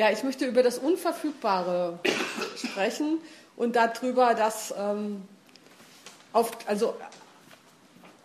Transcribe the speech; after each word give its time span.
Ja, 0.00 0.10
ich 0.10 0.22
möchte 0.22 0.46
über 0.46 0.62
das 0.62 0.78
Unverfügbare 0.78 1.98
sprechen 2.56 3.18
und 3.54 3.76
darüber, 3.76 4.32
dass 4.32 4.72
ähm, 4.74 5.28
auf, 6.32 6.52
also 6.66 6.96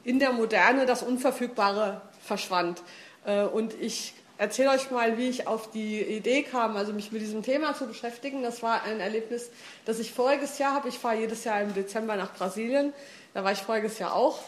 in 0.05 0.19
der 0.19 0.31
Moderne 0.31 0.85
das 0.85 1.03
Unverfügbare 1.03 1.99
verschwand. 2.21 2.81
Äh, 3.25 3.43
und 3.43 3.73
ich 3.73 4.13
erzähle 4.37 4.69
euch 4.69 4.89
mal, 4.89 5.17
wie 5.17 5.27
ich 5.27 5.47
auf 5.47 5.69
die 5.69 5.99
Idee 6.01 6.43
kam, 6.43 6.77
also 6.77 6.93
mich 6.93 7.11
mit 7.11 7.21
diesem 7.21 7.43
Thema 7.43 7.75
zu 7.75 7.87
beschäftigen. 7.87 8.41
Das 8.41 8.63
war 8.63 8.83
ein 8.83 9.01
Erlebnis, 9.01 9.49
das 9.83 9.99
ich 9.99 10.13
voriges 10.13 10.57
Jahr 10.57 10.75
habe. 10.75 10.87
Ich 10.87 10.97
fahre 10.97 11.17
jedes 11.17 11.43
Jahr 11.43 11.61
im 11.61 11.73
Dezember 11.73 12.15
nach 12.15 12.33
Brasilien. 12.35 12.93
Da 13.33 13.43
war 13.43 13.51
ich 13.51 13.59
voriges 13.59 13.99
Jahr 13.99 14.15
auch. 14.15 14.39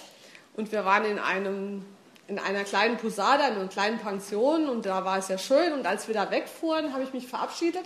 Und 0.55 0.71
wir 0.71 0.86
waren 0.86 1.04
in 1.04 1.20
einem 1.20 1.84
in 2.28 2.39
einer 2.39 2.64
kleinen 2.64 2.98
Posada, 2.98 3.48
in 3.48 3.55
einer 3.55 3.68
kleinen 3.68 4.00
Pension 4.00 4.68
und 4.68 4.86
da 4.86 5.05
war 5.05 5.18
es 5.18 5.30
ja 5.30 5.38
schön. 5.38 5.73
Und 5.73 5.86
als 5.86 6.07
wir 6.07 6.14
da 6.14 6.30
wegfuhren, 6.30 6.93
habe 6.93 7.04
ich 7.04 7.14
mich 7.14 7.28
verabschiedet. 7.28 7.86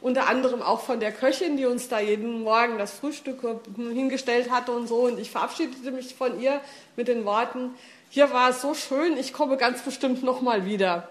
Unter 0.00 0.28
anderem 0.28 0.62
auch 0.62 0.80
von 0.80 1.00
der 1.00 1.10
Köchin, 1.10 1.56
die 1.56 1.66
uns 1.66 1.88
da 1.88 1.98
jeden 1.98 2.42
Morgen 2.42 2.78
das 2.78 2.92
Frühstück 2.92 3.40
hingestellt 3.76 4.50
hatte 4.50 4.72
und 4.72 4.86
so. 4.86 5.06
Und 5.06 5.18
ich 5.18 5.30
verabschiedete 5.30 5.90
mich 5.90 6.14
von 6.14 6.40
ihr 6.40 6.60
mit 6.96 7.08
den 7.08 7.24
Worten, 7.24 7.74
hier 8.10 8.32
war 8.32 8.50
es 8.50 8.62
so 8.62 8.74
schön, 8.74 9.18
ich 9.18 9.32
komme 9.34 9.56
ganz 9.56 9.82
bestimmt 9.82 10.22
nochmal 10.22 10.64
wieder. 10.64 11.08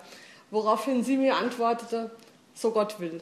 Woraufhin 0.49 1.03
sie 1.03 1.17
mir 1.17 1.35
antwortete, 1.35 2.09
so 2.55 2.71
Gott 2.71 2.99
will. 2.99 3.21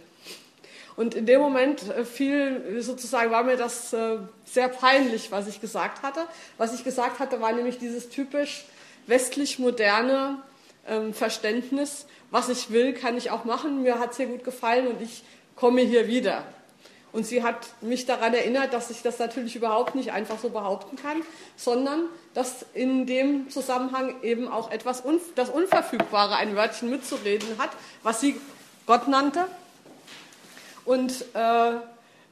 Und 0.96 1.14
in 1.14 1.26
dem 1.26 1.42
Moment 1.42 1.90
äh, 1.90 2.06
fiel 2.06 2.82
sozusagen, 2.82 3.32
war 3.32 3.44
mir 3.44 3.58
das 3.58 3.92
äh, 3.92 4.18
sehr 4.46 4.70
peinlich, 4.70 5.32
was 5.32 5.48
ich 5.48 5.60
gesagt 5.60 6.04
hatte. 6.04 6.22
Was 6.58 6.74
ich 6.74 6.84
gesagt 6.84 7.20
hatte, 7.20 7.42
war 7.42 7.52
nämlich 7.52 7.78
dieses 7.80 8.10
typisch 8.10 8.66
westlich 9.08 9.60
moderne 9.60 10.42
ähm, 10.88 11.14
Verständnis, 11.14 12.06
was 12.32 12.50
ich 12.50 12.72
will, 12.72 12.94
kann 12.94 13.18
ich 13.18 13.32
auch 13.32 13.46
machen, 13.46 13.84
mir 13.84 14.00
hat 14.00 14.12
es 14.12 14.18
hier 14.18 14.28
gut 14.28 14.44
gefallen 14.44 14.88
und 14.88 15.02
ich 15.02 15.24
komme 15.56 15.82
hier 15.82 16.08
wieder. 16.08 16.44
Und 17.16 17.26
sie 17.26 17.44
hat 17.44 17.68
mich 17.80 18.06
daran 18.06 18.34
erinnert, 18.34 18.74
dass 18.74 18.90
ich 18.90 19.02
das 19.02 19.20
natürlich 19.20 19.56
überhaupt 19.56 19.96
nicht 19.96 20.12
einfach 20.12 20.38
so 20.38 20.50
behaupten 20.50 20.98
kann, 20.98 21.22
sondern 21.56 22.10
dass 22.34 22.66
in 22.74 23.06
dem 23.06 23.50
Zusammenhang 23.50 24.22
eben 24.22 24.50
auch 24.50 24.70
etwas 24.70 25.02
das 25.34 25.50
Unverfügbare 25.50 26.36
ein 26.36 26.58
Wörtchen 26.58 26.90
mitzureden 26.90 27.58
hat, 27.58 27.70
was 28.04 28.20
sie 28.20 28.36
Gott 28.86 29.08
nannte. 29.08 29.46
Und 30.84 31.24
äh, 31.34 31.72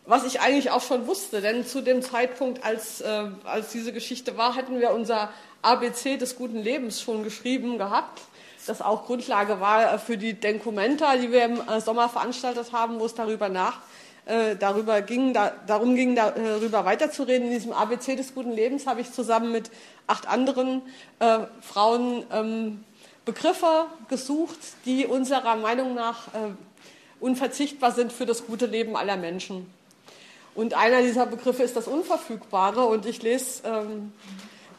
was 0.05 0.25
ich 0.25 0.41
eigentlich 0.41 0.69
auch 0.71 0.81
schon 0.81 1.07
wusste, 1.07 1.39
denn 1.39 1.65
zu 1.65 1.81
dem 1.81 2.01
Zeitpunkt, 2.01 2.65
als, 2.65 2.99
äh, 2.99 3.27
als 3.45 3.71
diese 3.71 3.93
Geschichte 3.93 4.35
war, 4.35 4.55
hatten 4.55 4.81
wir 4.81 4.91
unser 4.91 5.29
ABC 5.63 6.17
des 6.17 6.35
guten 6.35 6.61
Lebens 6.61 7.01
schon 7.01 7.23
geschrieben 7.23 7.77
gehabt, 7.77 8.21
das 8.67 8.81
auch 8.81 9.05
Grundlage 9.05 9.59
war 9.59 9.97
für 9.99 10.17
die 10.17 10.35
Denkumenta, 10.35 11.17
die 11.17 11.31
wir 11.31 11.45
im 11.45 11.61
äh, 11.67 11.81
Sommer 11.81 12.07
veranstaltet 12.07 12.71
haben, 12.71 12.99
wo 12.99 13.05
es 13.05 13.15
darüber 13.15 13.49
nach 13.49 13.79
äh, 14.25 14.55
darüber 14.55 15.01
ging, 15.01 15.33
da, 15.33 15.51
darum 15.67 15.95
ging, 15.95 16.15
darüber 16.15 16.85
weiterzureden. 16.85 17.47
In 17.47 17.53
diesem 17.53 17.73
ABC 17.73 18.15
des 18.15 18.33
guten 18.33 18.53
Lebens 18.53 18.87
habe 18.87 19.01
ich 19.01 19.11
zusammen 19.11 19.51
mit 19.51 19.69
acht 20.07 20.29
anderen 20.29 20.81
äh, 21.19 21.39
Frauen 21.61 22.23
ähm, 22.31 22.83
Begriffe 23.25 23.85
gesucht, 24.07 24.59
die 24.85 25.05
unserer 25.05 25.57
Meinung 25.57 25.93
nach 25.93 26.27
äh, 26.29 26.51
unverzichtbar 27.19 27.91
sind 27.91 28.13
für 28.13 28.25
das 28.25 28.45
gute 28.45 28.65
Leben 28.65 28.95
aller 28.95 29.17
Menschen. 29.17 29.69
Und 30.55 30.73
einer 30.73 31.01
dieser 31.01 31.25
Begriffe 31.25 31.63
ist 31.63 31.75
das 31.75 31.87
Unverfügbare. 31.87 32.85
Und 32.85 33.05
ich 33.05 33.21
lese 33.23 33.63
ähm, 33.65 34.13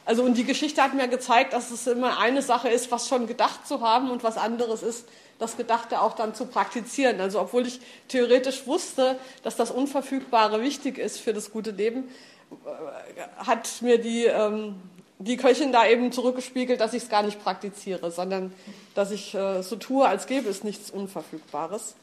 also 0.05 0.23
und 0.23 0.37
die 0.37 0.45
Geschichte 0.45 0.83
hat 0.83 0.95
mir 0.95 1.09
gezeigt, 1.09 1.55
dass 1.55 1.71
es 1.71 1.87
immer 1.87 2.19
eine 2.19 2.43
Sache 2.43 2.69
ist, 2.69 2.91
was 2.91 3.09
schon 3.09 3.27
gedacht 3.27 3.67
zu 3.67 3.81
haben 3.81 4.11
und 4.11 4.23
was 4.23 4.37
anderes 4.37 4.83
ist, 4.83 5.07
das 5.39 5.57
Gedachte 5.57 6.01
auch 6.01 6.15
dann 6.15 6.35
zu 6.35 6.47
praktizieren. 6.47 7.21
Also 7.21 7.41
obwohl 7.41 7.67
ich 7.67 7.81
theoretisch 8.09 8.67
wusste, 8.67 9.19
dass 9.43 9.57
das 9.57 9.71
Unverfügbare 9.71 10.61
wichtig 10.61 10.99
ist 10.99 11.19
für 11.21 11.33
das 11.33 11.51
gute 11.51 11.71
Leben, 11.71 12.09
äh, 12.51 13.45
hat 13.45 13.83
mir 13.83 13.99
die, 13.99 14.27
ähm, 14.27 14.77
die 15.19 15.37
Köchin 15.37 15.73
da 15.73 15.87
eben 15.87 16.13
zurückgespiegelt, 16.13 16.81
dass 16.81 16.93
ich 16.93 17.05
es 17.05 17.09
gar 17.09 17.23
nicht 17.23 17.43
praktiziere, 17.43 18.11
sondern 18.11 18.53
dass 18.95 19.11
ich 19.11 19.35
äh, 19.35 19.63
so 19.63 19.77
tue, 19.77 20.07
als 20.07 20.27
gäbe 20.27 20.51
es 20.51 20.65
nichts 20.65 20.91
Unverfügbares. 20.91 21.95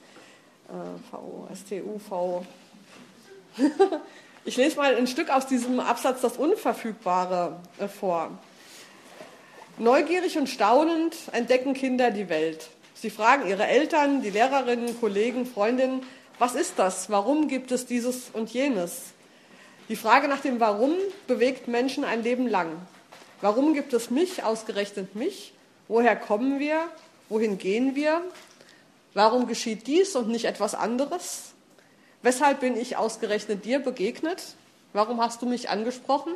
Äh, 0.69 0.71
V-O-S-T-U-V. 1.11 2.45
Ich 4.43 4.57
lese 4.57 4.77
mal 4.77 4.95
ein 4.95 5.05
Stück 5.05 5.29
aus 5.29 5.45
diesem 5.45 5.79
Absatz 5.79 6.21
Das 6.21 6.37
Unverfügbare 6.37 7.59
äh, 7.77 7.87
vor. 7.87 8.31
Neugierig 9.77 10.35
und 10.35 10.47
staunend 10.47 11.15
entdecken 11.31 11.75
Kinder 11.75 12.09
die 12.09 12.27
Welt. 12.27 12.69
Sie 12.95 13.11
fragen 13.11 13.47
ihre 13.47 13.67
Eltern, 13.67 14.23
die 14.23 14.31
Lehrerinnen, 14.31 14.99
Kollegen, 14.99 15.45
Freundinnen, 15.45 16.01
was 16.39 16.55
ist 16.55 16.73
das? 16.77 17.11
Warum 17.11 17.49
gibt 17.49 17.71
es 17.71 17.85
dieses 17.85 18.31
und 18.33 18.49
jenes? 18.51 19.13
Die 19.89 19.95
Frage 19.95 20.27
nach 20.27 20.41
dem 20.41 20.59
Warum 20.59 20.95
bewegt 21.27 21.67
Menschen 21.67 22.03
ein 22.03 22.23
Leben 22.23 22.47
lang. 22.47 22.71
Warum 23.41 23.75
gibt 23.75 23.93
es 23.93 24.09
mich, 24.09 24.43
ausgerechnet 24.43 25.13
mich? 25.13 25.53
Woher 25.87 26.15
kommen 26.15 26.59
wir? 26.59 26.79
Wohin 27.29 27.59
gehen 27.59 27.95
wir? 27.95 28.23
Warum 29.13 29.45
geschieht 29.45 29.85
dies 29.85 30.15
und 30.15 30.29
nicht 30.29 30.45
etwas 30.45 30.73
anderes? 30.73 31.53
Weshalb 32.23 32.59
bin 32.59 32.77
ich 32.77 32.97
ausgerechnet 32.97 33.65
dir 33.65 33.79
begegnet? 33.79 34.55
Warum 34.93 35.21
hast 35.21 35.41
du 35.41 35.47
mich 35.47 35.69
angesprochen? 35.69 36.33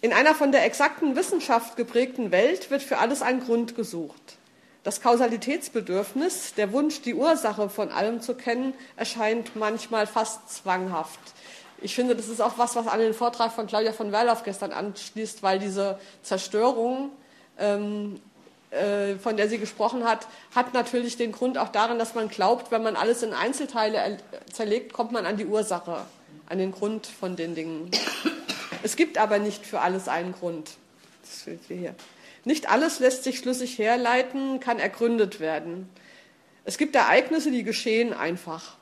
In 0.00 0.12
einer 0.12 0.34
von 0.34 0.52
der 0.52 0.64
exakten 0.64 1.16
Wissenschaft 1.16 1.76
geprägten 1.76 2.30
Welt 2.30 2.70
wird 2.70 2.82
für 2.82 2.98
alles 2.98 3.22
ein 3.22 3.40
Grund 3.40 3.74
gesucht. 3.74 4.36
Das 4.84 5.00
Kausalitätsbedürfnis, 5.00 6.54
der 6.54 6.72
Wunsch, 6.72 7.00
die 7.00 7.14
Ursache 7.14 7.70
von 7.70 7.90
allem 7.90 8.20
zu 8.20 8.34
kennen, 8.34 8.74
erscheint 8.96 9.56
manchmal 9.56 10.06
fast 10.06 10.50
zwanghaft. 10.50 11.20
Ich 11.80 11.94
finde, 11.94 12.14
das 12.14 12.28
ist 12.28 12.40
auch 12.40 12.58
was, 12.58 12.76
was 12.76 12.86
an 12.86 13.00
den 13.00 13.14
Vortrag 13.14 13.52
von 13.52 13.66
Claudia 13.66 13.92
von 13.92 14.12
Werlauf 14.12 14.42
gestern 14.42 14.72
anschließt, 14.72 15.42
weil 15.42 15.58
diese 15.58 15.98
Zerstörung 16.22 17.10
ähm, 17.58 18.16
äh, 18.16 18.33
von 19.22 19.36
der 19.36 19.48
sie 19.48 19.58
gesprochen 19.58 20.04
hat, 20.04 20.26
hat 20.54 20.74
natürlich 20.74 21.16
den 21.16 21.32
Grund 21.32 21.58
auch 21.58 21.68
darin, 21.68 21.98
dass 21.98 22.14
man 22.14 22.28
glaubt, 22.28 22.72
wenn 22.72 22.82
man 22.82 22.96
alles 22.96 23.22
in 23.22 23.32
Einzelteile 23.32 24.18
zerlegt, 24.52 24.92
kommt 24.92 25.12
man 25.12 25.26
an 25.26 25.36
die 25.36 25.46
Ursache, 25.46 26.04
an 26.48 26.58
den 26.58 26.72
Grund 26.72 27.06
von 27.06 27.36
den 27.36 27.54
Dingen. 27.54 27.90
Es 28.82 28.96
gibt 28.96 29.18
aber 29.18 29.38
nicht 29.38 29.64
für 29.64 29.80
alles 29.80 30.08
einen 30.08 30.32
Grund. 30.32 30.72
Das 31.22 31.42
steht 31.42 31.60
hier. 31.68 31.94
Nicht 32.44 32.68
alles 32.70 32.98
lässt 32.98 33.24
sich 33.24 33.38
schlüssig 33.38 33.78
herleiten, 33.78 34.60
kann 34.60 34.78
ergründet 34.78 35.40
werden. 35.40 35.88
Es 36.64 36.76
gibt 36.76 36.94
Ereignisse, 36.94 37.50
die 37.50 37.64
geschehen 37.64 38.12
einfach. 38.12 38.76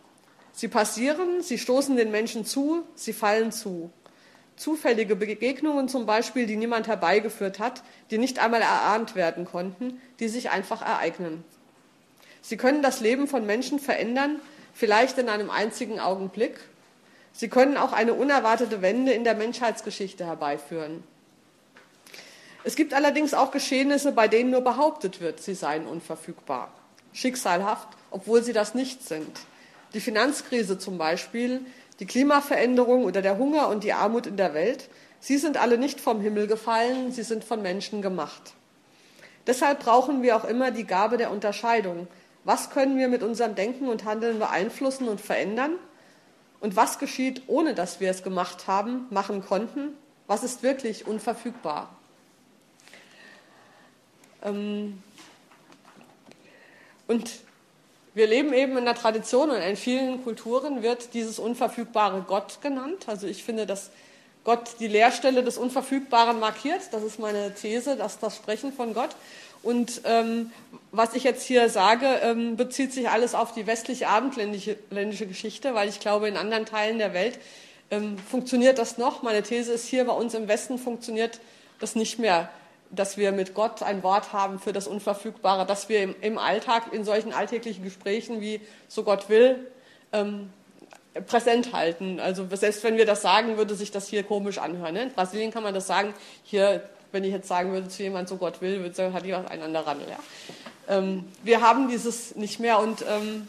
Sie 0.53 0.69
passieren, 0.69 1.43
sie 1.43 1.59
stoßen 1.59 1.97
den 1.97 2.11
Menschen 2.11 2.45
zu, 2.45 2.83
sie 2.95 3.13
fallen 3.13 3.53
zu 3.53 3.91
zufällige 4.57 5.17
Begegnungen 5.17 5.89
zum 5.89 6.07
Beispiel, 6.07 6.47
die 6.47 6.57
niemand 6.57 6.87
herbeigeführt 6.87 7.59
hat, 7.59 7.83
die 8.11 8.19
nicht 8.19 8.39
einmal 8.39 8.63
erahnt 8.63 9.15
werden 9.15 9.45
konnten, 9.45 10.01
die 10.21 10.29
sich 10.29 10.51
einfach 10.51 10.83
ereignen. 10.83 11.45
Sie 12.43 12.57
können 12.57 12.83
das 12.83 13.01
Leben 13.01 13.29
von 13.29 13.47
Menschen 13.47 13.79
verändern, 13.79 14.41
vielleicht 14.75 15.19
in 15.19 15.29
einem 15.29 15.51
einzigen 15.51 16.01
Augenblick. 16.01 16.61
Sie 17.33 17.49
können 17.49 17.77
auch 17.77 17.93
eine 17.93 18.15
unerwartete 18.15 18.83
Wende 18.83 19.13
in 19.13 19.25
der 19.25 19.35
Menschheitsgeschichte 19.35 20.27
herbeiführen. 20.27 21.03
Es 22.65 22.77
gibt 22.77 22.95
allerdings 22.95 23.35
auch 23.35 23.51
Geschehnisse, 23.51 24.13
bei 24.13 24.29
denen 24.29 24.51
nur 24.51 24.61
behauptet 24.61 25.21
wird, 25.21 25.41
sie 25.41 25.55
seien 25.55 25.87
unverfügbar. 25.87 26.73
Schicksalhaft, 27.13 27.89
obwohl 28.11 28.43
sie 28.43 28.53
das 28.53 28.75
nicht 28.75 29.07
sind. 29.07 29.41
Die 29.95 30.01
Finanzkrise 30.01 30.79
zum 30.79 30.97
Beispiel 30.97 31.61
die 32.03 32.07
Klimaveränderung 32.07 33.05
oder 33.05 33.23
der 33.23 33.39
Hunger 33.39 33.69
und 33.69 33.85
die 33.85 33.93
Armut 33.93 34.27
in 34.27 34.37
der 34.37 34.55
Welt, 34.55 34.89
sie 35.21 35.39
sind 35.39 35.57
alle 35.57 35.79
nicht 35.79 36.01
vom 36.01 36.21
Himmel 36.21 36.49
gefallen, 36.49 37.13
sie 37.13 37.23
sind 37.23 37.45
von 37.45 37.63
Menschen 37.63 38.03
gemacht. 38.03 38.55
Deshalb 39.47 39.79
brauchen 39.79 40.21
wir 40.21 40.35
auch 40.35 40.45
immer 40.45 40.73
die 40.73 40.83
Gabe 40.83 41.17
der 41.17 41.31
Unterscheidung. 41.31 42.09
Was 42.43 42.71
können 42.71 42.99
wir 42.99 43.07
mit 43.07 43.23
unserem 43.23 43.55
Denken 43.55 43.87
und 43.87 44.05
Handeln 44.05 44.41
beeinflussen 44.41 45.07
und 45.07 45.21
verändern? 45.21 45.77
Und 46.59 46.75
was 46.75 46.99
geschieht, 46.99 47.43
ohne 47.47 47.73
dass 47.73 48.01
wir 48.01 48.11
es 48.11 48.25
gemacht 48.25 48.67
haben, 48.67 49.07
machen 49.11 49.45
konnten? 49.45 49.97
Was 50.27 50.43
ist 50.43 50.65
wirklich 50.65 51.07
unverfügbar? 51.07 51.97
Ähm 54.43 55.01
und 57.07 57.31
wir 58.15 58.27
leben 58.27 58.53
eben 58.53 58.77
in 58.77 58.85
der 58.85 58.95
Tradition 58.95 59.51
und 59.51 59.57
in 59.57 59.77
vielen 59.77 60.23
Kulturen 60.23 60.83
wird 60.83 61.15
dieses 61.15 61.39
unverfügbare 61.39 62.25
Gott 62.27 62.61
genannt. 62.61 63.05
Also 63.07 63.27
ich 63.27 63.43
finde, 63.43 63.67
dass 63.67 63.91
Gott 64.45 64.77
die 64.81 64.89
Leerstelle 64.89 65.43
des 65.43 65.57
Unverfügbaren 65.57 66.39
markiert. 66.39 66.81
Das 66.91 67.03
ist 67.03 67.19
meine 67.19 67.55
These, 67.55 67.97
dass 67.97 68.19
das 68.19 68.37
Sprechen 68.37 68.73
von 68.73 68.93
Gott. 68.93 69.11
Und 69.63 70.03
ähm, 70.05 70.51
was 70.91 71.15
ich 71.15 71.23
jetzt 71.23 71.45
hier 71.45 71.69
sage, 71.69 72.07
ähm, 72.23 72.57
bezieht 72.57 72.93
sich 72.93 73.09
alles 73.09 73.35
auf 73.35 73.55
die 73.55 73.67
westliche 73.67 74.09
abendländische 74.09 75.27
Geschichte, 75.27 75.75
weil 75.75 75.89
ich 75.89 76.01
glaube, 76.01 76.29
in 76.29 76.37
anderen 76.37 76.67
Teilen 76.67 76.99
der 76.99 77.15
Welt 77.15 77.39
ähm, 77.91 78.19
funktioniert 78.19 78.79
das 78.79 78.99
noch. 78.99 79.23
Meine 79.23 79.43
These 79.43 79.73
ist 79.73 79.87
hier, 79.87 80.05
bei 80.05 80.13
uns 80.13 80.35
im 80.35 80.49
Westen 80.49 80.79
funktioniert 80.79 81.39
das 81.79 81.95
nicht 81.95 82.19
mehr 82.19 82.51
dass 82.93 83.17
wir 83.17 83.33
mit 83.33 83.55
Gott 83.55 83.83
ein 83.83 84.03
Wort 84.03 84.33
haben 84.33 84.59
für 84.59 84.73
das 84.73 84.87
Unverfügbare, 84.87 85.67
dass 85.67 85.89
wir 85.89 86.15
im, 86.23 86.39
Alltag, 86.39 86.93
in 86.93 87.05
solchen 87.05 87.33
alltäglichen 87.33 87.83
Gesprächen 87.83 88.41
wie 88.41 88.61
so 88.87 89.03
Gott 89.03 89.29
will, 89.29 89.67
ähm, 90.13 90.51
präsent 91.27 91.73
halten. 91.73 92.21
Also 92.21 92.47
selbst 92.53 92.85
wenn 92.85 92.97
wir 92.97 93.07
das 93.07 93.23
sagen, 93.23 93.57
würde 93.57 93.75
sich 93.75 93.91
das 93.91 94.09
hier 94.09 94.23
komisch 94.23 94.59
anhören. 94.59 94.95
Ne? 94.95 95.03
In 95.05 95.13
Brasilien 95.13 95.51
kann 95.51 95.63
man 95.63 95.75
das 95.75 95.87
sagen. 95.87 96.15
Hier, 96.43 96.83
wenn 97.13 97.25
ich 97.25 97.33
jetzt 97.33 97.49
sagen 97.49 97.73
würde 97.73 97.89
zu 97.89 98.03
jemand, 98.03 98.29
so 98.29 98.37
Gott 98.37 98.61
will, 98.61 98.81
würde 98.81 98.95
sagen, 98.95 99.15
hat 99.15 99.25
die 99.25 99.33
was 99.33 99.47
einander 99.47 99.81
ran. 99.81 100.01
Ja? 100.09 100.97
Ähm, 100.97 101.25
wir 101.43 101.61
haben 101.61 101.89
dieses 101.89 102.37
nicht 102.37 102.61
mehr 102.61 102.79
und 102.79 103.03
ähm, 103.09 103.49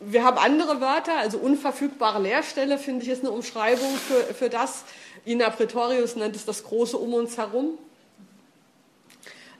wir 0.00 0.24
haben 0.24 0.38
andere 0.38 0.80
Wörter, 0.80 1.16
also 1.18 1.38
unverfügbare 1.38 2.20
Leerstelle, 2.20 2.78
finde 2.78 3.04
ich, 3.04 3.10
ist 3.10 3.20
eine 3.20 3.30
Umschreibung 3.30 3.94
für, 3.96 4.34
für 4.34 4.50
das. 4.50 4.84
Ina 5.24 5.50
Pretorius 5.50 6.16
nennt 6.16 6.36
es 6.36 6.44
das 6.44 6.64
Große 6.64 6.96
um 6.96 7.14
uns 7.14 7.38
herum. 7.38 7.78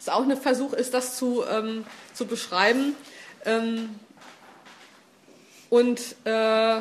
Ist 0.03 0.11
auch 0.11 0.29
ein 0.29 0.37
Versuch, 0.37 0.73
ist 0.73 0.95
das 0.95 1.17
zu, 1.17 1.45
ähm, 1.49 1.87
zu 2.13 2.27
beschreiben. 2.27 2.97
Ähm, 3.45 4.01
und 5.71 6.01
äh, 6.25 6.81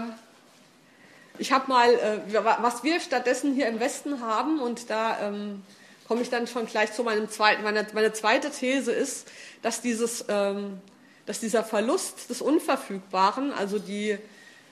ich 1.38 1.52
habe 1.52 1.68
mal, 1.68 1.94
äh, 1.94 2.44
was 2.62 2.84
wir 2.84 3.00
stattdessen 3.00 3.54
hier 3.54 3.68
im 3.68 3.80
Westen 3.80 4.22
haben, 4.22 4.60
und 4.60 4.90
da 4.90 5.20
ähm, 5.22 5.62
komme 6.08 6.24
ich 6.24 6.32
dann 6.32 6.48
schon 6.48 6.66
gleich 6.66 6.94
zu 6.94 7.04
meinem 7.04 7.30
zweiten, 7.30 7.62
meine, 7.62 7.86
meine 7.94 8.12
zweite 8.12 8.50
These 8.50 8.92
ist, 8.92 9.28
dass, 9.62 9.82
dieses, 9.82 10.26
ähm, 10.28 10.82
dass 11.28 11.40
dieser 11.40 11.64
Verlust 11.64 12.28
des 12.32 12.42
Unverfügbaren, 12.42 13.54
also 13.54 13.78
die, 13.78 14.18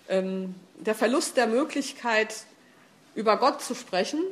ähm, 0.08 0.56
der 0.80 0.96
Verlust 0.96 1.38
der 1.38 1.46
Möglichkeit, 1.46 2.34
über 3.14 3.38
Gott 3.38 3.62
zu 3.62 3.76
sprechen, 3.76 4.24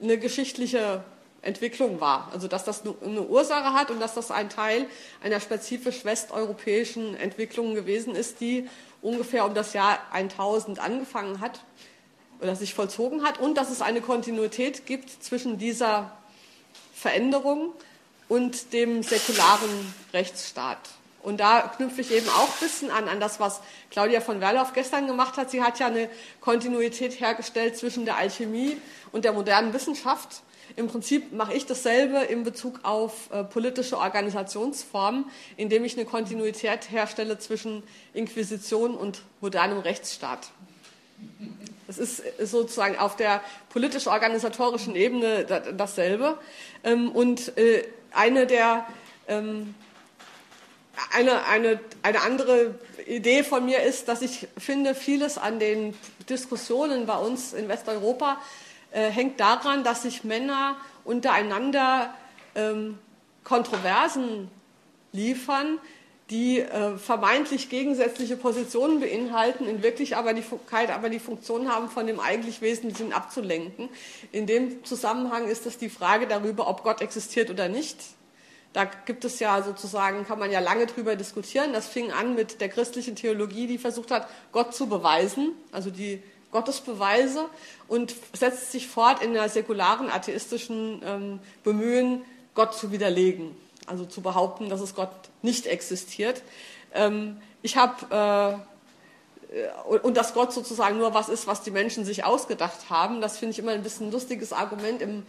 eine 0.00 0.16
geschichtliche 0.16 1.02
Entwicklung 1.46 2.00
war. 2.00 2.30
Also 2.32 2.48
dass 2.48 2.64
das 2.64 2.82
eine 2.84 3.22
Ursache 3.22 3.72
hat 3.72 3.90
und 3.90 4.00
dass 4.00 4.14
das 4.14 4.30
ein 4.30 4.50
Teil 4.50 4.86
einer 5.22 5.40
spezifisch 5.40 6.04
westeuropäischen 6.04 7.16
Entwicklung 7.16 7.74
gewesen 7.74 8.14
ist, 8.14 8.40
die 8.40 8.68
ungefähr 9.02 9.46
um 9.46 9.54
das 9.54 9.72
Jahr 9.72 9.98
1000 10.12 10.78
angefangen 10.78 11.40
hat 11.40 11.60
oder 12.40 12.56
sich 12.56 12.74
vollzogen 12.74 13.22
hat 13.22 13.38
und 13.40 13.56
dass 13.56 13.70
es 13.70 13.82
eine 13.82 14.00
Kontinuität 14.00 14.86
gibt 14.86 15.22
zwischen 15.22 15.58
dieser 15.58 16.12
Veränderung 16.94 17.72
und 18.28 18.72
dem 18.72 19.02
säkularen 19.02 19.94
Rechtsstaat. 20.12 20.78
Und 21.22 21.38
da 21.38 21.62
knüpfe 21.76 22.02
ich 22.02 22.12
eben 22.12 22.28
auch 22.28 22.48
ein 22.48 22.60
bisschen 22.60 22.90
an, 22.90 23.08
an 23.08 23.18
das, 23.18 23.40
was 23.40 23.60
Claudia 23.90 24.20
von 24.20 24.40
Werlauf 24.40 24.72
gestern 24.74 25.08
gemacht 25.08 25.36
hat. 25.36 25.50
Sie 25.50 25.60
hat 25.60 25.78
ja 25.80 25.88
eine 25.88 26.08
Kontinuität 26.40 27.18
hergestellt 27.18 27.76
zwischen 27.76 28.04
der 28.04 28.16
Alchemie 28.16 28.76
und 29.10 29.24
der 29.24 29.32
modernen 29.32 29.72
Wissenschaft. 29.72 30.42
Im 30.74 30.88
Prinzip 30.88 31.32
mache 31.32 31.54
ich 31.54 31.66
dasselbe 31.66 32.18
in 32.18 32.42
Bezug 32.42 32.80
auf 32.82 33.30
äh, 33.30 33.44
politische 33.44 33.98
Organisationsformen, 33.98 35.26
indem 35.56 35.84
ich 35.84 35.96
eine 35.96 36.04
Kontinuität 36.04 36.90
herstelle 36.90 37.38
zwischen 37.38 37.82
Inquisition 38.12 38.96
und 38.96 39.22
modernem 39.40 39.78
Rechtsstaat. 39.78 40.50
Es 41.88 41.98
ist 41.98 42.22
sozusagen 42.42 42.98
auf 42.98 43.16
der 43.16 43.40
politisch-organisatorischen 43.70 44.96
Ebene 44.96 45.44
dasselbe. 45.44 46.38
Ähm, 46.82 47.10
und 47.12 47.56
äh, 47.56 47.84
eine 48.12 48.46
der 48.46 48.86
ähm, 49.28 49.74
eine, 51.12 51.44
eine, 51.46 51.80
eine 52.02 52.22
andere 52.22 52.74
Idee 53.06 53.44
von 53.44 53.64
mir 53.64 53.82
ist, 53.82 54.08
dass 54.08 54.22
ich 54.22 54.48
finde, 54.56 54.94
vieles 54.94 55.38
an 55.38 55.58
den 55.58 55.94
Diskussionen 56.28 57.06
bei 57.06 57.16
uns 57.16 57.52
in 57.52 57.68
Westeuropa 57.68 58.38
äh, 58.96 59.10
hängt 59.10 59.38
daran, 59.40 59.84
dass 59.84 60.02
sich 60.02 60.24
Männer 60.24 60.76
untereinander 61.04 62.14
ähm, 62.54 62.98
Kontroversen 63.44 64.50
liefern, 65.12 65.78
die 66.30 66.60
äh, 66.60 66.96
vermeintlich 66.96 67.68
gegensätzliche 67.68 68.38
Positionen 68.38 69.00
beinhalten, 69.00 69.68
in 69.68 69.82
Wirklichkeit 69.82 70.18
aber 70.18 70.32
die, 70.32 70.42
aber 70.92 71.10
die 71.10 71.18
Funktion 71.18 71.70
haben, 71.70 71.90
von 71.90 72.06
dem 72.06 72.20
eigentlich 72.20 72.62
Wesentlichen 72.62 73.12
abzulenken. 73.12 73.90
In 74.32 74.46
dem 74.46 74.82
Zusammenhang 74.82 75.46
ist 75.46 75.66
es 75.66 75.76
die 75.76 75.90
Frage 75.90 76.26
darüber, 76.26 76.66
ob 76.66 76.82
Gott 76.82 77.02
existiert 77.02 77.50
oder 77.50 77.68
nicht. 77.68 77.98
Da 78.72 78.86
gibt 78.86 79.26
es 79.26 79.40
ja 79.40 79.62
sozusagen, 79.62 80.26
kann 80.26 80.38
man 80.38 80.50
ja 80.50 80.60
lange 80.60 80.86
drüber 80.86 81.16
diskutieren. 81.16 81.74
Das 81.74 81.86
fing 81.86 82.12
an 82.12 82.34
mit 82.34 82.62
der 82.62 82.70
christlichen 82.70 83.14
Theologie, 83.14 83.66
die 83.66 83.78
versucht 83.78 84.10
hat, 84.10 84.26
Gott 84.52 84.74
zu 84.74 84.88
beweisen, 84.88 85.52
also 85.70 85.90
die 85.90 86.22
Gottesbeweise, 86.50 87.46
und 87.88 88.14
setzt 88.32 88.72
sich 88.72 88.88
fort 88.88 89.22
in 89.22 89.32
der 89.32 89.48
säkularen 89.48 90.10
atheistischen 90.10 91.02
ähm, 91.04 91.38
Bemühen, 91.62 92.22
Gott 92.54 92.74
zu 92.74 92.90
widerlegen, 92.90 93.54
also 93.86 94.04
zu 94.06 94.22
behaupten, 94.22 94.68
dass 94.68 94.80
es 94.80 94.94
Gott 94.94 95.10
nicht 95.42 95.66
existiert. 95.66 96.42
Ähm, 96.94 97.36
ich 97.62 97.76
habe 97.76 98.62
äh, 98.62 99.96
und 100.02 100.16
dass 100.16 100.34
Gott 100.34 100.52
sozusagen 100.52 100.98
nur 100.98 101.14
was 101.14 101.28
ist, 101.28 101.46
was 101.46 101.62
die 101.62 101.70
Menschen 101.70 102.04
sich 102.04 102.24
ausgedacht 102.24 102.90
haben. 102.90 103.20
Das 103.20 103.38
finde 103.38 103.52
ich 103.52 103.58
immer 103.60 103.72
ein 103.72 103.82
bisschen 103.82 104.08
ein 104.08 104.12
lustiges 104.12 104.52
Argument 104.52 105.00
im 105.00 105.24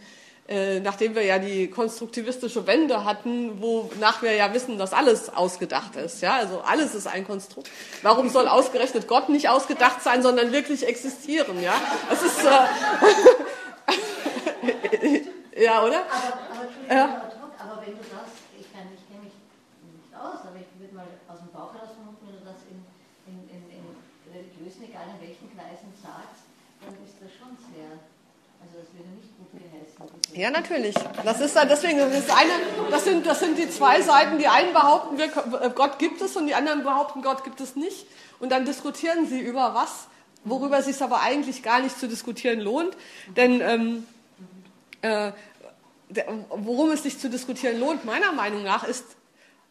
äh, 0.48 0.80
nachdem 0.80 1.14
wir 1.14 1.22
ja 1.22 1.38
die 1.38 1.68
konstruktivistische 1.68 2.66
Wende 2.66 3.04
hatten, 3.04 3.60
wonach 3.60 4.22
wir 4.22 4.32
ja 4.32 4.54
wissen, 4.54 4.78
dass 4.78 4.94
alles 4.94 5.28
ausgedacht 5.28 5.94
ist. 5.96 6.22
Ja, 6.22 6.36
also 6.36 6.62
alles 6.62 6.94
ist 6.94 7.06
ein 7.06 7.26
Konstrukt. 7.26 7.68
Warum 8.00 8.30
soll 8.30 8.48
ausgerechnet 8.48 9.06
Gott 9.06 9.28
nicht 9.28 9.50
ausgedacht 9.50 10.02
sein, 10.02 10.22
sondern 10.22 10.50
wirklich 10.50 10.88
existieren? 10.88 11.62
Ja, 11.62 11.74
das 12.08 12.22
ist 12.22 12.42
äh, 12.44 12.48
ja, 15.64 15.84
oder? 15.84 16.00
Aber, 16.08 16.32
aber, 16.48 16.94
ja. 16.96 17.04
aber 17.58 17.82
wenn 17.84 17.92
du 17.92 18.00
das, 18.08 18.32
ich, 18.58 18.72
kann, 18.72 18.88
ich 18.96 19.04
kenne 19.04 19.28
mich 19.28 19.36
nicht 19.84 20.16
aus, 20.16 20.40
aber 20.48 20.56
ich 20.56 20.80
würde 20.80 20.94
mal 20.94 21.06
aus 21.28 21.44
dem 21.44 21.52
Bauch 21.52 21.74
heraus 21.76 21.92
vermuten, 21.92 22.24
wenn 22.24 22.40
du 22.40 22.44
das 22.48 22.64
in, 22.72 22.80
in, 23.28 23.36
in, 23.52 23.68
in 23.68 23.84
religiösen, 24.32 24.88
egal 24.88 25.12
in 25.12 25.20
welchen 25.20 25.52
Kreisen 25.52 25.92
sagst, 26.00 26.48
dann 26.80 26.96
ist 27.04 27.20
das 27.20 27.28
schon 27.36 27.52
sehr, 27.68 28.00
also 28.60 28.78
das 28.78 28.92
würde 28.92 29.08
nicht 29.16 29.28
ja, 30.34 30.50
natürlich. 30.50 30.94
Das 31.24 31.40
ist 31.40 31.56
deswegen, 31.56 31.98
das 31.98 32.16
ist 32.16 32.30
eine, 32.30 32.52
das 32.90 33.04
sind, 33.04 33.26
das 33.26 33.40
sind 33.40 33.58
die 33.58 33.68
zwei 33.68 34.00
Seiten. 34.02 34.38
Die 34.38 34.46
einen 34.46 34.72
behaupten, 34.72 35.18
wir, 35.18 35.28
Gott 35.70 35.98
gibt 35.98 36.20
es 36.20 36.36
und 36.36 36.46
die 36.46 36.54
anderen 36.54 36.84
behaupten, 36.84 37.22
Gott 37.22 37.42
gibt 37.44 37.60
es 37.60 37.74
nicht. 37.74 38.06
Und 38.38 38.50
dann 38.50 38.64
diskutieren 38.64 39.26
sie 39.26 39.40
über 39.40 39.74
was, 39.74 40.06
worüber 40.44 40.78
es 40.78 40.84
sich 40.84 41.02
aber 41.02 41.22
eigentlich 41.22 41.62
gar 41.62 41.80
nicht 41.80 41.98
zu 41.98 42.06
diskutieren 42.06 42.60
lohnt. 42.60 42.96
Denn 43.36 43.60
ähm, 43.60 44.06
äh, 45.02 45.32
worum 46.50 46.90
es 46.90 47.02
sich 47.02 47.18
zu 47.18 47.28
diskutieren 47.28 47.80
lohnt, 47.80 48.04
meiner 48.04 48.32
Meinung 48.32 48.62
nach, 48.62 48.84
ist 48.84 49.04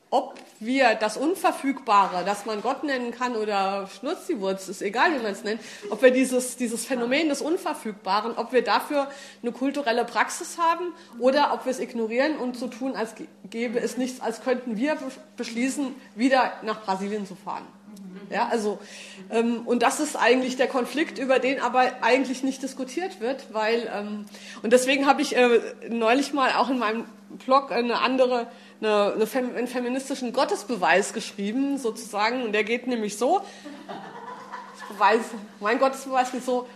ob 0.09 0.36
wir 0.59 0.95
das 0.95 1.18
Unverfügbare, 1.18 2.24
das 2.25 2.45
man 2.45 2.62
Gott 2.62 2.83
nennen 2.83 3.12
kann 3.12 3.36
oder 3.36 3.87
Schnurziwurz, 3.87 4.69
ist 4.69 4.81
egal, 4.81 5.14
wie 5.14 5.21
man 5.21 5.33
es 5.33 5.44
nennt, 5.44 5.61
ob 5.90 6.02
wir 6.02 6.11
dieses, 6.11 6.56
dieses 6.56 6.85
Phänomen 6.85 7.30
des 7.30 7.42
Unverfügbaren, 7.42 8.37
ob 8.37 8.54
wir 8.54 8.64
dafür 8.64 9.07
eine 9.42 9.52
kulturelle 9.52 10.06
Praxis 10.06 10.57
haben 10.57 10.94
oder 11.19 11.54
ob 11.54 11.66
wir 11.66 11.71
es 11.71 11.80
ignorieren 11.80 12.37
und 12.37 12.57
so 12.57 12.68
tun, 12.68 12.95
als 12.95 13.16
gäbe 13.49 13.80
es 13.80 13.97
nichts, 13.97 14.21
als 14.21 14.42
könnten 14.42 14.78
wir 14.78 14.97
beschließen, 15.35 15.94
wieder 16.16 16.54
nach 16.64 16.81
Brasilien 16.83 17.28
zu 17.28 17.35
fahren. 17.35 17.66
Ja, 18.30 18.49
also, 18.49 18.80
ähm, 19.30 19.61
und 19.66 19.83
das 19.83 19.99
ist 20.02 20.18
eigentlich 20.18 20.57
der 20.57 20.68
Konflikt, 20.68 21.18
über 21.18 21.40
den 21.40 21.61
aber 21.61 21.94
eigentlich 22.02 22.44
nicht 22.44 22.61
diskutiert 22.61 23.21
wird, 23.21 23.54
weil, 23.54 23.90
ähm, 23.94 24.26
und 24.64 24.73
deswegen 24.73 25.06
habe 25.06 25.21
ich 25.21 25.35
äh, 25.37 25.59
neulich 25.90 26.33
mal 26.33 26.52
auch 26.54 26.69
in 26.69 26.78
meinem 26.78 27.06
Blog 27.45 27.71
eine 27.71 27.99
andere 27.99 28.47
eine, 28.81 29.14
eine 29.14 29.28
Fem 29.28 29.56
einen 29.56 29.68
feministischen 29.68 30.34
Gottesbeweis 30.34 31.14
geschrieben, 31.14 31.78
sozusagen. 31.78 32.44
Und 32.44 32.52
der 32.52 32.64
geht 32.64 32.88
nämlich 32.88 33.18
so. 33.18 33.42
Ich 34.78 34.84
beweise, 34.96 35.24
mein 35.60 35.80
Gottesbeweis 35.80 36.31
geht 36.31 36.46
so. 36.46 36.68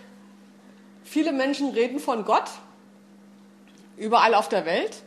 Viele 1.04 1.32
Menschen 1.32 1.70
reden 1.70 1.98
von 1.98 2.24
Gott, 2.24 2.50
überall 3.96 4.34
auf 4.34 4.48
der 4.48 4.64
Welt. 4.64 5.02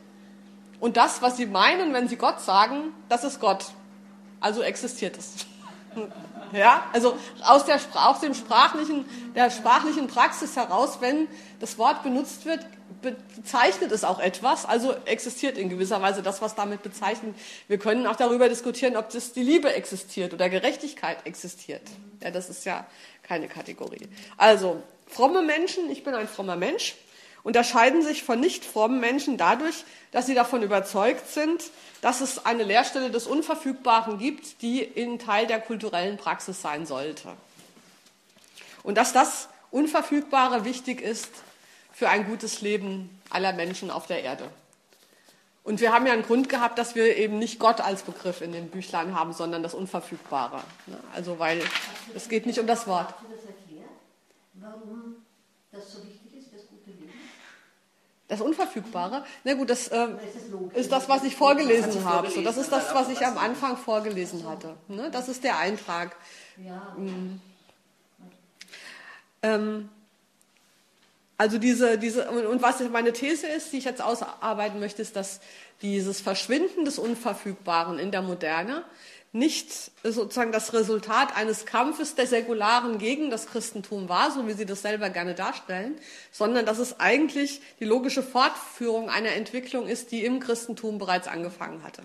Und 0.80 0.98
das, 0.98 1.22
was 1.22 1.38
sie 1.38 1.46
meinen, 1.46 1.94
wenn 1.94 2.08
sie 2.08 2.18
Gott 2.18 2.42
sagen, 2.42 2.94
das 3.10 3.24
ist 3.24 3.40
Gott. 3.40 3.66
Also 4.40 4.62
existiert 4.62 5.18
es. 5.18 5.46
Ja, 6.52 6.86
also 6.94 7.18
aus, 7.44 7.66
der, 7.66 7.80
aus 7.96 8.20
dem 8.20 8.34
sprachlichen, 8.34 9.06
der 9.34 9.50
sprachlichen 9.50 10.08
Praxis 10.08 10.56
heraus, 10.56 10.98
wenn 11.02 11.28
das 11.60 11.78
Wort 11.78 12.04
benutzt 12.04 12.46
wird, 12.46 12.60
bezeichnet 13.02 13.92
es 13.92 14.04
auch 14.04 14.20
etwas, 14.20 14.66
also 14.66 14.96
existiert 15.06 15.58
in 15.58 15.70
gewisser 15.70 16.02
Weise 16.02 16.22
das, 16.22 16.42
was 16.42 16.56
damit 16.56 16.84
bezeichnet. 16.84 17.36
Wir 17.68 17.78
können 17.78 18.08
auch 18.08 18.16
darüber 18.16 18.50
diskutieren, 18.50 18.96
ob 18.98 19.10
das 19.10 19.34
die 19.34 19.44
Liebe 19.44 19.74
existiert 19.74 20.34
oder 20.34 20.50
Gerechtigkeit 20.50 21.26
existiert. 21.26 21.82
Ja, 22.22 22.32
das 22.32 22.50
ist 22.50 22.66
ja 22.66 22.86
keine 23.24 23.48
Kategorie. 23.48 24.08
Also, 24.38 24.82
fromme 25.08 25.42
Menschen, 25.42 25.90
ich 25.90 26.04
bin 26.04 26.14
ein 26.14 26.28
frommer 26.28 26.56
Mensch, 26.56 26.96
unterscheiden 27.44 28.02
sich 28.02 28.24
von 28.24 28.40
nicht 28.40 28.66
frommen 28.66 29.00
Menschen 29.00 29.38
dadurch, 29.38 29.86
dass 30.12 30.26
sie 30.26 30.34
davon 30.34 30.64
überzeugt 30.64 31.28
sind, 31.28 31.64
dass 32.02 32.22
es 32.22 32.46
eine 32.46 32.64
Lehrstelle 32.64 33.12
des 33.12 33.28
Unverfügbaren 33.28 34.18
gibt, 34.18 34.62
die 34.62 34.82
in 34.82 35.20
Teil 35.20 35.46
der 35.46 35.60
kulturellen 35.60 36.18
Praxis 36.18 36.62
sein 36.62 36.86
sollte. 36.86 37.30
Und 38.82 38.96
dass 38.98 39.14
das 39.14 39.48
Unverfügbare 39.72 40.66
wichtig 40.66 41.02
ist 41.02 41.30
für 41.96 42.10
ein 42.10 42.26
gutes 42.26 42.60
Leben 42.60 43.22
aller 43.30 43.54
Menschen 43.54 43.90
auf 43.90 44.06
der 44.06 44.22
Erde. 44.22 44.50
Und 45.64 45.80
wir 45.80 45.94
haben 45.94 46.06
ja 46.06 46.12
einen 46.12 46.24
Grund 46.24 46.50
gehabt, 46.50 46.78
dass 46.78 46.94
wir 46.94 47.16
eben 47.16 47.40
nicht 47.40 47.58
Gott 47.58 47.80
als 47.80 48.04
Begriff 48.04 48.42
in 48.42 48.52
den 48.52 48.70
Büchlein 48.70 49.18
haben, 49.18 49.32
sondern 49.32 49.64
das 49.64 49.74
Unverfügbare. 49.74 50.62
Ne? 50.88 51.00
Also 51.16 51.40
weil 51.40 51.64
es 52.14 52.28
geht 52.28 52.46
nicht 52.46 52.60
um 52.60 52.68
das 52.68 52.86
Wort. 52.86 53.08
Hast 53.08 53.22
du 53.22 53.34
das 53.34 53.46
erklärt, 53.46 53.90
warum 54.56 55.16
das 55.72 55.94
so 55.94 56.00
wichtig 56.04 56.38
ist, 56.38 56.54
das 56.54 56.68
gute 56.68 56.92
Leben? 56.92 57.14
Das 58.28 58.42
Unverfügbare? 58.42 59.24
Na 59.46 59.54
gut, 59.54 59.70
das 59.70 59.88
äh, 59.88 60.10
ist 60.74 60.92
das, 60.92 61.08
was 61.08 61.24
ich 61.24 61.36
vorgelesen 61.38 62.04
habe. 62.04 62.30
So, 62.30 62.42
das 62.42 62.58
ist 62.58 62.74
das, 62.74 62.94
was 62.94 63.08
ich 63.08 63.26
am. 63.26 63.38
Anfang 63.38 63.78
vorgelesen 63.78 64.46
hatte. 64.48 64.76
Ne? 64.90 65.10
Das 65.12 65.30
ist 65.30 65.46
der 65.46 65.58
Eintrag. 65.60 66.16
Ja, 66.58 66.96
Ähm, 69.42 69.90
also 71.38 71.58
diese, 71.58 71.98
diese, 71.98 72.30
und, 72.30 72.62
was 72.62 72.80
meine 72.92 73.12
These 73.12 73.48
ist, 73.48 73.74
die 73.74 73.78
ich 73.78 73.86
jetzt 73.86 74.02
ausarbeiten 74.02 74.80
möchte, 74.80 75.02
ist, 75.02 75.16
dass 75.16 75.42
dieses 75.82 76.22
Verschwinden 76.22 76.86
des 76.86 76.98
Unverfügbaren 76.98 78.00
in 78.00 78.12
der 78.12 78.22
Moderne 78.22 78.86
nicht 79.34 79.92
sozusagen 80.02 80.54
das 80.54 80.74
Resultat 80.74 81.36
eines 81.36 81.66
Kampfes 81.66 82.16
der 82.16 82.26
Säkularen 82.26 83.00
gegen 83.00 83.30
das 83.30 83.48
Christentum 83.48 84.08
war, 84.08 84.32
so 84.32 84.48
wie 84.48 84.54
sie 84.54 84.66
das 84.66 84.82
selber 84.82 85.10
gerne 85.10 85.36
darstellen, 85.36 85.96
sondern 86.32 86.66
dass 86.66 86.80
es 86.80 87.02
eigentlich 87.02 87.60
die 87.82 87.86
logische 87.86 88.24
Fortführung 88.24 89.10
einer 89.10 89.34
Entwicklung 89.34 89.90
ist, 89.90 90.12
die 90.12 90.24
im 90.24 90.40
Christentum 90.40 91.00
bereits 91.00 91.28
angefangen 91.28 91.84
hatte. 91.84 92.04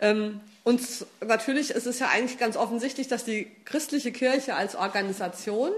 Ähm, 0.00 0.40
und 0.64 0.80
natürlich 1.24 1.70
ist 1.70 1.86
es 1.86 2.00
ja 2.00 2.08
eigentlich 2.08 2.38
ganz 2.38 2.56
offensichtlich, 2.56 3.06
dass 3.06 3.24
die 3.24 3.48
christliche 3.64 4.10
Kirche 4.10 4.56
als 4.56 4.74
Organisation 4.74 5.70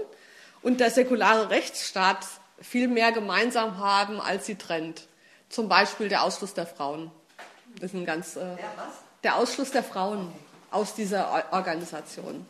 und 0.63 0.79
der 0.79 0.89
säkulare 0.89 1.49
Rechtsstaat 1.49 2.25
viel 2.59 2.87
mehr 2.87 3.11
gemeinsam 3.11 3.77
haben, 3.77 4.19
als 4.19 4.45
sie 4.45 4.55
trennt. 4.55 5.07
Zum 5.49 5.69
Beispiel 5.69 6.09
der 6.09 6.23
Ausschluss 6.23 6.53
der 6.53 6.65
Frauen. 6.65 7.11
Das 7.75 7.91
ist 7.91 7.95
ein 7.95 8.05
ganz, 8.05 8.35
äh, 8.35 8.41
was? 8.41 8.95
der 9.23 9.35
Ausschluss 9.35 9.71
der 9.71 9.83
Frauen 9.83 10.31
aus 10.71 10.95
dieser 10.95 11.45
O- 11.51 11.55
Organisation. 11.55 12.45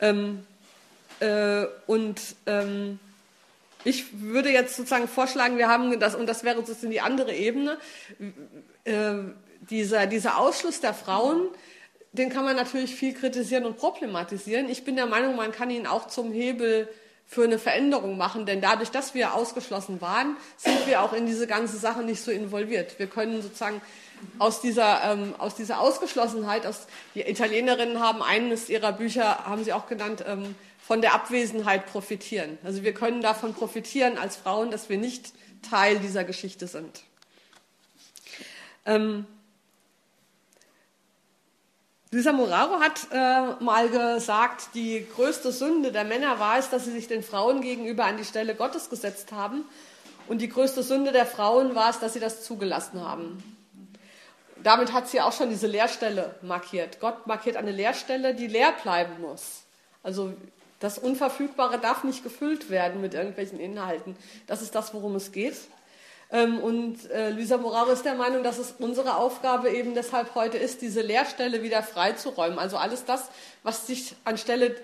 Ähm, 0.00 0.46
äh, 1.20 1.64
und 1.86 2.20
ähm, 2.46 2.98
ich 3.84 4.20
würde 4.20 4.50
jetzt 4.50 4.76
sozusagen 4.76 5.08
vorschlagen, 5.08 5.58
wir 5.58 5.68
haben 5.68 5.98
das, 6.00 6.14
und 6.14 6.26
das 6.26 6.42
wäre 6.42 6.56
sozusagen 6.56 6.90
die 6.90 7.00
andere 7.00 7.32
Ebene, 7.34 7.78
äh, 8.84 9.14
dieser, 9.70 10.06
dieser 10.06 10.38
Ausschluss 10.38 10.80
der 10.80 10.94
Frauen, 10.94 11.48
den 12.12 12.30
kann 12.30 12.44
man 12.44 12.56
natürlich 12.56 12.94
viel 12.94 13.14
kritisieren 13.14 13.64
und 13.64 13.76
problematisieren. 13.76 14.68
Ich 14.68 14.84
bin 14.84 14.96
der 14.96 15.06
Meinung, 15.06 15.36
man 15.36 15.52
kann 15.52 15.70
ihn 15.70 15.86
auch 15.86 16.06
zum 16.08 16.32
Hebel 16.32 16.88
für 17.26 17.44
eine 17.44 17.58
Veränderung 17.58 18.16
machen, 18.16 18.46
denn 18.46 18.60
dadurch, 18.60 18.90
dass 18.90 19.14
wir 19.14 19.34
ausgeschlossen 19.34 20.00
waren, 20.00 20.36
sind 20.56 20.86
wir 20.86 21.02
auch 21.02 21.12
in 21.12 21.26
diese 21.26 21.46
ganze 21.46 21.76
Sache 21.78 22.02
nicht 22.02 22.22
so 22.22 22.30
involviert. 22.30 22.98
Wir 22.98 23.06
können 23.06 23.42
sozusagen 23.42 23.80
aus 24.38 24.60
dieser, 24.60 25.12
ähm, 25.12 25.34
aus 25.38 25.54
dieser 25.54 25.80
Ausgeschlossenheit, 25.80 26.66
aus, 26.66 26.86
die 27.14 27.22
Italienerinnen 27.22 28.00
haben 28.00 28.22
eines 28.22 28.68
ihrer 28.68 28.92
Bücher, 28.92 29.46
haben 29.46 29.64
sie 29.64 29.72
auch 29.72 29.86
genannt, 29.86 30.24
ähm, 30.26 30.54
von 30.86 31.00
der 31.00 31.14
Abwesenheit 31.14 31.86
profitieren. 31.86 32.58
Also 32.62 32.82
wir 32.82 32.92
können 32.92 33.22
davon 33.22 33.54
profitieren 33.54 34.18
als 34.18 34.36
Frauen, 34.36 34.70
dass 34.70 34.88
wir 34.88 34.98
nicht 34.98 35.32
Teil 35.68 35.98
dieser 35.98 36.24
Geschichte 36.24 36.66
sind. 36.66 37.02
Ähm, 38.84 39.26
Lisa 42.14 42.32
Moraro 42.32 42.78
hat 42.78 43.08
äh, 43.10 43.64
mal 43.64 43.88
gesagt, 43.88 44.68
die 44.74 45.04
größte 45.16 45.50
Sünde 45.50 45.90
der 45.90 46.04
Männer 46.04 46.38
war 46.38 46.58
es, 46.58 46.70
dass 46.70 46.84
sie 46.84 46.92
sich 46.92 47.08
den 47.08 47.24
Frauen 47.24 47.60
gegenüber 47.60 48.04
an 48.04 48.16
die 48.16 48.24
Stelle 48.24 48.54
Gottes 48.54 48.88
gesetzt 48.88 49.32
haben. 49.32 49.64
Und 50.28 50.38
die 50.38 50.48
größte 50.48 50.84
Sünde 50.84 51.10
der 51.10 51.26
Frauen 51.26 51.74
war 51.74 51.90
es, 51.90 51.98
dass 51.98 52.12
sie 52.12 52.20
das 52.20 52.44
zugelassen 52.44 53.00
haben. 53.00 53.42
Damit 54.62 54.92
hat 54.92 55.08
sie 55.08 55.20
auch 55.20 55.32
schon 55.32 55.50
diese 55.50 55.66
Leerstelle 55.66 56.36
markiert. 56.40 57.00
Gott 57.00 57.26
markiert 57.26 57.56
eine 57.56 57.72
Leerstelle, 57.72 58.32
die 58.36 58.46
leer 58.46 58.72
bleiben 58.80 59.20
muss. 59.20 59.64
Also 60.04 60.34
das 60.78 60.98
Unverfügbare 60.98 61.80
darf 61.80 62.04
nicht 62.04 62.22
gefüllt 62.22 62.70
werden 62.70 63.00
mit 63.00 63.14
irgendwelchen 63.14 63.58
Inhalten. 63.58 64.14
Das 64.46 64.62
ist 64.62 64.76
das, 64.76 64.94
worum 64.94 65.16
es 65.16 65.32
geht. 65.32 65.56
Ähm, 66.30 66.58
Und 66.58 67.10
äh, 67.10 67.30
Lisa 67.30 67.56
Moraro 67.56 67.90
ist 67.90 68.04
der 68.04 68.14
Meinung, 68.14 68.42
dass 68.42 68.58
es 68.58 68.74
unsere 68.78 69.16
Aufgabe 69.16 69.70
eben 69.70 69.94
deshalb 69.94 70.34
heute 70.34 70.58
ist, 70.58 70.82
diese 70.82 71.00
Leerstelle 71.00 71.62
wieder 71.62 71.82
freizuräumen. 71.82 72.58
Also 72.58 72.76
alles 72.76 73.04
das, 73.04 73.28
was 73.62 73.86
sich 73.86 74.14
anstelle 74.24 74.76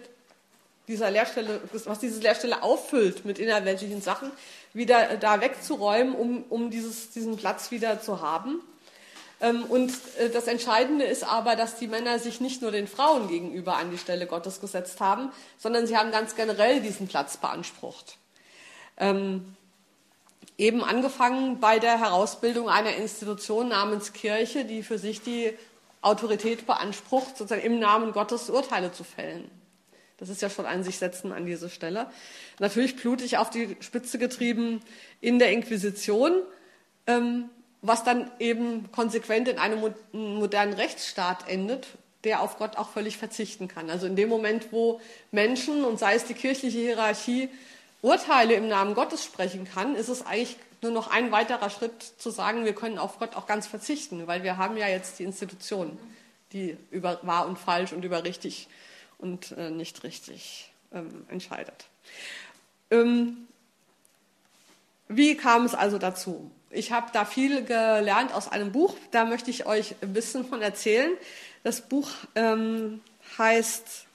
dieser 0.89 1.11
Leerstelle, 1.11 1.61
was 1.85 1.99
diese 2.01 2.21
Leerstelle 2.21 2.63
auffüllt 2.63 3.25
mit 3.25 3.39
innerweltlichen 3.39 4.03
Sachen, 4.03 4.31
wieder 4.73 5.17
da 5.17 5.41
wegzuräumen, 5.41 6.15
um, 6.15 6.45
um 6.49 6.71
dieses, 6.71 7.11
diesen 7.11 7.37
Platz 7.37 7.71
wieder 7.71 8.01
zu 8.01 8.21
haben. 8.21 8.61
Ähm, 9.41 9.65
Und 9.65 9.93
äh, 10.19 10.31
das 10.31 10.47
Entscheidende 10.47 11.05
ist 11.05 11.25
aber, 11.25 11.57
dass 11.57 11.77
die 11.77 11.87
Männer 11.87 12.19
sich 12.19 12.41
nicht 12.41 12.61
nur 12.61 12.73
den 12.73 12.89
Frauen 12.89 13.29
gegenüber 13.29 13.77
an 13.77 13.91
die 13.91 13.99
Stelle 13.99 14.27
Gottes 14.27 14.61
gesetzt 14.61 15.01
haben, 15.01 15.33
sondern 15.59 15.87
sie 15.87 15.97
haben 15.97 16.11
ganz 16.11 16.35
generell 16.35 16.81
diesen 16.81 17.09
Platz 17.09 17.37
beansprucht. 17.37 18.19
Ähm, 18.99 19.57
eben 20.61 20.85
angefangen 20.85 21.59
bei 21.59 21.79
der 21.79 21.99
Herausbildung 21.99 22.69
einer 22.69 22.95
Institution 22.95 23.69
namens 23.69 24.13
Kirche, 24.13 24.67
die 24.67 24.83
für 24.83 24.99
sich 24.99 25.23
die 25.23 25.55
Autorität 26.03 26.67
beansprucht, 26.67 27.39
sozusagen 27.39 27.63
im 27.63 27.79
Namen 27.79 28.13
Gottes 28.13 28.51
Urteile 28.51 28.93
zu 28.93 29.03
fällen. 29.03 29.51
Das 30.19 30.29
ist 30.29 30.43
ja 30.43 30.51
schon 30.51 30.67
ein 30.67 30.85
sich 30.85 30.99
setzen 30.99 31.33
an 31.33 31.47
diese 31.47 31.71
Stelle. 31.71 32.11
Natürlich 32.59 32.95
blutig 32.97 33.39
auf 33.39 33.49
die 33.49 33.75
Spitze 33.81 34.19
getrieben 34.19 34.83
in 35.23 35.39
der 35.39 35.51
Inquisition, 35.51 36.43
ähm, 37.07 37.49
was 37.81 38.05
dann 38.05 38.31
eben 38.39 38.93
konsequent 38.93 39.49
in 39.49 39.59
einem 39.59 39.81
mo- 39.81 39.95
modernen 40.13 40.75
Rechtsstaat 40.75 41.49
endet, 41.49 41.87
der 42.25 42.43
auf 42.43 42.59
Gott 42.59 42.77
auch 42.77 42.91
völlig 42.91 43.17
verzichten 43.17 43.67
kann. 43.67 43.89
Also 43.89 44.07
in 44.07 44.15
dem 44.15 44.29
Moment, 44.29 44.73
wo 44.73 45.01
Menschen 45.31 45.85
und 45.85 45.99
sei 45.99 46.17
es 46.17 46.27
die 46.27 46.35
kirchliche 46.35 46.79
Hierarchie 46.79 47.49
Urteile 48.03 48.55
im 48.55 48.69
Namen 48.69 48.95
Gottes 48.95 49.25
sprechen 49.25 49.65
kann, 49.65 49.95
ist 49.95 50.09
es 50.09 50.25
eigentlich 50.25 50.57
nur 50.83 50.93
noch 50.93 51.09
ein 51.09 51.31
weiterer 51.31 51.69
Schritt 51.71 52.03
zu 52.03 52.31
sagen, 52.31 52.65
wir 52.65 52.75
können 52.75 52.99
auf 52.99 53.19
Gott 53.19 53.37
auch 53.37 53.47
ganz 53.47 53.67
verzichten, 53.67 54.27
weil 54.27 54.43
wir 54.43 54.57
haben 54.57 54.77
ja 54.77 54.89
jetzt 54.89 55.19
die 55.19 55.25
Institution, 55.25 55.99
die 56.53 56.77
über 56.91 57.21
wahr 57.23 57.47
und 57.47 57.59
falsch 57.59 57.93
und 57.93 58.05
über 58.05 58.25
richtig 58.25 58.69
und 59.19 59.53
äh, 59.53 59.71
nicht 59.71 60.03
richtig 60.03 60.73
ähm, 60.93 61.27
entscheidet. 61.29 61.87
Ähm, 62.91 63.49
wie 65.09 65.37
kam 65.37 65.65
es 65.65 65.75
also 65.75 65.99
dazu? 65.99 66.51
Ich 66.71 66.93
habe 66.93 67.11
da 67.13 67.25
viel 67.25 67.65
gelernt 67.65 68.33
aus 68.33 68.49
einem 68.49 68.73
Buch, 68.73 68.97
da 69.11 69.25
möchte 69.25 69.51
ich 69.51 69.67
euch 69.67 69.97
ein 70.01 70.13
bisschen 70.13 70.47
von 70.47 70.63
erzählen. 70.63 71.11
Das 71.63 71.83
Buch 71.83 72.09
ähm, 72.37 73.01
heißt 73.37 74.07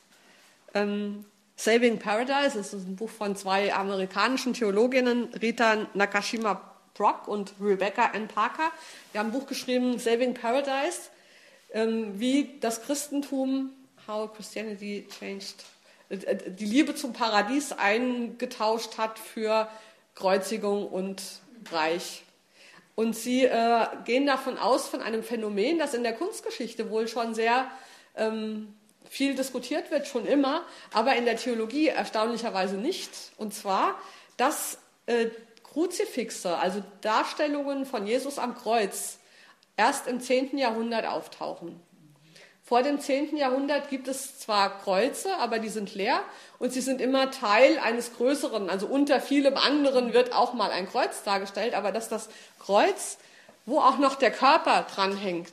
ähm, 0.73 1.25
Saving 1.55 1.99
Paradise. 1.99 2.59
Es 2.59 2.73
ist 2.73 2.87
ein 2.87 2.95
Buch 2.95 3.09
von 3.09 3.35
zwei 3.35 3.73
amerikanischen 3.73 4.53
Theologinnen, 4.53 5.33
Rita 5.41 5.87
Nakashima 5.93 6.61
Brock 6.93 7.27
und 7.27 7.53
Rebecca 7.61 8.11
N. 8.13 8.27
Parker. 8.27 8.71
Die 9.13 9.19
haben 9.19 9.29
ein 9.29 9.31
Buch 9.31 9.47
geschrieben, 9.47 9.99
Saving 9.99 10.33
Paradise, 10.33 11.09
ähm, 11.73 12.19
wie 12.19 12.57
das 12.59 12.81
Christentum, 12.83 13.71
how 14.07 14.33
Christianity 14.33 15.07
changed, 15.19 15.65
äh, 16.09 16.15
äh, 16.15 16.51
die 16.51 16.65
Liebe 16.65 16.95
zum 16.95 17.13
Paradies 17.13 17.71
eingetauscht 17.73 18.97
hat 18.97 19.19
für 19.19 19.67
Kreuzigung 20.15 20.87
und 20.87 21.21
Reich. 21.71 22.23
Und 22.95 23.15
sie 23.15 23.43
äh, 23.43 23.87
gehen 24.05 24.25
davon 24.25 24.57
aus, 24.57 24.87
von 24.87 25.01
einem 25.01 25.21
Phänomen, 25.21 25.77
das 25.79 25.93
in 25.93 26.03
der 26.03 26.13
Kunstgeschichte 26.13 26.89
wohl 26.89 27.09
schon 27.09 27.35
sehr 27.35 27.69
ähm, 28.15 28.73
viel 29.09 29.35
diskutiert 29.35 29.91
wird, 29.91 30.07
schon 30.07 30.25
immer, 30.25 30.63
aber 30.93 31.15
in 31.15 31.25
der 31.25 31.37
Theologie 31.37 31.87
erstaunlicherweise 31.87 32.75
nicht. 32.75 33.09
Und 33.37 33.53
zwar, 33.53 33.99
dass 34.37 34.77
äh, 35.05 35.27
Kruzifixe, 35.63 36.57
also 36.57 36.83
Darstellungen 37.01 37.85
von 37.85 38.07
Jesus 38.07 38.39
am 38.39 38.55
Kreuz, 38.55 39.17
erst 39.77 40.07
im 40.07 40.21
10. 40.21 40.57
Jahrhundert 40.57 41.05
auftauchen. 41.05 41.79
Vor 42.63 42.81
dem 42.81 42.99
10. 42.99 43.37
Jahrhundert 43.37 43.89
gibt 43.89 44.07
es 44.07 44.39
zwar 44.39 44.79
Kreuze, 44.79 45.35
aber 45.37 45.59
die 45.59 45.69
sind 45.69 45.93
leer 45.93 46.21
und 46.57 46.73
sie 46.73 46.81
sind 46.81 46.99
immer 46.99 47.29
Teil 47.29 47.77
eines 47.77 48.15
größeren, 48.15 48.71
also 48.71 48.87
unter 48.87 49.21
vielem 49.21 49.55
anderen 49.55 50.13
wird 50.13 50.33
auch 50.33 50.53
mal 50.53 50.71
ein 50.71 50.89
Kreuz 50.89 51.21
dargestellt, 51.21 51.75
aber 51.75 51.91
dass 51.91 52.09
das 52.09 52.27
Kreuz, 52.59 53.19
wo 53.67 53.79
auch 53.79 53.99
noch 53.99 54.15
der 54.15 54.31
Körper 54.31 54.87
dranhängt, 54.91 55.51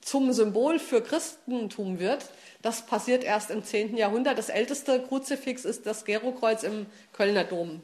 zum 0.00 0.32
Symbol 0.32 0.78
für 0.78 1.02
Christentum 1.02 1.98
wird, 1.98 2.24
das 2.62 2.86
passiert 2.86 3.24
erst 3.24 3.50
im 3.50 3.62
10. 3.62 3.96
Jahrhundert. 3.96 4.38
Das 4.38 4.48
älteste 4.48 5.00
Kruzifix 5.02 5.64
ist 5.64 5.86
das 5.86 6.04
Gerokreuz 6.04 6.62
im 6.62 6.86
Kölner 7.12 7.44
Dom. 7.44 7.82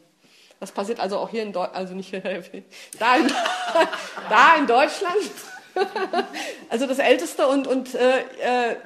Das 0.60 0.72
passiert 0.72 1.00
also 1.00 1.18
auch 1.18 1.28
hier 1.28 1.42
in 1.42 1.52
Deutschland, 1.52 1.76
also 1.76 1.94
nicht 1.94 2.12
da 2.98 3.16
in, 3.16 3.26
da 4.28 4.56
in 4.56 4.66
Deutschland. 4.66 5.16
Also 6.68 6.86
das 6.86 6.98
älteste 6.98 7.48
und, 7.48 7.66
und 7.66 7.94
äh, 7.94 8.20
äh, 8.20 8.76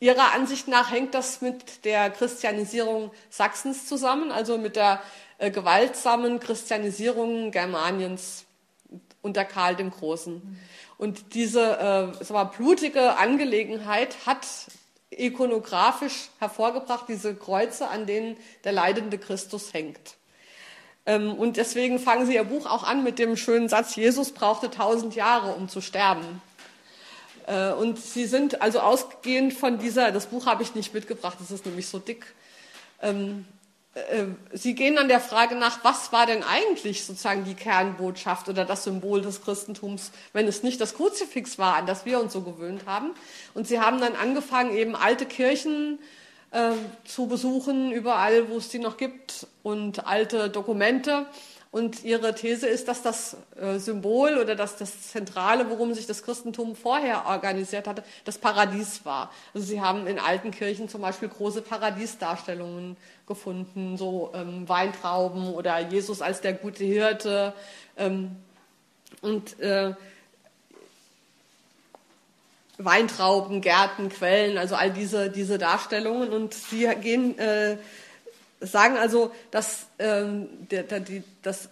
ihrer 0.00 0.34
Ansicht 0.34 0.68
nach 0.68 0.90
hängt 0.90 1.14
das 1.14 1.40
mit 1.40 1.84
der 1.84 2.10
Christianisierung 2.10 3.10
Sachsens 3.30 3.86
zusammen, 3.86 4.30
also 4.30 4.58
mit 4.58 4.76
der 4.76 5.02
äh, 5.38 5.50
gewaltsamen 5.50 6.40
Christianisierung 6.40 7.50
Germaniens 7.50 8.44
unter 9.22 9.44
Karl 9.44 9.76
dem 9.76 9.90
Großen. 9.90 10.58
Und 10.98 11.34
diese 11.34 11.78
äh, 12.20 12.30
war 12.30 12.50
blutige 12.50 13.16
Angelegenheit 13.18 14.26
hat 14.26 14.46
ikonografisch 15.10 16.28
hervorgebracht 16.38 17.06
diese 17.08 17.34
Kreuze, 17.34 17.88
an 17.88 18.06
denen 18.06 18.36
der 18.64 18.72
leidende 18.72 19.18
Christus 19.18 19.72
hängt. 19.72 20.16
Ähm, 21.06 21.34
und 21.34 21.56
deswegen 21.56 21.98
fangen 21.98 22.26
Sie 22.26 22.34
Ihr 22.34 22.44
Buch 22.44 22.66
auch 22.66 22.84
an 22.84 23.02
mit 23.02 23.18
dem 23.18 23.36
schönen 23.36 23.68
Satz, 23.68 23.96
Jesus 23.96 24.32
brauchte 24.32 24.70
tausend 24.70 25.14
Jahre, 25.14 25.54
um 25.54 25.68
zu 25.68 25.80
sterben. 25.80 26.42
Äh, 27.46 27.72
und 27.72 27.98
Sie 27.98 28.26
sind 28.26 28.60
also 28.60 28.80
ausgehend 28.80 29.54
von 29.54 29.78
dieser, 29.78 30.12
das 30.12 30.26
Buch 30.26 30.46
habe 30.46 30.62
ich 30.62 30.74
nicht 30.74 30.92
mitgebracht, 30.92 31.38
das 31.40 31.50
ist 31.50 31.64
nämlich 31.64 31.88
so 31.88 31.98
dick, 31.98 32.26
ähm, 33.00 33.46
äh, 33.46 33.57
Sie 34.52 34.74
gehen 34.74 34.96
dann 34.96 35.08
der 35.08 35.20
Frage 35.20 35.54
nach, 35.54 35.82
was 35.82 36.12
war 36.12 36.26
denn 36.26 36.42
eigentlich 36.42 37.04
sozusagen 37.04 37.44
die 37.44 37.54
Kernbotschaft 37.54 38.48
oder 38.48 38.64
das 38.64 38.84
Symbol 38.84 39.22
des 39.22 39.42
Christentums, 39.42 40.12
wenn 40.32 40.46
es 40.46 40.62
nicht 40.62 40.80
das 40.80 40.94
Kruzifix 40.94 41.58
war, 41.58 41.74
an 41.74 41.86
das 41.86 42.04
wir 42.04 42.20
uns 42.20 42.32
so 42.32 42.42
gewöhnt 42.42 42.86
haben. 42.86 43.12
Und 43.54 43.66
Sie 43.66 43.80
haben 43.80 44.00
dann 44.00 44.14
angefangen, 44.14 44.76
eben 44.76 44.94
alte 44.94 45.26
Kirchen 45.26 45.98
äh, 46.50 46.72
zu 47.04 47.26
besuchen, 47.26 47.90
überall, 47.90 48.48
wo 48.50 48.58
es 48.58 48.68
die 48.68 48.78
noch 48.78 48.98
gibt, 48.98 49.46
und 49.62 50.06
alte 50.06 50.48
Dokumente 50.48 51.26
und 51.70 52.02
ihre 52.02 52.34
These 52.34 52.66
ist, 52.66 52.88
dass 52.88 53.02
das 53.02 53.36
äh, 53.60 53.78
Symbol 53.78 54.38
oder 54.38 54.54
dass 54.54 54.76
das 54.76 55.10
Zentrale, 55.10 55.68
worum 55.68 55.92
sich 55.92 56.06
das 56.06 56.22
Christentum 56.22 56.74
vorher 56.74 57.26
organisiert 57.26 57.86
hatte, 57.86 58.02
das 58.24 58.38
Paradies 58.38 59.04
war. 59.04 59.30
Also 59.52 59.66
sie 59.66 59.80
haben 59.82 60.06
in 60.06 60.18
alten 60.18 60.50
Kirchen 60.50 60.88
zum 60.88 61.02
Beispiel 61.02 61.28
große 61.28 61.60
Paradiesdarstellungen 61.60 62.96
gefunden, 63.26 63.98
so 63.98 64.32
ähm, 64.34 64.66
Weintrauben 64.66 65.52
oder 65.52 65.78
Jesus 65.78 66.22
als 66.22 66.40
der 66.40 66.54
gute 66.54 66.84
Hirte. 66.84 67.52
Ähm, 67.98 68.36
und 69.20 69.60
äh, 69.60 69.94
Weintrauben, 72.78 73.60
Gärten, 73.60 74.08
Quellen, 74.08 74.56
also 74.56 74.76
all 74.76 74.90
diese, 74.90 75.30
diese 75.30 75.58
Darstellungen. 75.58 76.30
Und 76.30 76.54
sie 76.54 76.88
gehen 77.02 77.36
äh, 77.38 77.76
sagen 78.60 78.96
also, 78.96 79.32
dass, 79.50 79.86
ähm, 79.98 80.48
der, 80.70 80.82
der, 80.82 81.00
die, 81.00 81.22
dass 81.42 81.68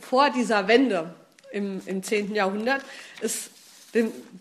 vor 0.00 0.30
dieser 0.30 0.66
Wende 0.66 1.14
im, 1.52 1.80
im 1.86 2.02
10. 2.02 2.34
Jahrhundert 2.34 2.82
ist 3.20 3.50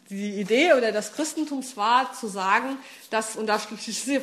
die 0.10 0.40
Idee 0.40 0.74
oder 0.74 0.92
das 0.92 1.14
Christentums 1.14 1.78
war 1.78 2.12
zu 2.14 2.28
sagen, 2.28 2.78
dass, 3.12 3.36
und 3.36 3.46
da 3.46 3.60
schließt 3.60 4.06
sich 4.06 4.20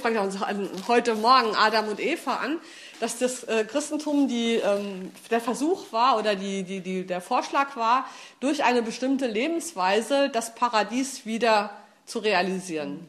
heute 0.89 1.15
Morgen 1.15 1.55
Adam 1.55 1.89
und 1.89 2.01
Eva 2.01 2.37
an, 2.37 2.59
dass 2.99 3.19
das 3.19 3.45
äh, 3.45 3.65
Christentum 3.65 4.27
die, 4.27 4.57
ähm, 4.57 5.13
der 5.31 5.41
Versuch 5.41 5.93
war 5.93 6.19
oder 6.19 6.35
die, 6.35 6.65
die, 6.65 6.81
die, 6.81 7.07
der 7.07 7.21
Vorschlag 7.21 7.77
war, 7.77 8.07
durch 8.41 8.65
eine 8.65 8.83
bestimmte 8.83 9.29
Lebensweise 9.29 10.31
das 10.31 10.55
Paradies 10.55 11.25
wieder 11.27 11.71
zu 12.07 12.19
realisieren. 12.19 13.07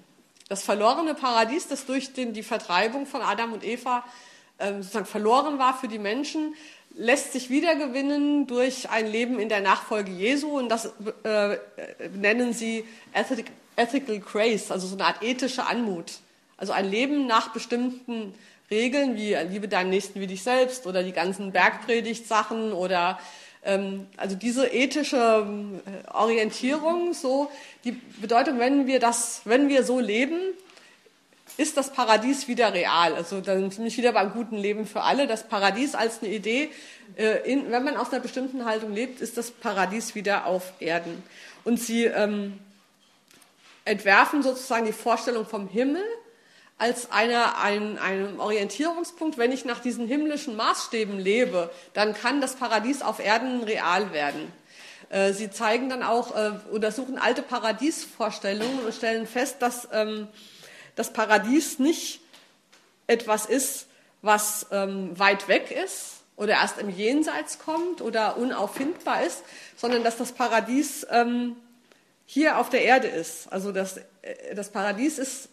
Das 0.52 0.64
verlorene 0.64 1.14
Paradies, 1.14 1.70
das 1.70 1.86
durch 1.86 2.12
den, 2.12 2.34
die 2.34 2.44
Vertreibung 2.44 3.06
von 3.06 3.22
Adam 3.22 3.54
und 3.54 3.64
Eva 3.64 4.04
ähm, 4.60 4.82
sozusagen 4.82 5.06
verloren 5.06 5.60
war 5.60 5.74
für 5.74 5.88
die 5.88 5.98
Menschen, 5.98 6.56
lässt 6.94 7.32
sich 7.32 7.50
wiedergewinnen 7.50 8.48
durch 8.48 8.90
ein 8.90 9.10
Leben 9.10 9.40
in 9.40 9.48
der 9.48 9.62
Nachfolge 9.62 10.12
Jesu 10.12 10.60
und 10.60 10.68
das 10.68 10.92
äh, 11.24 11.56
nennen 12.18 12.52
sie 12.52 12.84
Ethic, 13.14 13.46
Ethical 13.78 14.20
Grace, 14.20 14.72
also 14.72 14.88
so 14.88 14.96
eine 14.96 15.06
Art 15.06 15.24
ethische 15.24 15.66
Anmut. 15.68 16.20
Also 16.58 16.74
ein 16.74 16.92
Leben 16.92 17.28
nach 17.28 17.54
bestimmten 17.54 18.36
Regeln 18.70 19.16
wie 19.16 19.34
liebe 19.50 19.70
deinen 19.70 19.90
Nächsten 19.90 20.20
wie 20.20 20.28
dich 20.28 20.44
selbst 20.44 20.86
oder 20.86 21.02
die 21.02 21.14
ganzen 21.14 21.54
Bergpredigtsachen 21.54 22.74
oder 22.74 23.18
also 24.18 24.36
diese 24.36 24.68
ethische 24.68 25.46
äh, 25.86 26.12
Orientierung, 26.12 27.14
so 27.14 27.52
die 27.84 27.92
Bedeutung, 27.92 28.58
wenn 28.58 28.88
wir 28.88 29.00
das, 29.00 29.42
wenn 29.46 29.70
wir 29.70 29.84
so 29.84 30.00
leben, 30.00 30.40
ist 31.58 31.78
das 31.78 31.92
Paradies 31.92 32.48
wieder 32.48 32.74
real. 32.74 33.14
Also 33.14 33.40
dann 33.42 33.70
bin 33.70 33.86
ich 33.86 33.98
wieder 33.98 34.14
beim 34.14 34.34
guten 34.34 34.58
Leben 34.58 34.88
für 34.88 35.02
alle. 35.02 35.28
Das 35.28 35.48
Paradies 35.48 35.96
als 35.96 36.22
eine 36.22 36.34
Idee, 36.34 36.70
äh, 37.18 37.52
in, 37.52 37.72
wenn 37.72 37.84
man 37.84 37.98
aus 37.98 38.12
einer 38.12 38.22
bestimmten 38.22 38.66
Haltung 38.66 38.94
lebt, 38.94 39.22
ist 39.22 39.38
das 39.38 39.52
Paradies 39.52 40.16
wieder 40.16 40.48
auf 40.48 40.74
Erden. 40.80 41.22
Und 41.64 41.80
sie 41.80 42.06
ähm, 42.06 42.60
entwerfen 43.86 44.42
sozusagen 44.42 44.86
die 44.86 44.94
Vorstellung 44.94 45.46
vom 45.46 45.68
Himmel 45.68 46.04
als 46.82 47.12
eine, 47.12 47.60
ein, 47.60 48.00
ein 48.00 48.40
Orientierungspunkt. 48.40 49.38
Wenn 49.38 49.52
ich 49.52 49.66
nach 49.66 49.80
diesen 49.80 50.08
himmlischen 50.08 50.56
Maßstäben 50.56 51.20
lebe, 51.20 51.70
dann 51.94 52.16
kann 52.16 52.42
das 52.42 52.56
Paradies 52.56 53.04
auf 53.04 53.20
Erden 53.20 53.62
real 53.64 54.12
werden. 54.14 54.52
Äh, 55.10 55.34
sie 55.34 55.52
zeigen 55.52 55.90
dann 55.90 56.02
auch, 56.02 56.36
äh, 56.36 56.54
untersuchen 56.72 57.20
alte 57.20 57.44
Paradiesvorstellungen 57.44 58.84
und 58.84 58.96
stellen 58.96 59.28
fest, 59.28 59.58
dass 59.60 59.90
ähm, 59.92 60.28
das 60.96 61.14
Paradies 61.14 61.78
nicht 61.78 62.22
etwas 63.06 63.46
ist, 63.46 63.86
was 64.24 64.66
ähm, 64.72 65.18
weit 65.20 65.48
weg 65.48 65.70
ist 65.70 66.24
oder 66.36 66.54
erst 66.54 66.80
im 66.80 66.90
Jenseits 66.90 67.60
kommt 67.60 68.02
oder 68.02 68.38
unauffindbar 68.38 69.24
ist, 69.24 69.44
sondern 69.78 70.04
dass 70.04 70.18
das 70.18 70.32
Paradies 70.32 71.06
ähm, 71.12 71.58
hier 72.26 72.58
auf 72.58 72.70
der 72.70 72.84
Erde 72.84 73.08
ist. 73.08 73.54
Also 73.54 73.72
das, 73.72 73.98
äh, 74.24 74.56
das 74.56 74.72
Paradies 74.72 75.20
ist 75.20 75.50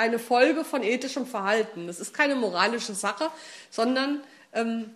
eine 0.00 0.18
Folge 0.18 0.64
von 0.64 0.82
ethischem 0.82 1.26
Verhalten. 1.26 1.86
Das 1.86 2.00
ist 2.00 2.14
keine 2.14 2.34
moralische 2.34 2.94
Sache, 2.94 3.28
sondern, 3.70 4.22
ähm, 4.54 4.90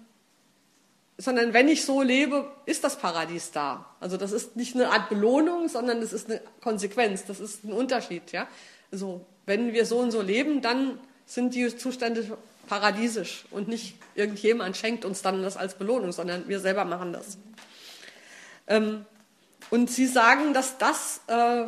sondern 1.19 1.53
wenn 1.53 1.69
ich 1.69 1.85
so 1.85 2.01
lebe, 2.01 2.51
ist 2.65 2.83
das 2.85 2.99
Paradies 2.99 3.53
da. 3.53 3.85
Also 4.01 4.17
das 4.17 4.33
ist 4.33 4.57
nicht 4.57 4.75
eine 4.75 4.89
Art 4.91 5.11
Belohnung, 5.11 5.69
sondern 5.69 6.01
das 6.01 6.13
ist 6.15 6.31
eine 6.31 6.41
Konsequenz, 6.63 7.27
das 7.27 7.39
ist 7.39 7.65
ein 7.65 7.73
Unterschied. 7.73 8.33
Ja? 8.33 8.49
Also 8.91 9.25
wenn 9.45 9.75
wir 9.75 9.85
so 9.85 9.99
und 9.99 10.11
so 10.11 10.23
leben, 10.23 10.63
dann 10.63 10.99
sind 11.27 11.55
die 11.55 11.77
Zustände 11.77 12.39
paradiesisch 12.67 13.45
und 13.51 13.69
nicht 13.69 13.97
irgendjemand 14.15 14.75
schenkt 14.75 15.05
uns 15.05 15.21
dann 15.21 15.43
das 15.43 15.59
als 15.59 15.75
Belohnung, 15.75 16.13
sondern 16.13 16.49
wir 16.49 16.61
selber 16.61 16.87
machen 16.87 17.13
das. 17.13 17.37
Ähm, 18.67 19.05
und 19.69 19.91
Sie 19.91 20.07
sagen, 20.07 20.55
dass 20.55 20.79
das 20.79 21.21
äh, 21.27 21.67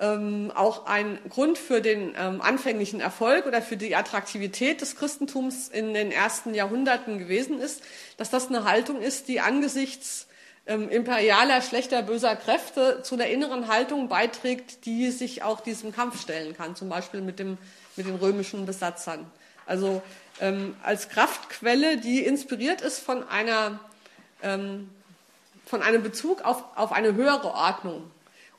ähm, 0.00 0.50
auch 0.54 0.86
ein 0.86 1.18
Grund 1.28 1.58
für 1.58 1.80
den 1.80 2.14
ähm, 2.18 2.40
anfänglichen 2.40 3.00
Erfolg 3.00 3.46
oder 3.46 3.60
für 3.60 3.76
die 3.76 3.94
Attraktivität 3.94 4.80
des 4.80 4.96
Christentums 4.96 5.68
in 5.68 5.94
den 5.94 6.10
ersten 6.10 6.54
Jahrhunderten 6.54 7.18
gewesen 7.18 7.60
ist, 7.60 7.82
dass 8.16 8.30
das 8.30 8.48
eine 8.48 8.64
Haltung 8.64 9.00
ist, 9.00 9.28
die 9.28 9.40
angesichts 9.40 10.26
ähm, 10.66 10.88
imperialer, 10.88 11.60
schlechter, 11.60 12.02
böser 12.02 12.34
Kräfte 12.34 13.02
zu 13.02 13.14
einer 13.14 13.26
inneren 13.26 13.68
Haltung 13.68 14.08
beiträgt, 14.08 14.86
die 14.86 15.10
sich 15.10 15.42
auch 15.42 15.60
diesem 15.60 15.92
Kampf 15.92 16.20
stellen 16.20 16.56
kann, 16.56 16.74
zum 16.74 16.88
Beispiel 16.88 17.20
mit, 17.20 17.38
dem, 17.38 17.58
mit 17.96 18.06
den 18.06 18.16
römischen 18.16 18.66
Besatzern. 18.66 19.30
Also 19.66 20.02
ähm, 20.40 20.74
als 20.82 21.10
Kraftquelle, 21.10 21.98
die 21.98 22.24
inspiriert 22.24 22.80
ist 22.80 23.00
von 23.00 23.28
einer 23.28 23.78
ähm, 24.42 24.88
von 25.70 25.82
einem 25.82 26.02
Bezug 26.02 26.42
auf, 26.42 26.64
auf 26.74 26.90
eine 26.90 27.14
höhere 27.14 27.54
Ordnung. 27.54 28.10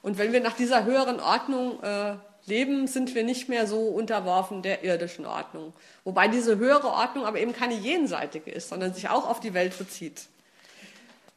Und 0.01 0.17
wenn 0.17 0.33
wir 0.33 0.41
nach 0.41 0.55
dieser 0.55 0.85
höheren 0.85 1.19
Ordnung 1.19 1.81
äh, 1.83 2.15
leben, 2.45 2.87
sind 2.87 3.13
wir 3.13 3.23
nicht 3.23 3.49
mehr 3.49 3.67
so 3.67 3.87
unterworfen 3.87 4.61
der 4.61 4.83
irdischen 4.83 5.25
Ordnung. 5.25 5.73
Wobei 6.03 6.27
diese 6.27 6.57
höhere 6.57 6.87
Ordnung 6.87 7.25
aber 7.25 7.39
eben 7.39 7.53
keine 7.53 7.75
jenseitige 7.75 8.51
ist, 8.51 8.69
sondern 8.69 8.93
sich 8.93 9.09
auch 9.09 9.29
auf 9.29 9.39
die 9.39 9.53
Welt 9.53 9.77
bezieht. 9.77 10.23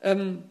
Ähm, 0.02 0.44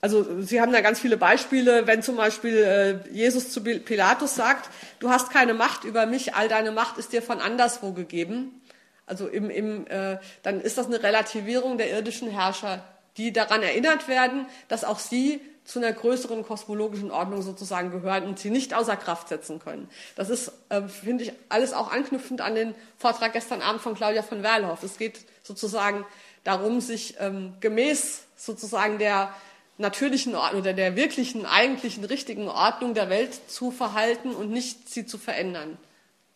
also 0.00 0.42
Sie 0.42 0.60
haben 0.60 0.72
da 0.72 0.80
ganz 0.80 1.00
viele 1.00 1.16
Beispiele, 1.16 1.86
wenn 1.86 2.02
zum 2.02 2.16
Beispiel 2.16 2.56
äh, 2.56 3.12
Jesus 3.12 3.50
zu 3.50 3.62
Pilatus 3.62 4.36
sagt, 4.36 4.70
du 5.00 5.10
hast 5.10 5.30
keine 5.30 5.54
Macht 5.54 5.84
über 5.84 6.06
mich, 6.06 6.34
all 6.34 6.48
deine 6.48 6.70
Macht 6.70 6.98
ist 6.98 7.12
dir 7.12 7.22
von 7.22 7.40
anderswo 7.40 7.92
gegeben. 7.92 8.60
Also 9.06 9.26
im, 9.26 9.50
im, 9.50 9.86
äh, 9.88 10.18
dann 10.42 10.60
ist 10.60 10.78
das 10.78 10.86
eine 10.86 11.02
Relativierung 11.02 11.78
der 11.78 11.90
irdischen 11.90 12.30
Herrscher, 12.30 12.84
die 13.16 13.32
daran 13.32 13.62
erinnert 13.62 14.06
werden, 14.06 14.46
dass 14.68 14.84
auch 14.84 15.00
sie 15.00 15.40
zu 15.68 15.80
einer 15.80 15.92
größeren 15.92 16.44
kosmologischen 16.44 17.10
Ordnung 17.10 17.42
sozusagen 17.42 17.90
gehören 17.90 18.24
und 18.24 18.38
sie 18.38 18.48
nicht 18.48 18.72
außer 18.72 18.96
Kraft 18.96 19.28
setzen 19.28 19.58
können. 19.58 19.90
Das 20.16 20.30
ist, 20.30 20.50
äh, 20.70 20.88
finde 20.88 21.24
ich, 21.24 21.32
alles 21.50 21.74
auch 21.74 21.92
anknüpfend 21.92 22.40
an 22.40 22.54
den 22.54 22.74
Vortrag 22.96 23.34
gestern 23.34 23.60
Abend 23.60 23.82
von 23.82 23.94
Claudia 23.94 24.22
von 24.22 24.42
Werlhoff. 24.42 24.82
Es 24.82 24.96
geht 24.96 25.20
sozusagen 25.42 26.06
darum, 26.42 26.80
sich 26.80 27.16
ähm, 27.20 27.52
gemäß 27.60 28.22
sozusagen 28.34 28.98
der 28.98 29.34
natürlichen 29.76 30.34
Ordnung 30.34 30.62
oder 30.62 30.72
der 30.72 30.96
wirklichen, 30.96 31.44
eigentlichen, 31.44 32.02
richtigen 32.04 32.48
Ordnung 32.48 32.94
der 32.94 33.10
Welt 33.10 33.38
zu 33.50 33.70
verhalten 33.70 34.30
und 34.30 34.50
nicht 34.50 34.88
sie 34.88 35.04
zu 35.04 35.18
verändern. 35.18 35.76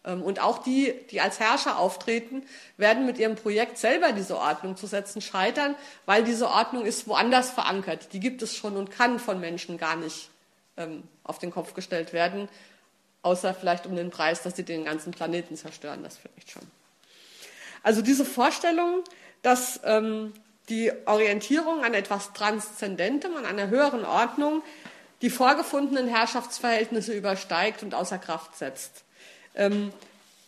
Ähm, 0.04 0.22
und 0.22 0.40
auch 0.40 0.58
die, 0.58 0.94
die 1.10 1.20
als 1.20 1.40
Herrscher 1.40 1.78
auftreten, 1.78 2.44
werden 2.76 3.06
mit 3.06 3.18
ihrem 3.18 3.36
Projekt 3.36 3.78
selber 3.78 4.12
diese 4.12 4.38
Ordnung 4.38 4.76
zu 4.76 4.86
setzen 4.86 5.20
scheitern, 5.20 5.74
weil 6.06 6.24
diese 6.24 6.48
Ordnung 6.48 6.84
ist 6.84 7.06
woanders 7.06 7.50
verankert. 7.50 8.12
Die 8.12 8.20
gibt 8.20 8.42
es 8.42 8.56
schon 8.56 8.76
und 8.76 8.90
kann 8.90 9.18
von 9.18 9.40
Menschen 9.40 9.78
gar 9.78 9.96
nicht 9.96 10.30
ähm, 10.76 11.02
auf 11.24 11.38
den 11.38 11.50
Kopf 11.50 11.74
gestellt 11.74 12.12
werden, 12.12 12.48
außer 13.22 13.54
vielleicht 13.54 13.86
um 13.86 13.94
den 13.94 14.10
Preis, 14.10 14.42
dass 14.42 14.56
sie 14.56 14.64
den 14.64 14.84
ganzen 14.84 15.12
Planeten 15.12 15.56
zerstören. 15.56 16.02
Das 16.02 16.18
vielleicht 16.18 16.50
schon. 16.50 16.62
Also 17.82 18.02
diese 18.02 18.24
Vorstellung, 18.24 19.02
dass 19.42 19.80
ähm, 19.84 20.32
die 20.68 20.92
Orientierung 21.06 21.84
an 21.84 21.94
etwas 21.94 22.32
Transzendentem, 22.32 23.36
an 23.36 23.44
einer 23.44 23.68
höheren 23.68 24.04
Ordnung, 24.04 24.62
die 25.20 25.30
vorgefundenen 25.30 26.08
Herrschaftsverhältnisse 26.08 27.12
übersteigt 27.12 27.82
und 27.82 27.94
außer 27.94 28.18
Kraft 28.18 28.56
setzt. 28.56 29.04
Ähm, 29.54 29.92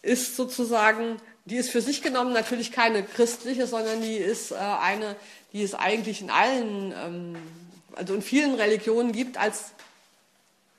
ist 0.03 0.37
sozusagen, 0.37 1.17
die 1.45 1.57
ist 1.57 1.71
für 1.71 1.81
sich 1.81 2.03
genommen 2.03 2.33
natürlich 2.33 2.73
keine 2.73 3.03
christliche, 3.03 3.67
sondern 3.67 4.03
die 4.03 4.17
ist 4.17 4.53
äh, 4.53 4.57
eine, 4.57 5.17
die 5.53 5.63
es 5.63 5.75
eigentlich 5.75 6.21
in 6.21 6.31
allen, 6.31 6.93
ähm, 6.93 7.37
also 7.95 8.15
in 8.15 8.23
vielen 8.23 8.55
Religionen 8.55 9.13
gibt, 9.13 9.39
als 9.39 9.73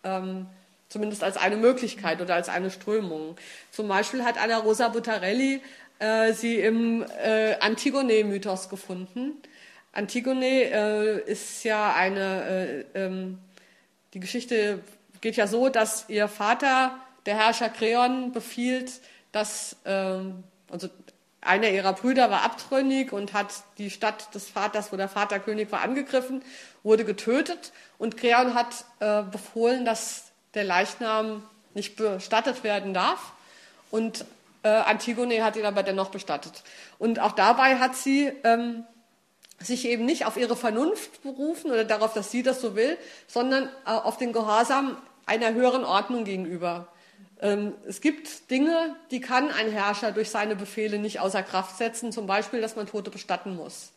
ähm, 0.03 0.47
zumindest 0.89 1.23
als 1.23 1.37
eine 1.37 1.57
Möglichkeit 1.57 2.21
oder 2.21 2.35
als 2.35 2.47
eine 2.49 2.71
Strömung. 2.71 3.35
Zum 3.71 3.87
Beispiel 3.87 4.23
hat 4.23 4.37
Anna 4.41 4.57
Rosa 4.59 4.87
Buttarelli 4.87 5.61
äh, 5.99 6.33
sie 6.33 6.59
im 6.59 7.03
äh, 7.03 7.55
Antigone-Mythos 7.59 8.69
gefunden. 8.69 9.33
Antigone 9.91 10.45
äh, 10.45 11.31
ist 11.31 11.63
ja 11.63 11.93
eine, 11.93 12.85
äh, 12.93 13.05
ähm, 13.05 13.39
die 14.13 14.19
Geschichte 14.19 14.79
geht 15.21 15.37
ja 15.37 15.47
so, 15.47 15.69
dass 15.69 16.05
ihr 16.09 16.27
Vater, 16.27 16.99
der 17.25 17.37
Herrscher 17.37 17.69
Kreon, 17.69 18.31
befiehlt, 18.31 18.91
dass, 19.31 19.75
ähm, 19.85 20.43
also 20.71 20.89
einer 21.41 21.69
ihrer 21.69 21.93
Brüder 21.93 22.31
war 22.31 22.43
abtrünnig 22.43 23.11
und 23.11 23.33
hat 23.33 23.47
die 23.77 23.89
Stadt 23.89 24.33
des 24.33 24.49
Vaters, 24.49 24.91
wo 24.91 24.97
der 24.97 25.09
Vater 25.09 25.39
König 25.39 25.71
war, 25.71 25.81
angegriffen, 25.81 26.43
wurde 26.83 27.05
getötet 27.05 27.71
und 27.97 28.17
Kreon 28.17 28.53
hat 28.53 28.85
äh, 28.99 29.23
befohlen, 29.23 29.85
dass 29.85 30.31
der 30.53 30.63
Leichnam 30.63 31.43
nicht 31.73 31.95
bestattet 31.95 32.63
werden 32.63 32.93
darf. 32.93 33.33
Und 33.91 34.25
äh, 34.63 34.69
Antigone 34.69 35.43
hat 35.43 35.55
ihn 35.55 35.65
aber 35.65 35.83
dennoch 35.83 36.09
bestattet. 36.09 36.63
Und 36.97 37.19
auch 37.19 37.33
dabei 37.33 37.77
hat 37.77 37.95
sie 37.95 38.31
ähm, 38.43 38.83
sich 39.59 39.85
eben 39.85 40.05
nicht 40.05 40.25
auf 40.25 40.37
ihre 40.37 40.55
Vernunft 40.55 41.21
berufen 41.21 41.71
oder 41.71 41.85
darauf, 41.85 42.13
dass 42.13 42.31
sie 42.31 42.43
das 42.43 42.61
so 42.61 42.75
will, 42.75 42.97
sondern 43.27 43.69
äh, 43.85 43.91
auf 43.91 44.17
den 44.17 44.33
Gehorsam 44.33 44.97
einer 45.25 45.53
höheren 45.53 45.85
Ordnung 45.85 46.23
gegenüber. 46.23 46.87
Ähm, 47.41 47.73
es 47.87 48.01
gibt 48.01 48.49
Dinge, 48.49 48.95
die 49.11 49.19
kann 49.19 49.51
ein 49.51 49.71
Herrscher 49.71 50.11
durch 50.11 50.29
seine 50.29 50.55
Befehle 50.55 50.99
nicht 50.99 51.19
außer 51.19 51.43
Kraft 51.43 51.77
setzen, 51.77 52.11
zum 52.11 52.27
Beispiel, 52.27 52.61
dass 52.61 52.75
man 52.75 52.87
Tote 52.87 53.11
bestatten 53.11 53.55
muss. 53.55 53.91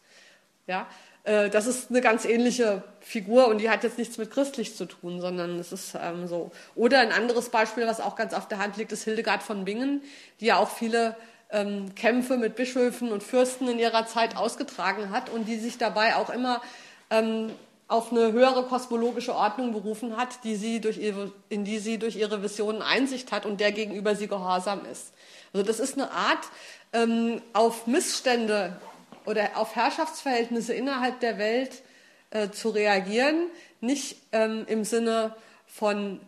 Ja, 0.67 0.87
äh, 1.25 1.51
das 1.51 1.67
ist 1.67 1.91
eine 1.91 2.01
ganz 2.01 2.25
ähnliche 2.25 2.83
Figur 3.01 3.49
und 3.49 3.59
die 3.59 3.71
hat 3.71 3.85
jetzt 3.85 3.99
nichts 3.99 4.19
mit 4.19 4.31
christlich 4.31 4.77
zu 4.77 4.87
tun, 4.87 5.21
sondern 5.21 5.59
es 5.59 5.73
ist 5.73 5.97
ähm, 6.01 6.27
so. 6.27 6.51
Oder 6.75 7.01
ein 7.01 7.13
anderes 7.13 7.51
Beispiel, 7.51 7.87
was 7.87 8.01
auch 8.01 8.17
ganz 8.17 8.35
auf 8.35 8.49
der 8.49 8.59
Hand 8.59 8.77
liegt, 8.77 8.93
ist 8.93 9.05
Hildegard 9.05 9.43
von 9.43 9.65
Bingen, 9.65 10.03
die 10.41 10.47
ja 10.47 10.57
auch 10.57 10.71
viele 10.71 11.17
ähm, 11.51 11.95
Kämpfe 11.95 12.37
mit 12.37 12.57
Bischöfen 12.57 13.13
und 13.13 13.23
Fürsten 13.23 13.69
in 13.69 13.79
ihrer 13.79 14.07
Zeit 14.07 14.37
ausgetragen 14.37 15.11
hat 15.11 15.31
und 15.31 15.47
die 15.47 15.57
sich 15.59 15.79
dabei 15.79 16.17
auch 16.17 16.31
immer 16.31 16.61
ähm, 17.11 17.51
auf 17.89 18.13
eine 18.13 18.33
höhere 18.33 18.65
kosmologische 18.65 19.35
Ordnung 19.35 19.73
berufen 19.73 20.17
hat, 20.19 20.45
die 20.45 20.57
sie 20.57 20.81
durch 20.81 20.99
ihre, 20.99 21.33
in 21.49 21.65
die 21.65 21.79
sie 21.79 21.99
durch 21.99 22.17
ihre 22.17 22.43
Visionen 22.43 22.83
Einsicht 22.83 23.33
hat 23.33 23.47
und 23.47 23.61
der 23.61 23.73
gegenüber 23.73 24.15
sie 24.15 24.29
gehorsam 24.29 24.85
ist. 24.85 25.15
Also 25.55 25.67
das 25.67 25.81
ist 25.81 25.95
eine 25.95 26.11
Art, 26.11 26.45
ähm, 26.93 27.41
auf 27.55 27.87
Missstände 27.87 28.77
oder 29.25 29.51
auf 29.57 29.75
Herrschaftsverhältnisse 29.75 30.75
innerhalb 30.75 31.21
der 31.21 31.39
Welt 31.39 31.83
äh, 32.31 32.51
zu 32.51 32.69
reagieren, 32.69 33.47
nicht 33.81 34.19
ähm, 34.33 34.67
im 34.69 34.85
Sinne 34.85 35.35
von 35.67 36.21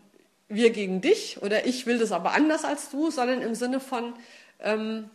wir 0.49 0.70
gegen 0.70 1.01
dich 1.01 1.42
oder 1.42 1.66
ich 1.66 1.87
will 1.87 1.99
das 1.99 2.11
aber 2.11 2.33
anders 2.33 2.64
als 2.64 2.90
du, 2.90 3.11
sondern 3.11 3.42
im 3.42 3.55
Sinne 3.55 3.81
von 3.81 4.14
ähm, 4.61 5.11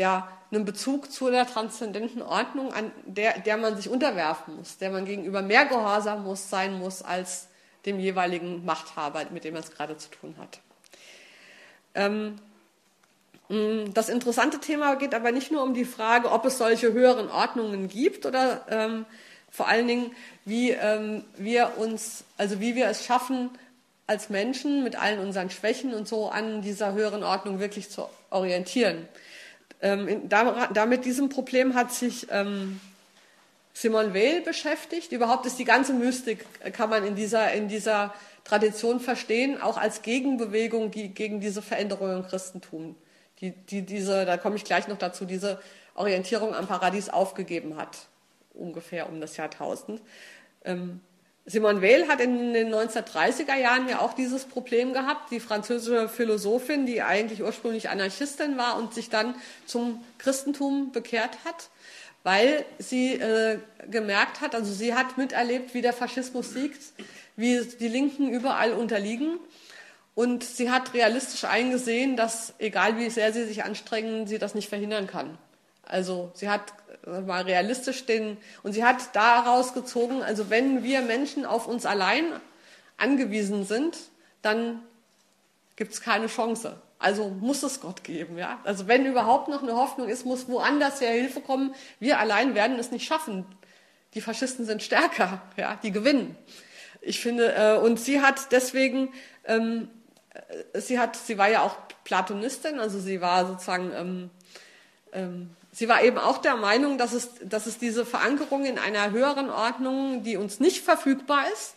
ja, 0.00 0.28
einem 0.50 0.64
Bezug 0.64 1.12
zu 1.12 1.26
einer 1.26 1.46
transzendenten 1.46 2.22
Ordnung, 2.22 2.72
an 2.72 2.90
der, 3.04 3.38
der 3.40 3.56
man 3.56 3.76
sich 3.76 3.88
unterwerfen 3.88 4.56
muss, 4.56 4.78
der 4.78 4.90
man 4.90 5.04
gegenüber 5.04 5.42
mehr 5.42 5.66
gehorsam 5.66 6.24
muss, 6.24 6.50
sein 6.50 6.78
muss 6.78 7.02
als 7.02 7.48
dem 7.86 8.00
jeweiligen 8.00 8.64
Machthaber, 8.64 9.24
mit 9.30 9.44
dem 9.44 9.54
man 9.54 9.62
es 9.62 9.70
gerade 9.70 9.96
zu 9.96 10.10
tun 10.10 10.34
hat. 10.38 10.60
Ähm, 11.94 12.38
Mm, 13.50 13.92
das 13.94 14.08
interessante 14.08 14.60
Thema 14.60 14.94
geht 14.94 15.12
aber 15.12 15.32
nicht 15.32 15.50
nur 15.50 15.64
um 15.64 15.74
die 15.74 15.84
Frage, 15.84 16.30
ob 16.30 16.44
es 16.44 16.56
solche 16.56 16.92
höheren 16.92 17.28
Ordnungen 17.28 17.88
gibt 17.88 18.24
oder 18.24 18.64
ähm, 18.70 19.04
vor 19.50 19.66
allen 19.66 19.88
Dingen, 19.88 20.12
wie 20.44 20.70
ähm, 20.70 21.24
wir 21.36 21.72
uns, 21.76 22.22
also 22.38 22.60
wie 22.60 22.76
wir 22.76 22.86
es 22.86 23.04
schaffen, 23.04 23.50
als 24.06 24.30
Menschen 24.30 24.84
mit 24.84 24.94
allen 24.94 25.18
unseren 25.18 25.50
Schwächen 25.50 25.94
und 25.94 26.06
so 26.06 26.28
an 26.28 26.62
dieser 26.62 26.92
höheren 26.92 27.24
Ordnung 27.24 27.58
wirklich 27.58 27.90
zu 27.90 28.08
orientieren. 28.30 29.08
Ähm, 29.82 30.28
da, 30.28 30.68
damit 30.72 31.04
diesem 31.04 31.28
Problem 31.28 31.74
hat 31.74 31.92
sich 31.92 32.26
ähm, 32.30 32.80
Simone 33.72 34.12
Weil 34.14 34.42
beschäftigt. 34.42 35.12
Überhaupt 35.12 35.46
ist 35.46 35.58
die 35.58 35.64
ganze 35.64 35.94
Mystik, 35.94 36.44
äh, 36.62 36.70
kann 36.70 36.90
man 36.90 37.04
in 37.04 37.14
dieser, 37.14 37.52
in 37.52 37.68
dieser 37.68 38.14
Tradition 38.44 39.00
verstehen, 39.00 39.60
auch 39.60 39.76
als 39.76 40.02
Gegenbewegung 40.02 40.90
gegen 40.90 41.40
diese 41.40 41.62
Veränderung 41.62 42.12
im 42.12 42.26
Christentum 42.26 42.96
die, 43.40 43.52
die 43.52 43.82
diese, 43.82 44.24
da 44.24 44.36
komme 44.36 44.56
ich 44.56 44.64
gleich 44.64 44.88
noch 44.88 44.98
dazu, 44.98 45.24
diese 45.24 45.60
Orientierung 45.94 46.54
am 46.54 46.66
Paradies 46.66 47.08
aufgegeben 47.08 47.76
hat, 47.76 48.06
ungefähr 48.54 49.08
um 49.08 49.20
das 49.20 49.36
Jahrtausend. 49.36 50.00
Ähm, 50.64 51.00
Simone 51.50 51.82
Weil 51.82 52.06
hat 52.06 52.20
in 52.20 52.52
den 52.52 52.72
1930er 52.72 53.56
Jahren 53.56 53.88
ja 53.88 54.00
auch 54.00 54.12
dieses 54.12 54.44
Problem 54.44 54.92
gehabt, 54.92 55.32
die 55.32 55.40
französische 55.40 56.08
Philosophin, 56.08 56.86
die 56.86 57.02
eigentlich 57.02 57.42
ursprünglich 57.42 57.88
Anarchistin 57.88 58.56
war 58.56 58.78
und 58.78 58.94
sich 58.94 59.10
dann 59.10 59.34
zum 59.66 60.04
Christentum 60.18 60.92
bekehrt 60.92 61.38
hat, 61.44 61.70
weil 62.22 62.64
sie 62.78 63.14
äh, 63.14 63.58
gemerkt 63.90 64.40
hat, 64.40 64.54
also 64.54 64.72
sie 64.72 64.94
hat 64.94 65.18
miterlebt, 65.18 65.74
wie 65.74 65.82
der 65.82 65.92
Faschismus 65.92 66.52
siegt, 66.52 66.80
wie 67.34 67.60
die 67.80 67.88
Linken 67.88 68.30
überall 68.30 68.72
unterliegen 68.72 69.40
und 70.14 70.44
sie 70.44 70.70
hat 70.70 70.94
realistisch 70.94 71.44
eingesehen, 71.44 72.16
dass 72.16 72.54
egal 72.58 72.96
wie 72.96 73.10
sehr 73.10 73.32
sie 73.32 73.44
sich 73.44 73.64
anstrengen, 73.64 74.28
sie 74.28 74.38
das 74.38 74.54
nicht 74.54 74.68
verhindern 74.68 75.08
kann. 75.08 75.36
Also 75.82 76.30
sie 76.34 76.48
hat 76.48 76.72
mal 77.06 77.42
realistisch 77.42 78.06
den, 78.06 78.36
und 78.62 78.72
sie 78.72 78.84
hat 78.84 79.14
daraus 79.14 79.74
gezogen, 79.74 80.22
also 80.22 80.50
wenn 80.50 80.82
wir 80.82 81.02
Menschen 81.02 81.46
auf 81.46 81.66
uns 81.66 81.86
allein 81.86 82.24
angewiesen 82.96 83.64
sind, 83.64 83.96
dann 84.42 84.82
gibt 85.76 85.92
es 85.92 86.00
keine 86.00 86.26
Chance. 86.26 86.80
Also 86.98 87.28
muss 87.28 87.62
es 87.62 87.80
Gott 87.80 88.04
geben, 88.04 88.36
ja. 88.36 88.60
Also 88.64 88.86
wenn 88.86 89.06
überhaupt 89.06 89.48
noch 89.48 89.62
eine 89.62 89.74
Hoffnung 89.74 90.08
ist, 90.08 90.26
muss 90.26 90.48
woanders 90.48 91.00
her 91.00 91.12
Hilfe 91.12 91.40
kommen. 91.40 91.74
Wir 91.98 92.18
allein 92.18 92.54
werden 92.54 92.78
es 92.78 92.90
nicht 92.90 93.06
schaffen. 93.06 93.46
Die 94.12 94.20
Faschisten 94.20 94.66
sind 94.66 94.82
stärker, 94.82 95.40
ja, 95.56 95.78
die 95.82 95.92
gewinnen. 95.92 96.36
Ich 97.00 97.20
finde, 97.20 97.54
äh, 97.54 97.78
und 97.78 97.98
sie 97.98 98.20
hat 98.20 98.52
deswegen 98.52 99.14
ähm, 99.44 99.88
äh, 100.32 100.80
sie 100.80 100.98
hat, 100.98 101.16
sie 101.16 101.38
war 101.38 101.48
ja 101.48 101.62
auch 101.62 101.76
Platonistin, 102.04 102.78
also 102.78 102.98
sie 102.98 103.20
war 103.20 103.46
sozusagen, 103.46 103.92
ähm, 103.94 104.30
ähm, 105.12 105.50
sie 105.80 105.88
war 105.88 106.04
eben 106.04 106.18
auch 106.18 106.36
der 106.36 106.56
Meinung, 106.56 106.98
dass 106.98 107.14
es, 107.14 107.30
dass 107.42 107.64
es 107.64 107.78
diese 107.78 108.04
Verankerung 108.04 108.66
in 108.66 108.78
einer 108.78 109.12
höheren 109.12 109.48
Ordnung, 109.48 110.22
die 110.22 110.36
uns 110.36 110.60
nicht 110.60 110.84
verfügbar 110.84 111.44
ist, 111.54 111.74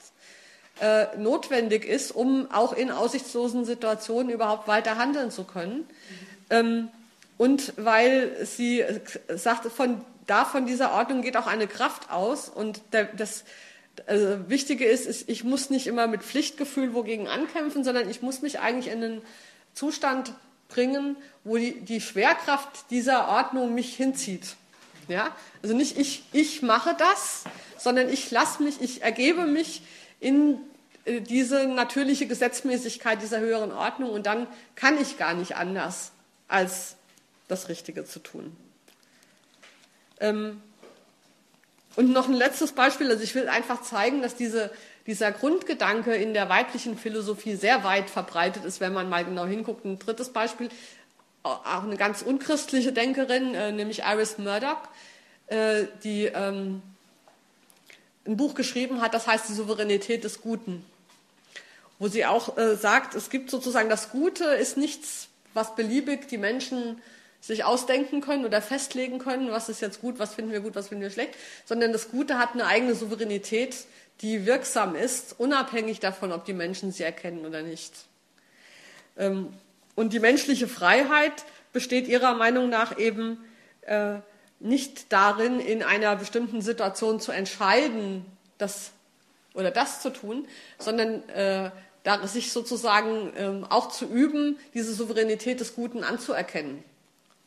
äh, 0.81 1.05
notwendig 1.17 1.85
ist, 1.85 2.11
um 2.11 2.51
auch 2.51 2.73
in 2.73 2.91
aussichtslosen 2.91 3.63
Situationen 3.63 4.29
überhaupt 4.29 4.67
weiter 4.67 4.97
handeln 4.97 5.31
zu 5.31 5.45
können. 5.45 5.87
Ähm, 6.49 6.89
und 7.37 7.71
weil 7.77 8.45
sie 8.45 8.81
äh, 8.81 8.99
sagte, 9.37 9.69
von 9.69 10.01
da 10.27 10.43
von 10.43 10.65
dieser 10.65 10.91
Ordnung 10.91 11.21
geht 11.21 11.37
auch 11.37 11.47
eine 11.47 11.67
Kraft 11.67 12.11
aus 12.11 12.49
und 12.49 12.81
der, 12.91 13.05
das, 13.05 13.45
also 14.05 14.49
Wichtige 14.49 14.83
ist, 14.83 15.05
ist, 15.05 15.29
ich 15.29 15.45
muss 15.45 15.69
nicht 15.69 15.87
immer 15.87 16.07
mit 16.07 16.23
Pflichtgefühl 16.23 16.93
wogegen 16.93 17.29
ankämpfen, 17.29 17.85
sondern 17.85 18.09
ich 18.09 18.21
muss 18.21 18.41
mich 18.41 18.59
eigentlich 18.59 18.93
in 18.93 19.01
einen 19.01 19.21
Zustand 19.73 20.33
bringen, 20.73 21.15
wo 21.43 21.57
die, 21.57 21.79
die 21.81 22.01
Schwerkraft 22.01 22.89
dieser 22.89 23.29
Ordnung 23.29 23.73
mich 23.73 23.95
hinzieht. 23.95 24.55
Ja? 25.07 25.35
Also 25.61 25.75
nicht 25.75 25.97
ich, 25.97 26.23
ich 26.31 26.61
mache 26.61 26.95
das, 26.97 27.43
sondern 27.77 28.09
ich 28.09 28.31
lasse 28.31 28.63
mich, 28.63 28.81
ich 28.81 29.03
ergebe 29.03 29.45
mich 29.45 29.83
in 30.19 30.57
äh, 31.05 31.21
diese 31.21 31.67
natürliche 31.67 32.27
Gesetzmäßigkeit 32.27 33.21
dieser 33.21 33.39
höheren 33.39 33.71
Ordnung 33.71 34.09
und 34.11 34.25
dann 34.25 34.47
kann 34.75 34.99
ich 34.99 35.17
gar 35.17 35.33
nicht 35.33 35.55
anders, 35.55 36.11
als 36.47 36.95
das 37.47 37.69
Richtige 37.69 38.05
zu 38.05 38.19
tun. 38.19 38.55
Ähm, 40.19 40.61
und 41.95 42.11
noch 42.11 42.27
ein 42.27 42.33
letztes 42.33 42.71
Beispiel, 42.71 43.11
also 43.11 43.23
ich 43.23 43.35
will 43.35 43.47
einfach 43.49 43.81
zeigen, 43.83 44.23
dass 44.23 44.35
diese, 44.35 44.71
dieser 45.05 45.31
Grundgedanke 45.31 46.15
in 46.15 46.33
der 46.33 46.49
weiblichen 46.49 46.97
Philosophie 46.97 47.55
sehr 47.55 47.83
weit 47.83 48.09
verbreitet 48.09 48.63
ist, 48.65 48.79
wenn 48.79 48.93
man 48.93 49.09
mal 49.09 49.25
genau 49.25 49.45
hinguckt. 49.45 49.85
Ein 49.85 49.99
drittes 49.99 50.29
Beispiel, 50.29 50.69
auch 51.43 51.83
eine 51.83 51.97
ganz 51.97 52.21
unchristliche 52.21 52.93
Denkerin, 52.93 53.53
äh, 53.53 53.71
nämlich 53.71 54.03
Iris 54.03 54.37
Murdoch, 54.37 54.77
äh, 55.47 55.85
die 56.03 56.25
ähm, 56.25 56.81
ein 58.25 58.37
Buch 58.37 58.55
geschrieben 58.55 59.01
hat, 59.01 59.13
das 59.13 59.27
heißt 59.27 59.49
die 59.49 59.53
Souveränität 59.53 60.23
des 60.23 60.41
Guten, 60.41 60.85
wo 61.99 62.07
sie 62.07 62.25
auch 62.25 62.57
äh, 62.57 62.75
sagt, 62.75 63.15
es 63.15 63.29
gibt 63.29 63.49
sozusagen 63.49 63.89
das 63.89 64.11
Gute 64.11 64.45
ist 64.45 64.77
nichts, 64.77 65.27
was 65.53 65.75
beliebig 65.75 66.27
die 66.29 66.37
Menschen 66.37 67.01
sich 67.41 67.65
ausdenken 67.65 68.21
können 68.21 68.45
oder 68.45 68.61
festlegen 68.61 69.19
können, 69.19 69.51
was 69.51 69.67
ist 69.67 69.81
jetzt 69.81 69.99
gut, 69.99 70.17
was 70.17 70.33
finden 70.33 70.53
wir 70.53 70.61
gut, 70.61 70.75
was 70.75 70.87
finden 70.87 71.03
wir 71.03 71.11
schlecht, 71.11 71.33
sondern 71.65 71.91
das 71.91 72.09
Gute 72.09 72.39
hat 72.39 72.53
eine 72.53 72.65
eigene 72.67 72.95
Souveränität, 72.95 73.75
die 74.21 74.45
wirksam 74.45 74.95
ist, 74.95 75.39
unabhängig 75.39 75.99
davon, 75.99 76.31
ob 76.31 76.45
die 76.45 76.53
Menschen 76.53 76.91
sie 76.91 77.03
erkennen 77.03 77.45
oder 77.45 77.61
nicht. 77.61 77.93
Ähm, 79.17 79.53
und 79.95 80.13
die 80.13 80.19
menschliche 80.19 80.67
Freiheit 80.67 81.45
besteht 81.71 82.07
ihrer 82.07 82.33
Meinung 82.33 82.69
nach 82.69 82.97
eben 82.97 83.43
äh, 83.81 84.15
nicht 84.59 85.11
darin, 85.11 85.59
in 85.59 85.83
einer 85.83 86.15
bestimmten 86.15 86.61
Situation 86.61 87.19
zu 87.19 87.31
entscheiden, 87.31 88.25
das 88.57 88.91
oder 89.53 89.71
das 89.71 90.01
zu 90.01 90.09
tun, 90.09 90.47
sondern 90.79 91.27
äh, 91.29 91.69
sich 92.25 92.51
sozusagen 92.51 93.31
ähm, 93.37 93.65
auch 93.69 93.89
zu 93.89 94.05
üben, 94.05 94.57
diese 94.73 94.93
Souveränität 94.93 95.59
des 95.59 95.75
Guten 95.75 96.03
anzuerkennen 96.03 96.83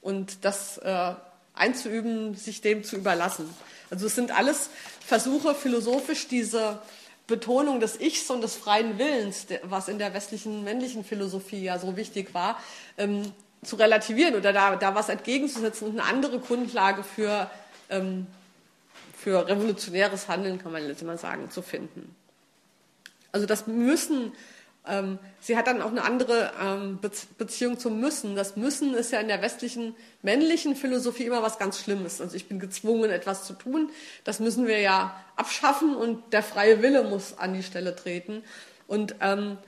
und 0.00 0.44
das 0.44 0.78
äh, 0.78 1.14
einzuüben, 1.56 2.34
sich 2.34 2.60
dem 2.60 2.84
zu 2.84 2.96
überlassen. 2.96 3.48
Also 3.90 4.06
es 4.06 4.14
sind 4.14 4.30
alles 4.30 4.70
Versuche, 5.04 5.54
philosophisch 5.54 6.28
diese 6.28 6.80
Betonung 7.26 7.80
des 7.80 8.00
Ichs 8.00 8.30
und 8.30 8.42
des 8.42 8.56
freien 8.56 8.98
Willens, 8.98 9.46
was 9.62 9.88
in 9.88 9.98
der 9.98 10.14
westlichen 10.14 10.62
männlichen 10.62 11.04
Philosophie 11.04 11.62
ja 11.62 11.78
so 11.78 11.96
wichtig 11.96 12.34
war, 12.34 12.60
ähm, 12.98 13.32
zu 13.64 13.76
relativieren 13.76 14.36
oder 14.36 14.52
da, 14.52 14.76
da 14.76 14.94
was 14.94 15.08
entgegenzusetzen 15.08 15.88
und 15.88 15.98
eine 15.98 16.08
andere 16.08 16.38
Grundlage 16.38 17.02
für, 17.02 17.50
ähm, 17.90 18.26
für 19.16 19.48
revolutionäres 19.48 20.28
Handeln, 20.28 20.62
kann 20.62 20.72
man 20.72 20.86
jetzt 20.86 21.02
mal 21.02 21.18
sagen, 21.18 21.50
zu 21.50 21.62
finden. 21.62 22.14
Also 23.32 23.46
das 23.46 23.66
Müssen, 23.66 24.32
ähm, 24.88 25.18
sie 25.40 25.56
hat 25.56 25.66
dann 25.66 25.82
auch 25.82 25.90
eine 25.90 26.04
andere 26.04 26.52
ähm, 26.62 26.98
Beziehung 27.38 27.78
zum 27.78 28.00
Müssen. 28.00 28.36
Das 28.36 28.56
Müssen 28.56 28.94
ist 28.94 29.12
ja 29.12 29.20
in 29.20 29.28
der 29.28 29.42
westlichen 29.42 29.94
männlichen 30.22 30.76
Philosophie 30.76 31.24
immer 31.24 31.42
was 31.42 31.58
ganz 31.58 31.80
Schlimmes. 31.80 32.20
Also 32.20 32.36
ich 32.36 32.48
bin 32.48 32.58
gezwungen, 32.58 33.10
etwas 33.10 33.44
zu 33.44 33.52
tun. 33.52 33.90
Das 34.24 34.40
müssen 34.40 34.66
wir 34.66 34.80
ja 34.80 35.18
abschaffen 35.36 35.94
und 35.94 36.32
der 36.32 36.42
freie 36.42 36.82
Wille 36.82 37.04
muss 37.04 37.38
an 37.38 37.54
die 37.54 37.62
Stelle 37.62 37.94
treten. 37.96 38.42
Und 38.86 39.16
ähm, 39.20 39.58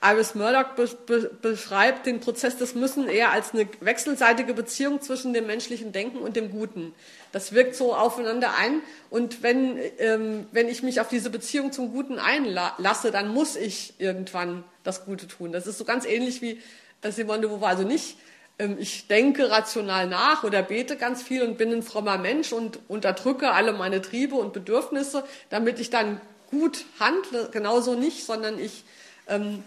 Iris 0.00 0.36
Murdoch 0.36 0.74
be 0.76 0.86
be 1.06 1.30
beschreibt 1.42 2.06
den 2.06 2.20
Prozess 2.20 2.56
des 2.56 2.76
Müssen 2.76 3.08
eher 3.08 3.32
als 3.32 3.52
eine 3.52 3.68
wechselseitige 3.80 4.54
Beziehung 4.54 5.00
zwischen 5.00 5.32
dem 5.32 5.46
menschlichen 5.46 5.90
Denken 5.90 6.18
und 6.18 6.36
dem 6.36 6.52
Guten. 6.52 6.94
Das 7.32 7.52
wirkt 7.52 7.74
so 7.74 7.94
aufeinander 7.94 8.54
ein. 8.56 8.80
Und 9.10 9.42
wenn, 9.42 9.78
ähm, 9.98 10.46
wenn 10.52 10.68
ich 10.68 10.84
mich 10.84 11.00
auf 11.00 11.08
diese 11.08 11.30
Beziehung 11.30 11.72
zum 11.72 11.92
Guten 11.92 12.20
einlasse, 12.20 13.10
dann 13.10 13.28
muss 13.28 13.56
ich 13.56 13.94
irgendwann 13.98 14.62
das 14.84 15.04
Gute 15.04 15.26
tun. 15.26 15.50
Das 15.50 15.66
ist 15.66 15.78
so 15.78 15.84
ganz 15.84 16.06
ähnlich 16.06 16.42
wie 16.42 16.62
Simone 17.02 17.40
de 17.40 17.50
Beauvoir. 17.50 17.70
Also 17.70 17.82
nicht, 17.82 18.18
ähm, 18.60 18.76
ich 18.78 19.08
denke 19.08 19.50
rational 19.50 20.06
nach 20.06 20.44
oder 20.44 20.62
bete 20.62 20.96
ganz 20.96 21.24
viel 21.24 21.42
und 21.42 21.58
bin 21.58 21.72
ein 21.72 21.82
frommer 21.82 22.18
Mensch 22.18 22.52
und 22.52 22.78
unterdrücke 22.86 23.50
alle 23.50 23.72
meine 23.72 24.00
Triebe 24.00 24.36
und 24.36 24.52
Bedürfnisse, 24.52 25.24
damit 25.50 25.80
ich 25.80 25.90
dann 25.90 26.20
gut 26.50 26.84
handle. 27.00 27.48
Genauso 27.50 27.94
nicht, 27.94 28.24
sondern 28.24 28.60
ich 28.60 28.84
ähm, 29.26 29.64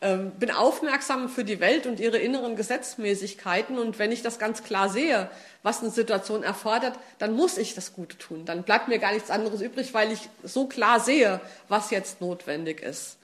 ähm, 0.00 0.30
bin 0.32 0.50
aufmerksam 0.52 1.28
für 1.28 1.44
die 1.44 1.58
Welt 1.58 1.86
und 1.86 1.98
ihre 1.98 2.18
inneren 2.18 2.54
Gesetzmäßigkeiten 2.54 3.78
und 3.78 3.98
wenn 3.98 4.12
ich 4.12 4.22
das 4.22 4.38
ganz 4.38 4.62
klar 4.62 4.88
sehe, 4.88 5.28
was 5.64 5.80
eine 5.80 5.90
Situation 5.90 6.44
erfordert, 6.44 6.98
dann 7.18 7.34
muss 7.34 7.58
ich 7.58 7.74
das 7.74 7.94
Gute 7.94 8.16
tun. 8.16 8.44
Dann 8.44 8.62
bleibt 8.62 8.86
mir 8.86 8.98
gar 8.98 9.12
nichts 9.12 9.30
anderes 9.30 9.60
übrig, 9.60 9.94
weil 9.94 10.12
ich 10.12 10.28
so 10.44 10.66
klar 10.66 11.00
sehe, 11.00 11.40
was 11.68 11.90
jetzt 11.90 12.20
notwendig 12.20 12.80
ist. 12.80 13.16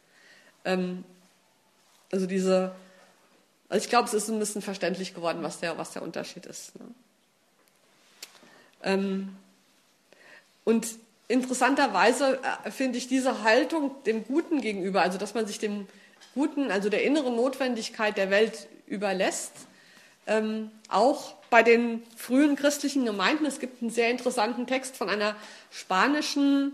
Ähm, 0.64 1.04
also 2.10 2.26
diese, 2.26 2.74
also 3.68 3.84
ich 3.84 3.88
glaube, 3.88 4.08
es 4.08 4.14
ist 4.14 4.28
ein 4.28 4.38
bisschen 4.40 4.62
verständlich 4.62 5.14
geworden, 5.14 5.42
was 5.42 5.60
der, 5.60 5.78
was 5.78 5.92
der 5.92 6.02
Unterschied 6.02 6.46
ist. 6.46 6.78
Ne? 6.78 6.86
Ähm, 8.82 9.36
und 10.64 10.88
interessanterweise 11.28 12.40
äh, 12.64 12.70
finde 12.70 12.98
ich 12.98 13.06
diese 13.06 13.42
Haltung 13.44 13.92
dem 14.06 14.24
Guten 14.24 14.60
gegenüber, 14.60 15.02
also 15.02 15.18
dass 15.18 15.34
man 15.34 15.46
sich 15.46 15.58
dem 15.58 15.86
guten, 16.34 16.70
also 16.70 16.88
der 16.88 17.04
inneren 17.04 17.36
Notwendigkeit 17.36 18.16
der 18.16 18.30
Welt 18.30 18.66
überlässt. 18.86 19.52
Ähm, 20.26 20.70
auch 20.88 21.34
bei 21.50 21.62
den 21.62 22.02
frühen 22.16 22.56
christlichen 22.56 23.04
Gemeinden. 23.04 23.46
Es 23.46 23.60
gibt 23.60 23.82
einen 23.82 23.90
sehr 23.90 24.10
interessanten 24.10 24.66
Text 24.66 24.96
von 24.96 25.10
einer 25.10 25.36
spanischen 25.70 26.72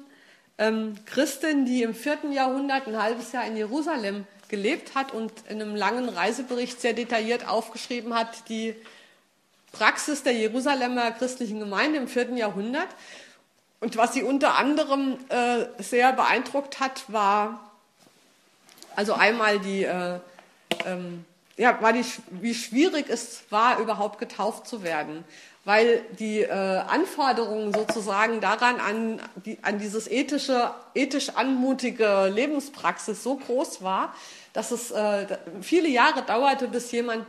ähm, 0.58 0.94
Christin, 1.06 1.64
die 1.64 1.82
im 1.82 1.94
vierten 1.94 2.32
Jahrhundert 2.32 2.86
ein 2.86 3.02
halbes 3.02 3.32
Jahr 3.32 3.46
in 3.46 3.56
Jerusalem 3.56 4.26
gelebt 4.48 4.94
hat 4.94 5.12
und 5.12 5.32
in 5.48 5.60
einem 5.60 5.74
langen 5.74 6.08
Reisebericht 6.08 6.80
sehr 6.80 6.92
detailliert 6.92 7.48
aufgeschrieben 7.48 8.14
hat, 8.14 8.48
die 8.48 8.74
Praxis 9.72 10.22
der 10.22 10.34
Jerusalemer 10.34 11.12
christlichen 11.12 11.60
Gemeinde 11.60 11.98
im 11.98 12.08
vierten 12.08 12.36
Jahrhundert. 12.36 12.88
Und 13.80 13.96
was 13.96 14.12
sie 14.12 14.22
unter 14.22 14.58
anderem 14.58 15.16
äh, 15.30 15.66
sehr 15.82 16.12
beeindruckt 16.12 16.80
hat, 16.80 17.04
war 17.08 17.69
also 18.96 19.14
einmal 19.14 19.58
die, 19.58 19.84
äh, 19.84 20.18
ähm, 20.86 21.24
ja, 21.56 21.80
war 21.80 21.92
die, 21.92 22.04
wie 22.30 22.54
schwierig 22.54 23.06
es 23.08 23.42
war, 23.50 23.78
überhaupt 23.78 24.18
getauft 24.18 24.66
zu 24.66 24.82
werden, 24.82 25.24
weil 25.64 26.02
die 26.18 26.40
äh, 26.40 26.50
Anforderungen 26.50 27.72
sozusagen 27.72 28.40
daran 28.40 28.80
an, 28.80 29.20
die, 29.44 29.58
an 29.62 29.78
dieses 29.78 30.08
ethische, 30.08 30.70
ethisch 30.94 31.30
anmutige 31.30 32.30
Lebenspraxis 32.32 33.22
so 33.22 33.36
groß 33.36 33.82
war, 33.82 34.14
dass 34.52 34.70
es 34.70 34.90
äh, 34.90 35.26
viele 35.60 35.88
Jahre 35.88 36.22
dauerte, 36.22 36.66
bis 36.66 36.90
jemand 36.92 37.26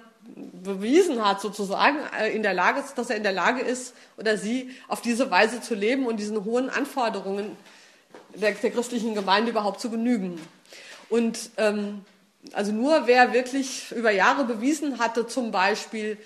bewiesen 0.64 1.26
hat, 1.26 1.42
sozusagen, 1.42 1.98
äh, 2.20 2.30
in 2.30 2.44
der 2.44 2.54
Lage, 2.54 2.84
dass 2.96 3.10
er 3.10 3.18
in 3.18 3.24
der 3.24 3.34
Lage 3.34 3.62
ist 3.62 3.94
oder 4.18 4.38
sie 4.38 4.72
auf 4.88 5.02
diese 5.02 5.30
Weise 5.30 5.62
zu 5.62 5.76
leben 5.76 6.06
und 6.06 6.18
diesen 6.18 6.44
hohen 6.46 6.70
Anforderungen 6.70 7.58
der, 8.36 8.52
der 8.52 8.72
christlichen 8.72 9.14
Gemeinde 9.14 9.52
überhaupt 9.52 9.82
zu 9.82 9.90
genügen. 9.90 10.40
Und 11.12 11.52
ähm, 11.58 12.06
also 12.54 12.72
nur 12.72 13.06
wer 13.06 13.34
wirklich 13.34 13.92
über 13.92 14.12
Jahre 14.12 14.46
bewiesen 14.46 14.98
hatte, 14.98 15.28
zum 15.28 15.52
Beispiel 15.52 16.18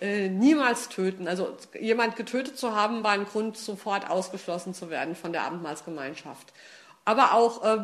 äh, 0.00 0.28
niemals 0.28 0.90
töten, 0.90 1.26
also 1.26 1.56
jemand 1.80 2.16
getötet 2.16 2.58
zu 2.58 2.76
haben, 2.76 3.02
war 3.02 3.12
ein 3.12 3.24
Grund, 3.24 3.56
sofort 3.56 4.10
ausgeschlossen 4.10 4.74
zu 4.74 4.90
werden 4.90 5.16
von 5.16 5.32
der 5.32 5.44
Abendmahlsgemeinschaft. 5.44 6.52
Aber 7.06 7.32
auch 7.32 7.64
äh, 7.64 7.78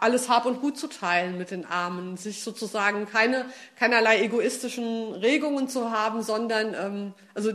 alles 0.00 0.30
Hab 0.30 0.46
und 0.46 0.62
Gut 0.62 0.78
zu 0.78 0.86
teilen 0.86 1.36
mit 1.36 1.50
den 1.50 1.66
Armen, 1.66 2.16
sich 2.16 2.42
sozusagen 2.42 3.06
keine, 3.06 3.44
keinerlei 3.78 4.22
egoistischen 4.22 5.12
Regungen 5.12 5.68
zu 5.68 5.90
haben, 5.90 6.22
sondern 6.22 6.72
ähm, 6.72 7.14
also 7.34 7.52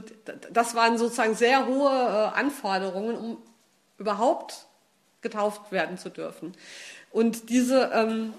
das 0.54 0.76
waren 0.76 1.00
sozusagen 1.00 1.34
sehr 1.34 1.66
hohe 1.66 1.90
äh, 1.90 2.38
Anforderungen, 2.40 3.18
um 3.18 3.38
überhaupt 3.98 4.68
getauft 5.22 5.72
werden 5.72 5.98
zu 5.98 6.10
dürfen. 6.10 6.54
Und 7.12 7.50
diese, 7.50 7.91
ähm, 7.93 8.34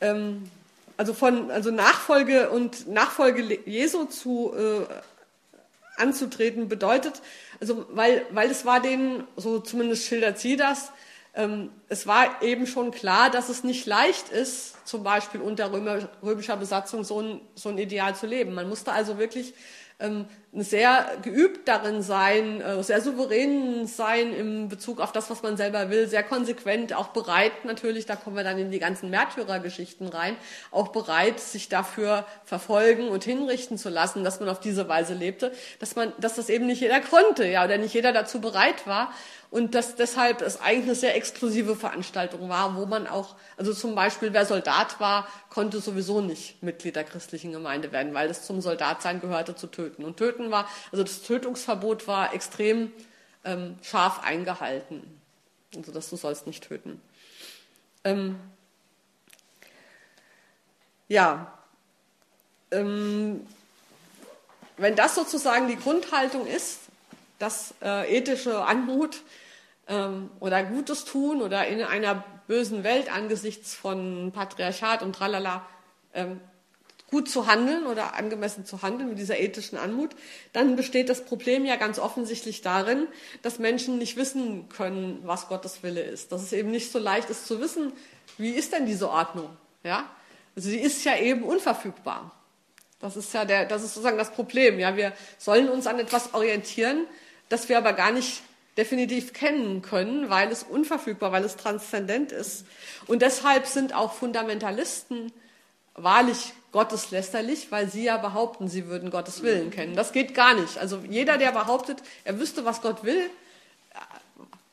ähm, 0.00 0.50
also 0.96 1.14
von, 1.14 1.50
also 1.50 1.70
Nachfolge 1.70 2.50
und 2.50 2.88
Nachfolge 2.88 3.60
Jesu 3.66 4.04
zu 4.04 4.52
äh, 4.54 6.00
anzutreten 6.00 6.68
bedeutet, 6.68 7.22
also 7.60 7.86
weil, 7.90 8.24
weil 8.30 8.50
es 8.50 8.64
war 8.64 8.80
denen, 8.80 9.24
so 9.36 9.58
zumindest 9.58 10.06
schildert 10.06 10.38
sie 10.38 10.56
das, 10.56 10.92
ähm, 11.34 11.70
es 11.88 12.06
war 12.06 12.42
eben 12.42 12.66
schon 12.66 12.90
klar, 12.90 13.30
dass 13.30 13.48
es 13.48 13.64
nicht 13.64 13.86
leicht 13.86 14.28
ist, 14.28 14.86
zum 14.86 15.02
Beispiel 15.02 15.40
unter 15.40 15.72
Römer, 15.72 16.08
römischer 16.22 16.56
Besatzung 16.56 17.04
so 17.04 17.20
ein, 17.20 17.40
so 17.54 17.68
ein 17.68 17.78
Ideal 17.78 18.16
zu 18.16 18.26
leben. 18.26 18.54
Man 18.54 18.68
musste 18.68 18.92
also 18.92 19.18
wirklich 19.18 19.54
ähm, 20.00 20.26
sehr 20.52 21.18
geübt 21.22 21.68
darin 21.68 22.02
sein, 22.02 22.60
äh, 22.60 22.82
sehr 22.82 23.02
souverän 23.02 23.86
sein 23.86 24.32
im 24.32 24.68
Bezug 24.68 25.00
auf 25.00 25.12
das, 25.12 25.28
was 25.28 25.42
man 25.42 25.56
selber 25.58 25.90
will, 25.90 26.08
sehr 26.08 26.22
konsequent, 26.22 26.94
auch 26.94 27.08
bereit 27.08 27.64
natürlich, 27.64 28.06
da 28.06 28.16
kommen 28.16 28.36
wir 28.36 28.44
dann 28.44 28.58
in 28.58 28.70
die 28.70 28.78
ganzen 28.78 29.10
Märtyrergeschichten 29.10 30.08
rein, 30.08 30.36
auch 30.70 30.88
bereit, 30.88 31.38
sich 31.38 31.68
dafür 31.68 32.24
verfolgen 32.44 33.08
und 33.08 33.24
hinrichten 33.24 33.76
zu 33.76 33.90
lassen, 33.90 34.24
dass 34.24 34.40
man 34.40 34.48
auf 34.48 34.60
diese 34.60 34.88
Weise 34.88 35.12
lebte, 35.12 35.52
dass 35.80 35.96
man, 35.96 36.12
dass 36.18 36.36
das 36.36 36.48
eben 36.48 36.66
nicht 36.66 36.80
jeder 36.80 37.00
konnte, 37.00 37.46
ja, 37.46 37.64
oder 37.64 37.76
nicht 37.76 37.92
jeder 37.92 38.12
dazu 38.12 38.40
bereit 38.40 38.86
war 38.86 39.12
und 39.50 39.74
dass 39.74 39.94
deshalb 39.94 40.42
es 40.42 40.60
eigentlich 40.60 40.84
eine 40.84 40.94
sehr 40.94 41.16
exklusive 41.16 41.74
Veranstaltung 41.74 42.48
war, 42.48 42.76
wo 42.76 42.84
man 42.84 43.06
auch, 43.06 43.34
also 43.56 43.72
zum 43.72 43.94
Beispiel 43.94 44.32
wer 44.32 44.44
Soldat 44.44 45.00
war, 45.00 45.26
konnte 45.48 45.80
sowieso 45.80 46.20
nicht 46.20 46.62
Mitglied 46.62 46.96
der 46.96 47.04
christlichen 47.04 47.52
Gemeinde 47.52 47.90
werden, 47.90 48.12
weil 48.12 48.28
es 48.28 48.42
zum 48.42 48.60
Soldatsein 48.60 49.20
gehörte 49.20 49.56
zu 49.56 49.66
töten. 49.66 50.04
Und 50.04 50.18
töten 50.18 50.37
war, 50.50 50.68
also 50.92 51.04
das 51.04 51.22
Tötungsverbot 51.22 52.06
war 52.06 52.32
extrem 52.34 52.92
ähm, 53.44 53.78
scharf 53.82 54.20
eingehalten. 54.22 55.20
Also 55.76 55.92
dass 55.92 56.08
du 56.08 56.16
sollst 56.16 56.46
nicht 56.46 56.64
töten. 56.64 57.00
Ähm, 58.04 58.38
ja, 61.08 61.52
ähm, 62.70 63.46
wenn 64.76 64.94
das 64.94 65.14
sozusagen 65.14 65.68
die 65.68 65.76
Grundhaltung 65.76 66.46
ist, 66.46 66.80
dass 67.38 67.74
äh, 67.82 68.16
ethische 68.16 68.64
Anmut 68.64 69.22
ähm, 69.88 70.30
oder 70.40 70.62
Gutes 70.64 71.04
tun 71.04 71.42
oder 71.42 71.66
in 71.66 71.82
einer 71.82 72.24
bösen 72.46 72.84
Welt 72.84 73.12
angesichts 73.12 73.74
von 73.74 74.32
Patriarchat 74.32 75.02
und 75.02 75.14
tralala 75.14 75.66
ähm, 76.14 76.40
gut 77.10 77.30
zu 77.30 77.46
handeln 77.46 77.86
oder 77.86 78.14
angemessen 78.14 78.66
zu 78.66 78.82
handeln 78.82 79.08
mit 79.08 79.18
dieser 79.18 79.38
ethischen 79.38 79.78
Anmut, 79.78 80.10
dann 80.52 80.76
besteht 80.76 81.08
das 81.08 81.24
Problem 81.24 81.64
ja 81.64 81.76
ganz 81.76 81.98
offensichtlich 81.98 82.60
darin, 82.60 83.06
dass 83.42 83.58
Menschen 83.58 83.98
nicht 83.98 84.16
wissen 84.16 84.68
können, 84.68 85.20
was 85.24 85.48
Gottes 85.48 85.82
Wille 85.82 86.02
ist. 86.02 86.32
Dass 86.32 86.42
es 86.42 86.52
eben 86.52 86.70
nicht 86.70 86.92
so 86.92 86.98
leicht 86.98 87.30
ist 87.30 87.46
zu 87.46 87.60
wissen, 87.60 87.92
wie 88.36 88.50
ist 88.50 88.72
denn 88.72 88.86
diese 88.86 89.08
Ordnung? 89.10 89.48
Ja? 89.82 90.08
Also 90.54 90.68
sie 90.68 90.78
ist 90.78 91.04
ja 91.04 91.16
eben 91.16 91.42
unverfügbar. 91.44 92.32
Das 93.00 93.16
ist 93.16 93.32
ja 93.32 93.44
der, 93.44 93.64
das 93.64 93.84
ist 93.84 93.94
sozusagen 93.94 94.18
das 94.18 94.32
Problem. 94.32 94.78
Ja, 94.78 94.96
wir 94.96 95.12
sollen 95.38 95.68
uns 95.68 95.86
an 95.86 95.98
etwas 95.98 96.34
orientieren, 96.34 97.06
das 97.48 97.68
wir 97.68 97.78
aber 97.78 97.92
gar 97.92 98.10
nicht 98.10 98.42
definitiv 98.76 99.32
kennen 99.32 99.82
können, 99.82 100.30
weil 100.30 100.50
es 100.50 100.62
unverfügbar, 100.62 101.32
weil 101.32 101.44
es 101.44 101.56
transzendent 101.56 102.32
ist. 102.32 102.66
Und 103.06 103.22
deshalb 103.22 103.66
sind 103.66 103.94
auch 103.94 104.12
Fundamentalisten 104.12 105.32
wahrlich 105.94 106.52
gotteslästerlich, 106.72 107.70
weil 107.70 107.88
sie 107.90 108.04
ja 108.04 108.18
behaupten, 108.18 108.68
sie 108.68 108.86
würden 108.86 109.10
Gottes 109.10 109.42
Willen 109.42 109.70
kennen. 109.70 109.96
Das 109.96 110.12
geht 110.12 110.34
gar 110.34 110.54
nicht. 110.54 110.78
Also 110.78 111.02
jeder, 111.08 111.38
der 111.38 111.52
behauptet, 111.52 111.98
er 112.24 112.38
wüsste, 112.38 112.64
was 112.64 112.82
Gott 112.82 113.04
will, 113.04 113.30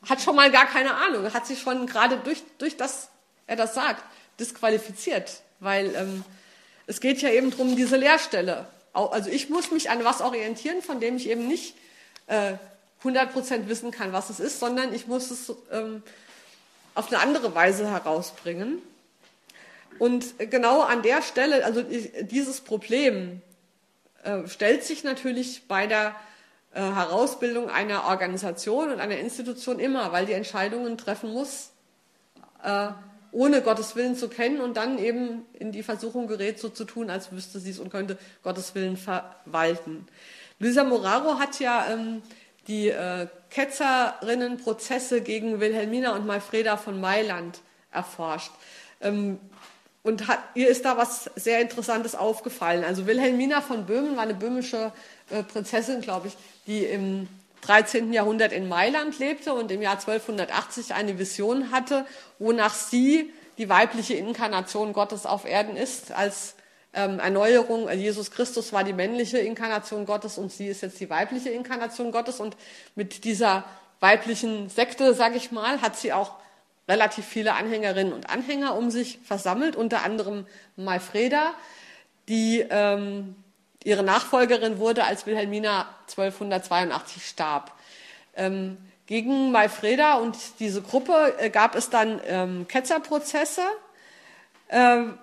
hat 0.08 0.20
schon 0.20 0.36
mal 0.36 0.50
gar 0.50 0.66
keine 0.66 0.94
Ahnung, 0.94 1.32
hat 1.32 1.46
sich 1.46 1.60
schon 1.60 1.86
gerade 1.86 2.18
durch, 2.18 2.42
durch 2.58 2.76
das, 2.76 3.08
er 3.46 3.56
das 3.56 3.74
sagt, 3.74 4.02
disqualifiziert, 4.38 5.40
weil 5.60 5.94
ähm, 5.94 6.24
es 6.86 7.00
geht 7.00 7.22
ja 7.22 7.30
eben 7.30 7.50
darum, 7.50 7.74
diese 7.74 7.96
Leerstelle. 7.96 8.66
Also 8.92 9.30
ich 9.30 9.50
muss 9.50 9.70
mich 9.70 9.90
an 9.90 10.04
was 10.04 10.20
orientieren, 10.20 10.82
von 10.82 11.00
dem 11.00 11.16
ich 11.16 11.28
eben 11.28 11.48
nicht 11.48 11.74
äh, 12.26 12.54
100% 13.02 13.68
wissen 13.68 13.90
kann, 13.90 14.12
was 14.12 14.30
es 14.30 14.40
ist, 14.40 14.60
sondern 14.60 14.94
ich 14.94 15.06
muss 15.06 15.30
es 15.30 15.52
ähm, 15.70 16.02
auf 16.94 17.08
eine 17.08 17.20
andere 17.20 17.54
Weise 17.54 17.90
herausbringen. 17.90 18.80
Und 19.98 20.38
genau 20.50 20.82
an 20.82 21.02
der 21.02 21.22
Stelle, 21.22 21.64
also 21.64 21.82
dieses 21.82 22.60
Problem 22.60 23.40
äh, 24.22 24.46
stellt 24.46 24.84
sich 24.84 25.04
natürlich 25.04 25.68
bei 25.68 25.86
der 25.86 26.14
äh, 26.74 26.80
Herausbildung 26.80 27.70
einer 27.70 28.04
Organisation 28.04 28.90
und 28.90 29.00
einer 29.00 29.18
Institution 29.18 29.78
immer, 29.78 30.12
weil 30.12 30.26
die 30.26 30.32
Entscheidungen 30.32 30.98
treffen 30.98 31.32
muss, 31.32 31.70
äh, 32.62 32.88
ohne 33.32 33.62
Gottes 33.62 33.96
Willen 33.96 34.16
zu 34.16 34.28
kennen 34.28 34.60
und 34.60 34.76
dann 34.76 34.98
eben 34.98 35.44
in 35.52 35.72
die 35.72 35.82
Versuchung 35.82 36.26
gerät, 36.26 36.58
so 36.58 36.68
zu 36.68 36.84
tun, 36.84 37.10
als 37.10 37.32
wüsste 37.32 37.60
sie 37.60 37.70
es 37.70 37.78
und 37.78 37.90
könnte 37.90 38.18
Gottes 38.42 38.74
Willen 38.74 38.96
verwalten. 38.96 40.06
Luisa 40.58 40.84
Moraro 40.84 41.38
hat 41.38 41.60
ja 41.60 41.86
ähm, 41.90 42.22
die 42.66 42.88
äh, 42.88 43.28
Ketzerinnenprozesse 43.50 45.20
gegen 45.20 45.60
Wilhelmina 45.60 46.14
und 46.14 46.26
Malfreda 46.26 46.76
von 46.76 47.00
Mailand 47.00 47.60
erforscht. 47.90 48.52
Ähm, 49.00 49.38
und 50.06 50.28
hat, 50.28 50.38
ihr 50.54 50.68
ist 50.68 50.84
da 50.84 50.96
was 50.96 51.28
sehr 51.34 51.60
Interessantes 51.60 52.14
aufgefallen. 52.14 52.84
Also 52.84 53.06
Wilhelmina 53.06 53.60
von 53.60 53.86
Böhmen 53.86 54.16
war 54.16 54.22
eine 54.22 54.34
böhmische 54.34 54.92
äh, 55.30 55.42
Prinzessin, 55.42 56.00
glaube 56.00 56.28
ich, 56.28 56.36
die 56.68 56.84
im 56.84 57.28
13. 57.62 58.12
Jahrhundert 58.12 58.52
in 58.52 58.68
Mailand 58.68 59.18
lebte 59.18 59.52
und 59.52 59.72
im 59.72 59.82
Jahr 59.82 59.98
1280 59.98 60.94
eine 60.94 61.18
Vision 61.18 61.72
hatte, 61.72 62.06
wonach 62.38 62.72
sie 62.72 63.32
die 63.58 63.68
weibliche 63.68 64.14
Inkarnation 64.14 64.92
Gottes 64.92 65.26
auf 65.26 65.44
Erden 65.44 65.76
ist, 65.76 66.12
als 66.12 66.54
ähm, 66.92 67.18
Erneuerung. 67.18 67.90
Jesus 67.90 68.30
Christus 68.30 68.72
war 68.72 68.84
die 68.84 68.92
männliche 68.92 69.38
Inkarnation 69.38 70.06
Gottes 70.06 70.38
und 70.38 70.52
sie 70.52 70.68
ist 70.68 70.82
jetzt 70.82 71.00
die 71.00 71.10
weibliche 71.10 71.50
Inkarnation 71.50 72.12
Gottes. 72.12 72.38
Und 72.38 72.56
mit 72.94 73.24
dieser 73.24 73.64
weiblichen 73.98 74.68
Sekte, 74.68 75.14
sage 75.14 75.36
ich 75.36 75.50
mal, 75.50 75.82
hat 75.82 75.96
sie 75.96 76.12
auch 76.12 76.34
relativ 76.88 77.26
viele 77.26 77.54
Anhängerinnen 77.54 78.12
und 78.12 78.30
Anhänger 78.30 78.76
um 78.76 78.90
sich 78.90 79.18
versammelt, 79.24 79.76
unter 79.76 80.02
anderem 80.02 80.46
Malfreda, 80.76 81.54
die 82.28 82.64
ähm, 82.68 83.34
ihre 83.82 84.02
Nachfolgerin 84.02 84.78
wurde, 84.78 85.04
als 85.04 85.26
Wilhelmina 85.26 85.88
1282 86.08 87.26
starb. 87.26 87.72
Ähm, 88.34 88.78
gegen 89.06 89.52
Malfreda 89.52 90.14
und 90.14 90.36
diese 90.58 90.82
Gruppe 90.82 91.34
äh, 91.38 91.50
gab 91.50 91.76
es 91.76 91.90
dann 91.90 92.20
ähm, 92.26 92.66
Ketzerprozesse. 92.68 93.62
Ähm, 94.68 95.16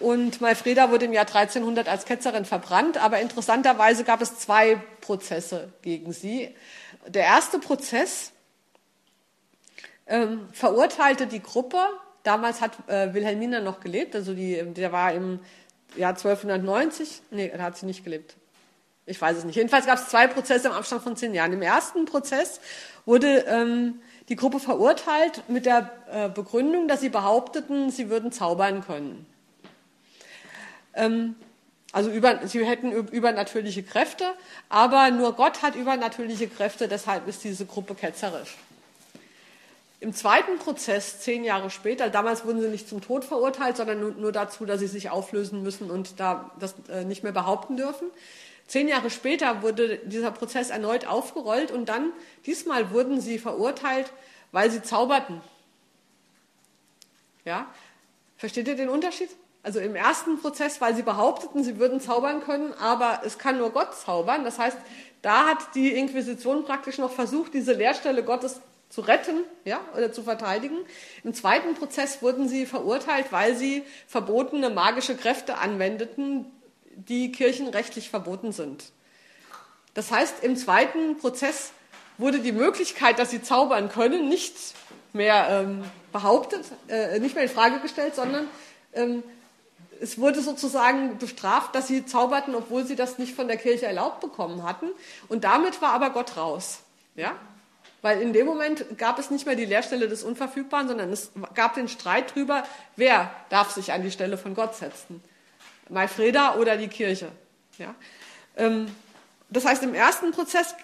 und 0.00 0.40
Malfreda 0.40 0.90
wurde 0.90 1.04
im 1.04 1.12
Jahr 1.12 1.26
1300 1.26 1.88
als 1.88 2.04
Ketzerin 2.04 2.44
verbrannt, 2.44 2.98
aber 2.98 3.20
interessanterweise 3.20 4.02
gab 4.02 4.20
es 4.20 4.38
zwei 4.38 4.76
Prozesse 5.00 5.72
gegen 5.82 6.12
sie. 6.12 6.54
Der 7.06 7.24
erste 7.24 7.60
Prozess 7.60 8.32
ähm, 10.06 10.48
verurteilte 10.52 11.26
die 11.26 11.42
Gruppe, 11.42 11.78
damals 12.22 12.60
hat 12.60 12.72
äh, 12.88 13.14
Wilhelmina 13.14 13.60
noch 13.60 13.80
gelebt, 13.80 14.14
also 14.14 14.34
die, 14.34 14.62
der 14.74 14.92
war 14.92 15.12
im 15.12 15.40
Jahr 15.96 16.10
1290, 16.10 17.22
nee, 17.30 17.52
da 17.54 17.62
hat 17.62 17.76
sie 17.76 17.86
nicht 17.86 18.04
gelebt. 18.04 18.36
Ich 19.06 19.20
weiß 19.20 19.36
es 19.36 19.44
nicht. 19.44 19.56
Jedenfalls 19.56 19.86
gab 19.86 19.98
es 19.98 20.08
zwei 20.08 20.26
Prozesse 20.26 20.68
im 20.68 20.74
Abstand 20.74 21.02
von 21.02 21.14
zehn 21.14 21.34
Jahren. 21.34 21.52
Im 21.52 21.60
ersten 21.60 22.06
Prozess 22.06 22.60
wurde 23.04 23.44
ähm, 23.46 24.00
die 24.30 24.36
Gruppe 24.36 24.60
verurteilt 24.60 25.42
mit 25.48 25.66
der 25.66 25.90
äh, 26.10 26.28
Begründung, 26.30 26.88
dass 26.88 27.00
sie 27.00 27.10
behaupteten, 27.10 27.90
sie 27.90 28.08
würden 28.08 28.32
zaubern 28.32 28.82
können. 28.82 29.26
Ähm, 30.94 31.34
also 31.92 32.10
über, 32.10 32.46
sie 32.46 32.64
hätten 32.64 32.90
übernatürliche 32.90 33.82
Kräfte, 33.82 34.24
aber 34.68 35.10
nur 35.10 35.34
Gott 35.34 35.62
hat 35.62 35.76
übernatürliche 35.76 36.48
Kräfte, 36.48 36.88
deshalb 36.88 37.28
ist 37.28 37.44
diese 37.44 37.66
Gruppe 37.66 37.94
ketzerisch. 37.94 38.56
Im 40.00 40.12
zweiten 40.12 40.58
Prozess, 40.58 41.20
zehn 41.20 41.44
Jahre 41.44 41.70
später, 41.70 42.10
damals 42.10 42.44
wurden 42.44 42.60
sie 42.60 42.68
nicht 42.68 42.88
zum 42.88 43.00
Tod 43.00 43.24
verurteilt, 43.24 43.76
sondern 43.76 44.00
nur, 44.00 44.10
nur 44.12 44.32
dazu, 44.32 44.66
dass 44.66 44.80
sie 44.80 44.86
sich 44.86 45.10
auflösen 45.10 45.62
müssen 45.62 45.90
und 45.90 46.20
da 46.20 46.50
das 46.58 46.74
äh, 46.88 47.04
nicht 47.04 47.22
mehr 47.22 47.32
behaupten 47.32 47.76
dürfen. 47.76 48.10
Zehn 48.66 48.88
Jahre 48.88 49.10
später 49.10 49.62
wurde 49.62 49.98
dieser 49.98 50.30
Prozess 50.30 50.70
erneut 50.70 51.06
aufgerollt 51.06 51.70
und 51.70 51.88
dann, 51.88 52.12
diesmal 52.46 52.90
wurden 52.90 53.20
sie 53.20 53.38
verurteilt, 53.38 54.12
weil 54.52 54.70
sie 54.70 54.82
zauberten. 54.82 55.40
Ja? 57.44 57.66
Versteht 58.36 58.68
ihr 58.68 58.76
den 58.76 58.88
Unterschied? 58.88 59.30
Also 59.62 59.80
im 59.80 59.96
ersten 59.96 60.38
Prozess, 60.38 60.80
weil 60.80 60.94
sie 60.94 61.02
behaupteten, 61.02 61.64
sie 61.64 61.78
würden 61.78 62.00
zaubern 62.00 62.42
können, 62.42 62.74
aber 62.74 63.22
es 63.24 63.38
kann 63.38 63.58
nur 63.58 63.70
Gott 63.70 63.94
zaubern. 63.94 64.44
Das 64.44 64.58
heißt, 64.58 64.76
da 65.22 65.46
hat 65.46 65.74
die 65.74 65.92
Inquisition 65.92 66.64
praktisch 66.64 66.98
noch 66.98 67.10
versucht, 67.10 67.54
diese 67.54 67.72
Lehrstelle 67.72 68.22
Gottes 68.22 68.60
zu 68.88 69.00
retten 69.00 69.44
ja, 69.64 69.80
oder 69.96 70.12
zu 70.12 70.22
verteidigen. 70.22 70.76
Im 71.24 71.34
zweiten 71.34 71.74
Prozess 71.74 72.22
wurden 72.22 72.48
sie 72.48 72.66
verurteilt, 72.66 73.26
weil 73.30 73.56
sie 73.56 73.82
verbotene 74.06 74.70
magische 74.70 75.16
Kräfte 75.16 75.58
anwendeten, 75.58 76.46
die 76.94 77.32
kirchenrechtlich 77.32 78.10
verboten 78.10 78.52
sind. 78.52 78.92
Das 79.94 80.10
heißt, 80.10 80.42
im 80.42 80.56
zweiten 80.56 81.18
Prozess 81.18 81.72
wurde 82.18 82.40
die 82.40 82.52
Möglichkeit, 82.52 83.18
dass 83.18 83.30
sie 83.30 83.42
zaubern 83.42 83.88
können, 83.88 84.28
nicht 84.28 84.54
mehr 85.12 85.48
ähm, 85.50 85.84
behauptet, 86.12 86.64
äh, 86.88 87.18
nicht 87.18 87.34
mehr 87.34 87.44
in 87.44 87.50
Frage 87.50 87.80
gestellt, 87.80 88.14
sondern 88.14 88.48
ähm, 88.92 89.22
es 90.00 90.18
wurde 90.18 90.40
sozusagen 90.42 91.18
bestraft, 91.18 91.74
dass 91.74 91.86
sie 91.86 92.04
zauberten, 92.04 92.54
obwohl 92.54 92.84
sie 92.84 92.96
das 92.96 93.18
nicht 93.18 93.34
von 93.34 93.48
der 93.48 93.56
Kirche 93.56 93.86
erlaubt 93.86 94.20
bekommen 94.20 94.62
hatten. 94.64 94.86
Und 95.28 95.44
damit 95.44 95.80
war 95.80 95.92
aber 95.92 96.10
Gott 96.10 96.36
raus. 96.36 96.80
Ja? 97.14 97.36
Weil 98.04 98.20
in 98.20 98.34
dem 98.34 98.44
Moment 98.44 98.98
gab 98.98 99.18
es 99.18 99.30
nicht 99.30 99.46
mehr 99.46 99.56
die 99.56 99.64
Lehrstelle 99.64 100.08
des 100.08 100.24
Unverfügbaren, 100.24 100.88
sondern 100.88 101.10
es 101.10 101.32
gab 101.54 101.72
den 101.72 101.88
Streit 101.88 102.32
darüber, 102.32 102.62
wer 102.96 103.30
darf 103.48 103.70
sich 103.70 103.92
an 103.92 104.02
die 104.02 104.10
Stelle 104.10 104.36
von 104.36 104.54
Gott 104.54 104.74
setzen. 104.74 105.24
Malfreda 105.88 106.56
oder 106.56 106.76
die 106.76 106.88
Kirche. 106.88 107.28
Ja? 107.78 107.94
Ähm, 108.58 108.94
das 109.48 109.64
heißt, 109.64 109.82
im 109.84 109.94
ersten 109.94 110.32
Prozess 110.32 110.74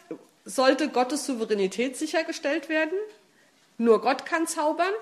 sollte 0.46 0.88
Gottes 0.88 1.26
Souveränität 1.26 1.94
sichergestellt 1.94 2.70
werden. 2.70 2.96
Nur 3.76 4.00
Gott 4.00 4.24
kann 4.24 4.46
zaubern. 4.46 4.94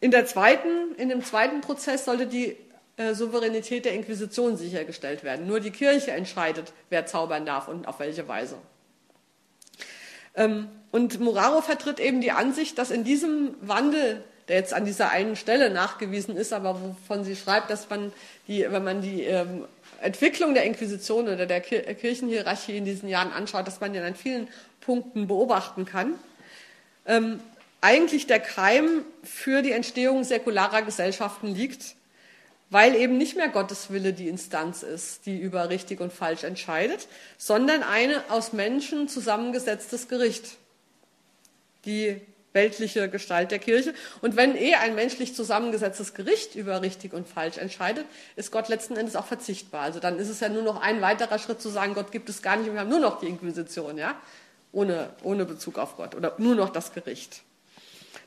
In, 0.00 0.12
der 0.12 0.24
zweiten, 0.24 0.94
in 0.96 1.10
dem 1.10 1.22
zweiten 1.22 1.60
Prozess 1.60 2.06
sollte 2.06 2.26
die 2.26 2.56
äh, 2.96 3.12
Souveränität 3.12 3.84
der 3.84 3.92
Inquisition 3.92 4.56
sichergestellt 4.56 5.24
werden. 5.24 5.46
Nur 5.46 5.60
die 5.60 5.72
Kirche 5.72 6.12
entscheidet, 6.12 6.72
wer 6.88 7.04
zaubern 7.04 7.44
darf 7.44 7.68
und 7.68 7.86
auf 7.86 7.98
welche 7.98 8.26
Weise. 8.28 8.56
Ähm, 10.34 10.68
und 10.90 11.20
Moraro 11.20 11.60
vertritt 11.60 11.98
eben 11.98 12.20
die 12.20 12.30
Ansicht, 12.30 12.78
dass 12.78 12.90
in 12.90 13.04
diesem 13.04 13.54
Wandel, 13.60 14.22
der 14.48 14.56
jetzt 14.56 14.74
an 14.74 14.84
dieser 14.84 15.10
einen 15.10 15.36
Stelle 15.36 15.70
nachgewiesen 15.70 16.36
ist, 16.36 16.52
aber 16.52 16.80
wovon 16.80 17.24
sie 17.24 17.34
schreibt, 17.34 17.70
dass 17.70 17.90
man 17.90 18.12
die, 18.46 18.64
wenn 18.70 18.84
man 18.84 19.02
die 19.02 19.22
ähm, 19.22 19.64
Entwicklung 20.00 20.54
der 20.54 20.64
Inquisition 20.64 21.28
oder 21.28 21.46
der 21.46 21.60
Kirchenhierarchie 21.60 22.76
in 22.76 22.84
diesen 22.84 23.08
Jahren 23.08 23.32
anschaut, 23.32 23.66
dass 23.66 23.80
man 23.80 23.92
den 23.92 24.04
an 24.04 24.14
vielen 24.14 24.48
Punkten 24.80 25.26
beobachten 25.26 25.84
kann, 25.84 26.14
ähm, 27.06 27.40
eigentlich 27.80 28.26
der 28.26 28.40
Keim 28.40 29.04
für 29.22 29.62
die 29.62 29.72
Entstehung 29.72 30.24
säkularer 30.24 30.82
Gesellschaften 30.82 31.54
liegt 31.54 31.96
weil 32.74 32.96
eben 32.96 33.18
nicht 33.18 33.36
mehr 33.36 33.50
Gottes 33.50 33.92
Wille 33.92 34.12
die 34.12 34.26
Instanz 34.26 34.82
ist, 34.82 35.26
die 35.26 35.38
über 35.38 35.70
richtig 35.70 36.00
und 36.00 36.12
falsch 36.12 36.42
entscheidet, 36.42 37.06
sondern 37.38 37.84
eine 37.84 38.24
aus 38.30 38.52
Menschen 38.52 39.06
zusammengesetztes 39.06 40.08
Gericht, 40.08 40.56
die 41.84 42.20
weltliche 42.52 43.08
Gestalt 43.08 43.52
der 43.52 43.60
Kirche. 43.60 43.94
Und 44.22 44.34
wenn 44.34 44.56
eh 44.56 44.74
ein 44.74 44.96
menschlich 44.96 45.36
zusammengesetztes 45.36 46.14
Gericht 46.14 46.56
über 46.56 46.82
richtig 46.82 47.12
und 47.12 47.28
falsch 47.28 47.58
entscheidet, 47.58 48.06
ist 48.34 48.50
Gott 48.50 48.68
letzten 48.68 48.96
Endes 48.96 49.14
auch 49.14 49.26
verzichtbar. 49.26 49.82
Also 49.82 50.00
dann 50.00 50.18
ist 50.18 50.28
es 50.28 50.40
ja 50.40 50.48
nur 50.48 50.62
noch 50.62 50.82
ein 50.82 51.00
weiterer 51.00 51.38
Schritt 51.38 51.62
zu 51.62 51.68
sagen, 51.68 51.94
Gott 51.94 52.10
gibt 52.10 52.28
es 52.28 52.42
gar 52.42 52.56
nicht 52.56 52.66
und 52.66 52.74
wir 52.74 52.80
haben 52.80 52.90
nur 52.90 52.98
noch 52.98 53.20
die 53.20 53.28
Inquisition, 53.28 53.98
ja, 53.98 54.20
ohne, 54.72 55.10
ohne 55.22 55.44
Bezug 55.44 55.78
auf 55.78 55.96
Gott 55.96 56.16
oder 56.16 56.34
nur 56.38 56.56
noch 56.56 56.70
das 56.70 56.92
Gericht. 56.92 57.42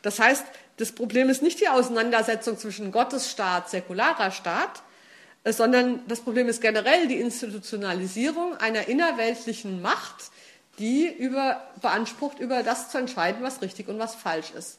Das 0.04 0.20
heißt, 0.20 0.45
das 0.78 0.92
Problem 0.92 1.30
ist 1.30 1.42
nicht 1.42 1.60
die 1.60 1.70
Auseinandersetzung 1.70 2.58
zwischen 2.58 2.92
Gottesstaat, 2.92 3.70
säkularer 3.70 4.32
Staat, 4.32 4.84
äh, 5.44 5.52
sondern 5.52 6.02
das 6.08 6.22
Problem 6.22 6.48
ist 6.48 6.62
generell 6.62 7.08
die 7.08 7.20
Institutionalisierung 7.20 8.56
einer 8.58 8.88
innerweltlichen 8.88 9.82
Macht, 9.82 10.32
die 10.80 11.08
über, 11.08 11.62
beansprucht, 11.82 12.40
über 12.40 12.62
das 12.62 12.92
zu 12.92 13.00
entscheiden, 13.00 13.42
was 13.42 13.62
richtig 13.62 13.88
und 13.88 13.98
was 13.98 14.14
falsch 14.16 14.52
ist. 14.52 14.78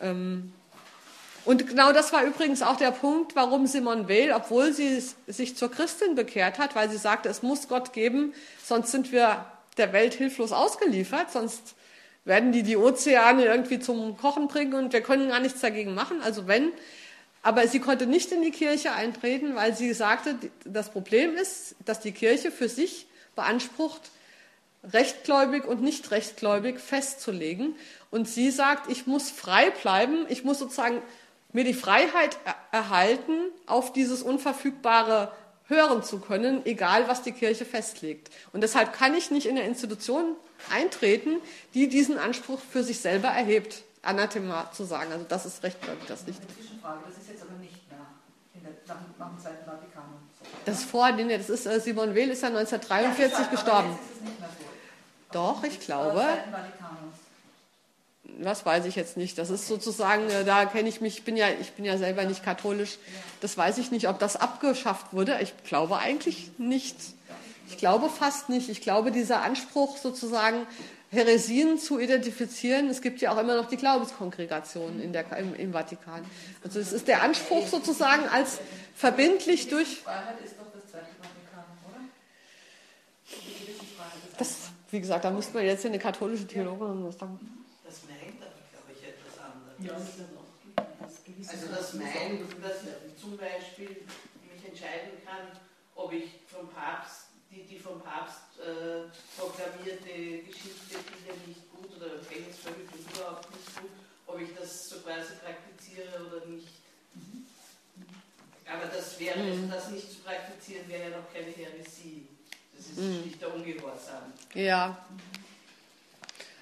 Ähm, 0.00 0.52
und 1.44 1.66
genau 1.66 1.92
das 1.92 2.12
war 2.12 2.22
übrigens 2.22 2.62
auch 2.62 2.76
der 2.76 2.92
Punkt, 2.92 3.34
warum 3.34 3.66
Simone 3.66 4.08
Weil, 4.08 4.32
obwohl 4.32 4.72
sie 4.72 5.02
sich 5.26 5.56
zur 5.56 5.72
Christin 5.72 6.14
bekehrt 6.14 6.60
hat, 6.60 6.76
weil 6.76 6.88
sie 6.88 6.98
sagte, 6.98 7.28
es 7.28 7.42
muss 7.42 7.66
Gott 7.66 7.92
geben, 7.92 8.32
sonst 8.64 8.92
sind 8.92 9.10
wir 9.10 9.44
der 9.76 9.92
Welt 9.92 10.14
hilflos 10.14 10.52
ausgeliefert, 10.52 11.32
sonst 11.32 11.74
werden 12.24 12.52
die 12.52 12.62
die 12.62 12.76
Ozeane 12.76 13.44
irgendwie 13.44 13.80
zum 13.80 14.16
Kochen 14.16 14.48
bringen 14.48 14.74
und 14.74 14.92
wir 14.92 15.00
können 15.00 15.28
gar 15.28 15.40
nichts 15.40 15.60
dagegen 15.60 15.94
machen. 15.94 16.20
Also 16.22 16.46
wenn 16.46 16.72
aber 17.42 17.66
sie 17.66 17.80
konnte 17.80 18.06
nicht 18.06 18.30
in 18.30 18.40
die 18.40 18.52
Kirche 18.52 18.92
eintreten, 18.92 19.56
weil 19.56 19.74
sie 19.74 19.92
sagte, 19.92 20.36
das 20.64 20.90
Problem 20.90 21.34
ist, 21.34 21.74
dass 21.84 21.98
die 21.98 22.12
Kirche 22.12 22.52
für 22.52 22.68
sich 22.68 23.06
beansprucht, 23.34 24.12
rechtgläubig 24.92 25.64
und 25.64 25.82
nicht 25.82 26.12
rechtgläubig 26.12 26.78
festzulegen. 26.78 27.74
Und 28.10 28.28
sie 28.28 28.50
sagt, 28.50 28.90
ich 28.90 29.06
muss 29.06 29.30
frei 29.30 29.70
bleiben, 29.70 30.26
ich 30.28 30.44
muss 30.44 30.60
sozusagen 30.60 31.02
mir 31.52 31.64
die 31.64 31.74
Freiheit 31.74 32.38
erhalten, 32.70 33.32
auf 33.66 33.92
dieses 33.92 34.22
Unverfügbare 34.22 35.32
hören 35.72 36.02
zu 36.02 36.20
können, 36.20 36.64
egal 36.64 37.08
was 37.08 37.22
die 37.22 37.32
Kirche 37.32 37.64
festlegt. 37.64 38.30
Und 38.52 38.62
deshalb 38.62 38.92
kann 38.92 39.14
ich 39.14 39.30
nicht 39.30 39.46
in 39.46 39.56
eine 39.56 39.66
Institution 39.66 40.36
eintreten, 40.70 41.40
die 41.74 41.88
diesen 41.88 42.18
Anspruch 42.18 42.60
für 42.60 42.84
sich 42.84 43.00
selber 43.00 43.28
erhebt. 43.28 43.82
Anathema 44.02 44.70
zu 44.72 44.84
sagen. 44.84 45.12
Also 45.12 45.24
das 45.28 45.46
ist 45.46 45.62
recht, 45.62 45.80
glaube 45.80 45.98
ich, 46.02 46.08
das 46.08 46.26
nicht. 46.26 46.40
Das 46.40 47.16
ist 47.16 47.28
jetzt 47.28 47.42
aber 47.42 47.58
nicht 47.60 47.90
nach, 47.90 47.98
der, 48.54 48.72
nach, 48.88 49.00
nach 49.18 49.28
dem 49.28 49.38
Zweiten 49.38 49.64
Vatikanum. 49.64 50.18
Das 50.64 50.78
ist 50.78 50.90
vor, 50.90 51.10
nee, 51.12 51.36
das 51.36 51.48
ist, 51.48 51.66
äh, 51.66 51.80
Simon 51.80 52.14
Weil 52.14 52.30
ist 52.30 52.42
ja 52.42 52.48
1943 52.48 53.38
ja, 53.38 53.50
gestorben. 53.50 53.98
Doch, 55.30 55.62
ich 55.64 55.80
glaube. 55.80 56.26
Das 58.40 58.64
weiß 58.64 58.86
ich 58.86 58.96
jetzt 58.96 59.16
nicht. 59.16 59.38
Das 59.38 59.50
ist 59.50 59.68
sozusagen, 59.68 60.28
äh, 60.30 60.44
da 60.44 60.64
kenne 60.64 60.88
ich 60.88 61.00
mich, 61.00 61.18
ich 61.18 61.24
bin, 61.24 61.36
ja, 61.36 61.46
ich 61.60 61.72
bin 61.72 61.84
ja 61.84 61.98
selber 61.98 62.24
nicht 62.24 62.44
katholisch. 62.44 62.98
Das 63.40 63.56
weiß 63.56 63.78
ich 63.78 63.90
nicht, 63.90 64.08
ob 64.08 64.18
das 64.18 64.36
abgeschafft 64.36 65.12
wurde. 65.12 65.38
Ich 65.42 65.54
glaube 65.64 65.98
eigentlich 65.98 66.50
nicht. 66.58 66.96
Ich 67.68 67.78
glaube 67.78 68.08
fast 68.08 68.48
nicht. 68.48 68.68
Ich 68.68 68.80
glaube, 68.80 69.12
dieser 69.12 69.42
Anspruch 69.42 69.96
sozusagen, 69.96 70.66
Heresien 71.12 71.78
zu 71.78 72.00
identifizieren. 72.00 72.88
Es 72.88 73.02
gibt 73.02 73.20
ja 73.20 73.32
auch 73.32 73.38
immer 73.38 73.54
noch 73.54 73.68
die 73.68 73.76
Glaubenskongregationen 73.76 75.00
in 75.00 75.12
der, 75.12 75.30
im, 75.36 75.54
im 75.54 75.72
Vatikan. 75.72 76.24
Also 76.64 76.80
es 76.80 76.90
ist 76.92 77.06
der 77.06 77.22
Anspruch 77.22 77.66
sozusagen 77.66 78.26
als 78.28 78.60
verbindlich 78.94 79.68
durch. 79.68 79.98
Freiheit 79.98 80.40
ist 80.42 80.54
doch 80.58 80.72
das 80.72 80.90
zweite 80.90 81.04
Vatikan, 81.20 81.64
oder? 81.86 82.00
Das, 84.38 84.70
wie 84.90 85.00
gesagt, 85.00 85.26
da 85.26 85.30
müsste 85.30 85.52
man 85.52 85.66
jetzt 85.66 85.84
eine 85.84 85.98
katholische 85.98 86.46
Theologin 86.46 87.04
was 87.04 87.18
sagen. 87.18 87.38
Das 87.84 88.00
meint 88.08 88.40
aber, 88.40 88.54
glaube 88.72 88.92
ich, 88.98 89.06
Also 91.48 91.66
das 91.68 91.94
meint, 91.94 92.42
dass 92.62 92.82
ich 92.82 93.20
zum 93.20 93.36
Beispiel 93.36 93.88
mich 93.88 94.68
entscheiden 94.68 95.12
kann, 95.24 95.48
ob 95.94 96.12
ich 96.12 96.30
vom 96.48 96.68
Papst 96.70 97.32
die, 97.52 97.64
die 97.64 97.78
vom 97.78 98.00
Papst 98.00 98.40
äh, 98.58 99.10
proklamierte 99.38 100.42
Geschichte, 100.42 100.96
die 100.96 101.28
ja 101.28 101.34
nicht 101.46 101.70
gut 101.70 101.96
oder 101.96 102.16
Gefängnisverhütung 102.16 103.00
überhaupt 103.14 103.50
nicht 103.50 103.80
gut, 103.80 103.90
ob 104.26 104.40
ich 104.40 104.48
das 104.58 104.88
so 104.88 104.96
quasi 105.00 105.34
praktiziere 105.44 106.26
oder 106.26 106.46
nicht. 106.46 106.68
Aber 108.66 108.86
das 108.86 109.20
wäre, 109.20 109.38
mhm. 109.38 109.70
das 109.70 109.90
nicht 109.90 110.10
zu 110.10 110.18
praktizieren, 110.20 110.88
wäre 110.88 111.10
ja 111.10 111.18
noch 111.18 111.30
keine 111.32 111.50
Heresie. 111.50 112.26
Das 112.74 112.86
ist 112.86 112.98
mhm. 112.98 113.22
nicht 113.26 113.40
der 113.40 113.54
Ungehorsam. 113.54 114.32
Ja. 114.54 115.06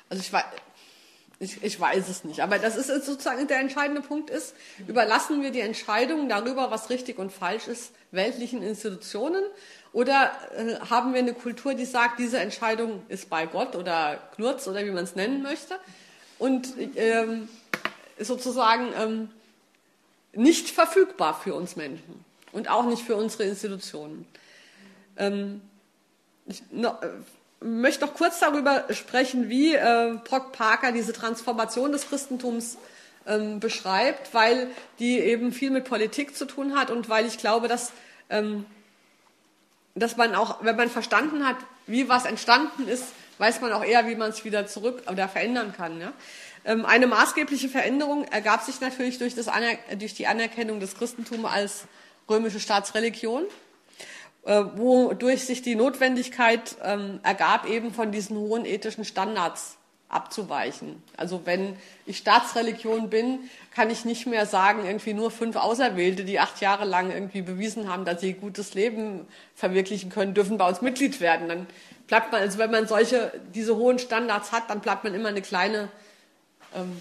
Also 0.09 0.23
ich 0.23 0.33
weiß, 0.33 0.45
ich, 1.43 1.63
ich, 1.65 1.81
weiß 1.81 2.09
es 2.11 2.23
nicht. 2.25 2.41
Aber 2.41 2.59
das 2.59 2.77
ist 2.77 2.89
sozusagen 2.89 3.49
der 3.49 3.61
entscheidende 3.61 4.03
Punkt 4.03 4.29
ist, 4.29 4.55
überlassen 4.87 5.43
wir 5.43 5.51
die 5.51 5.61
Entscheidung 5.61 6.29
darüber, 6.29 6.71
was 6.71 6.91
richtig 6.91 7.19
und 7.19 7.33
falsch 7.33 7.67
ist, 7.67 7.93
weltlichen 8.11 8.63
Institutionen 8.63 9.43
oder 9.95 10.33
äh, 10.55 10.79
haben 10.91 11.15
wir 11.15 11.21
eine 11.21 11.33
Kultur, 11.33 11.73
die 11.73 11.87
sagt, 11.87 12.19
diese 12.19 12.39
Entscheidung 12.39 13.03
ist 13.09 13.31
bei 13.31 13.47
Gott 13.47 13.75
oder 13.75 14.19
Knurz 14.37 14.69
oder 14.69 14.85
wie 14.85 14.91
man 14.91 15.05
es 15.05 15.17
nennen 15.17 15.43
möchte 15.43 15.81
und 16.39 16.75
ähm, 16.97 17.49
sozusagen 18.19 18.93
ähm, 18.99 19.31
nicht 20.35 20.69
verfügbar 20.69 21.41
für 21.43 21.55
uns 21.55 21.75
Menschen 21.75 22.23
und 22.53 22.69
auch 22.69 22.85
nicht 22.85 23.03
für 23.03 23.17
unsere 23.17 23.45
Institutionen. 23.45 24.27
Ähm, 25.17 25.63
ich 26.47 26.63
noch, 26.71 27.03
äh, 27.03 27.09
möchte 27.61 28.05
noch 28.05 28.15
kurz 28.15 28.41
darüber 28.41 28.85
sprechen, 28.91 29.49
wie 29.49 29.75
äh, 29.75 30.15
Brock 30.25 30.53
Parker 30.53 30.93
diese 30.93 31.13
Transformation 31.13 31.93
des 31.93 32.09
Christentums 32.09 32.79
ähm, 33.27 33.61
beschreibt, 33.61 34.33
weil 34.33 34.69
die 34.99 35.19
eben 35.19 35.53
viel 35.53 35.71
mit 35.71 35.85
Politik 35.85 36.37
zu 36.37 36.47
tun 36.47 36.77
hat 36.77 36.91
und 36.91 37.09
weil 37.09 37.27
ich 37.27 37.39
glaube, 37.39 37.69
dass 37.69 37.93
ähm, 38.31 38.65
dass 39.95 40.17
man 40.17 40.35
auch, 40.35 40.63
wenn 40.63 40.77
man 40.77 40.89
verstanden 40.89 41.47
hat, 41.47 41.57
wie 41.87 42.09
was 42.09 42.25
entstanden 42.25 42.89
ist, 42.89 43.05
weiß 43.39 43.61
man 43.61 43.73
auch 43.73 43.85
eher, 43.85 44.07
wie 44.07 44.15
man 44.15 44.31
es 44.31 44.45
wieder 44.45 44.67
zurück 44.67 45.03
oder 45.11 45.29
verändern 45.29 45.73
kann. 45.77 46.01
Ja? 46.01 46.13
Ähm, 46.65 46.85
eine 46.85 47.07
maßgebliche 47.07 47.69
Veränderung 47.69 48.25
ergab 48.25 48.63
sich 48.63 48.81
natürlich 48.81 49.19
durch, 49.19 49.35
das 49.35 49.47
durch 49.99 50.15
die 50.15 50.27
Anerkennung 50.27 50.81
des 50.81 50.97
Christentums 50.97 51.45
als 51.45 51.85
römische 52.29 52.61
Staatsreligion, 52.61 53.45
äh, 54.45 54.65
wodurch 54.77 55.45
sich 55.45 55.63
die 55.63 55.75
Notwendigkeit 55.75 56.77
ähm, 56.83 57.21
ergab, 57.23 57.69
eben 57.69 57.93
von 57.93 58.11
diesen 58.13 58.37
hohen 58.37 58.65
ethischen 58.65 59.05
Standards 59.05 59.77
abzuweichen. 60.11 61.03
Also 61.17 61.43
wenn 61.45 61.77
ich 62.05 62.19
Staatsreligion 62.19 63.11
bin, 63.11 63.39
kann 63.73 63.91
ich 63.91 64.05
nicht 64.05 64.27
mehr 64.27 64.45
sagen, 64.45 64.85
irgendwie 64.85 65.15
nur 65.15 65.31
fünf 65.31 65.57
Auserwählte, 65.57 66.25
die 66.25 66.41
acht 66.41 66.61
Jahre 66.61 66.85
lang 66.85 67.11
irgendwie 67.13 67.43
bewiesen 67.43 67.89
haben, 67.89 68.05
dass 68.05 68.21
sie 68.21 68.33
gutes 68.33 68.75
Leben 68.75 69.27
verwirklichen 69.55 70.11
können, 70.11 70.35
dürfen 70.35 70.59
bei 70.59 70.69
uns 70.69 70.83
Mitglied 70.83 71.21
werden. 71.21 71.49
Dann 71.49 71.67
bleibt 72.09 72.33
man, 72.33 72.41
also 72.41 72.59
wenn 72.59 72.73
man 72.73 72.89
solche, 72.89 73.33
diese 73.55 73.77
hohen 73.77 74.01
Standards 74.01 74.51
hat, 74.51 74.69
dann 74.69 74.81
bleibt 74.81 75.05
man 75.05 75.15
immer 75.15 75.29
eine 75.29 75.43
kleine 75.43 75.89
ähm, 76.75 77.01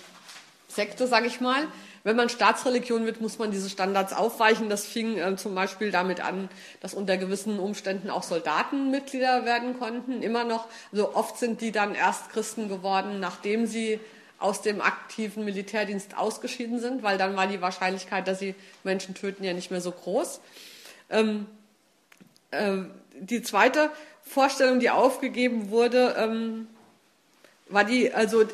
Sekte, 0.68 1.08
sage 1.08 1.26
ich 1.26 1.42
mal. 1.42 1.68
Wenn 2.10 2.16
man 2.16 2.30
Staatsreligion 2.30 3.06
wird, 3.06 3.22
muss 3.22 3.38
man 3.38 3.52
diese 3.52 3.70
Standards 3.70 4.14
aufweichen. 4.14 4.68
Das 4.68 4.84
fing 4.84 5.20
äh, 5.20 5.36
zum 5.36 5.54
Beispiel 5.54 5.92
damit 5.92 6.22
an, 6.22 6.50
dass 6.82 6.96
unter 6.96 7.18
gewissen 7.18 7.60
Umständen 7.60 8.10
auch 8.10 8.24
Soldaten 8.24 8.90
Mitglieder 8.90 9.46
werden 9.46 9.78
konnten. 9.78 10.24
Immer 10.24 10.44
noch, 10.44 10.66
also 10.92 11.14
oft 11.14 11.38
sind 11.38 11.62
die 11.62 11.72
dann 11.72 11.94
erst 11.94 12.32
Christen 12.32 12.68
geworden, 12.68 13.20
nachdem 13.20 13.68
sie 13.68 14.00
aus 14.40 14.64
dem 14.64 14.82
aktiven 14.82 15.46
Militärdienst 15.46 16.18
ausgeschieden 16.18 16.80
sind, 16.80 17.04
weil 17.04 17.20
dann 17.20 17.38
war 17.38 17.46
die 17.46 17.62
Wahrscheinlichkeit, 17.62 18.28
dass 18.28 18.40
sie 18.40 18.56
Menschen 18.84 19.14
töten, 19.14 19.44
ja 19.44 19.54
nicht 19.54 19.70
mehr 19.70 19.82
so 19.82 19.92
groß. 19.92 20.42
Ähm, 21.12 21.46
äh, 22.50 22.78
die 23.20 23.44
zweite 23.44 23.92
Vorstellung, 24.24 24.80
die 24.80 24.90
aufgegeben 24.90 25.70
wurde, 25.70 26.16
ähm, 26.18 26.70
war 27.68 27.84
die, 27.84 28.12
also 28.12 28.46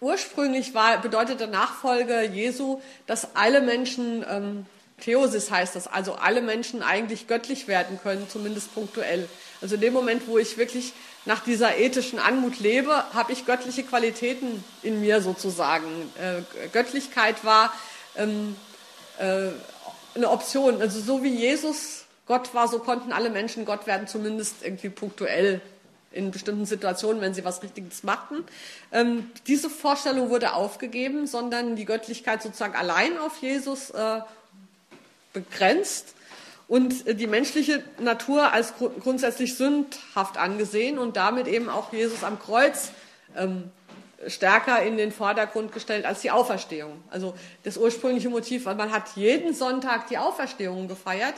ursprünglich 0.00 0.74
war, 0.74 1.00
bedeutete 1.00 1.46
Nachfolge 1.46 2.22
Jesu, 2.22 2.80
dass 3.06 3.36
alle 3.36 3.60
Menschen, 3.60 4.24
ähm, 4.28 4.66
Theosis 5.00 5.50
heißt 5.50 5.76
das, 5.76 5.86
also 5.86 6.14
alle 6.14 6.42
Menschen 6.42 6.82
eigentlich 6.82 7.26
göttlich 7.26 7.68
werden 7.68 7.98
können, 8.02 8.28
zumindest 8.28 8.74
punktuell. 8.74 9.28
Also 9.62 9.76
in 9.76 9.80
dem 9.80 9.92
Moment, 9.92 10.26
wo 10.26 10.38
ich 10.38 10.58
wirklich 10.58 10.92
nach 11.24 11.40
dieser 11.40 11.76
ethischen 11.76 12.18
Anmut 12.18 12.60
lebe, 12.60 13.04
habe 13.14 13.32
ich 13.32 13.46
göttliche 13.46 13.82
Qualitäten 13.82 14.64
in 14.82 15.00
mir 15.00 15.20
sozusagen. 15.20 15.86
Äh, 16.18 16.68
Göttlichkeit 16.72 17.44
war 17.44 17.72
ähm, 18.16 18.56
äh, 19.18 19.48
eine 20.14 20.30
Option. 20.30 20.80
Also 20.80 21.00
so 21.00 21.22
wie 21.22 21.34
Jesus 21.34 22.04
Gott 22.26 22.54
war, 22.54 22.68
so 22.68 22.78
konnten 22.78 23.12
alle 23.12 23.30
Menschen 23.30 23.64
Gott 23.64 23.86
werden, 23.86 24.06
zumindest 24.06 24.62
irgendwie 24.62 24.88
punktuell 24.88 25.60
in 26.12 26.30
bestimmten 26.30 26.66
Situationen, 26.66 27.20
wenn 27.20 27.34
sie 27.34 27.44
was 27.44 27.62
Richtiges 27.62 28.02
machten. 28.02 28.44
Ähm, 28.92 29.30
diese 29.46 29.70
Vorstellung 29.70 30.30
wurde 30.30 30.54
aufgegeben, 30.54 31.26
sondern 31.26 31.76
die 31.76 31.84
Göttlichkeit 31.84 32.42
sozusagen 32.42 32.74
allein 32.74 33.18
auf 33.18 33.38
Jesus 33.40 33.90
äh, 33.90 34.20
begrenzt. 35.32 36.14
und 36.66 37.18
die 37.18 37.26
menschliche 37.26 37.82
Natur 37.98 38.52
als 38.52 38.74
grundsätzlich 39.00 39.56
sündhaft 39.56 40.36
angesehen 40.36 40.98
und 40.98 41.16
damit 41.16 41.48
eben 41.48 41.68
auch 41.68 41.92
Jesus 41.92 42.22
am 42.22 42.38
Kreuz 42.38 42.90
ähm, 43.36 43.70
stärker 44.26 44.82
in 44.82 44.96
den 44.96 45.12
Vordergrund 45.12 45.72
gestellt 45.72 46.04
als 46.04 46.20
die 46.20 46.30
Auferstehung. 46.30 47.02
Also 47.10 47.34
das 47.64 47.76
ursprüngliche 47.76 48.28
Motiv, 48.28 48.66
weil 48.66 48.74
man 48.74 48.92
hat 48.92 49.16
jeden 49.16 49.54
Sonntag 49.54 50.08
die 50.08 50.18
Auferstehung 50.18 50.88
gefeiert, 50.88 51.34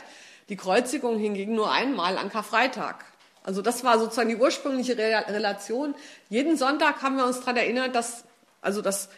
die 0.49 0.57
Kreuzigung 0.57 1.17
hingegen 1.17 1.55
nur 1.55 1.71
einmal 1.71 2.17
an 2.17 2.29
Karfreitag. 2.29 3.05
Also 3.43 3.61
das 3.61 3.83
war 3.83 3.99
sozusagen 3.99 4.29
die 4.29 4.37
ursprüngliche 4.37 4.97
Relation. 4.97 5.95
Jeden 6.29 6.57
Sonntag 6.57 7.01
haben 7.01 7.17
wir 7.17 7.25
uns 7.25 7.41
daran 7.41 7.57
erinnert, 7.57 7.93
dass 7.93 8.23
also 8.63 8.81
dass, 8.81 9.09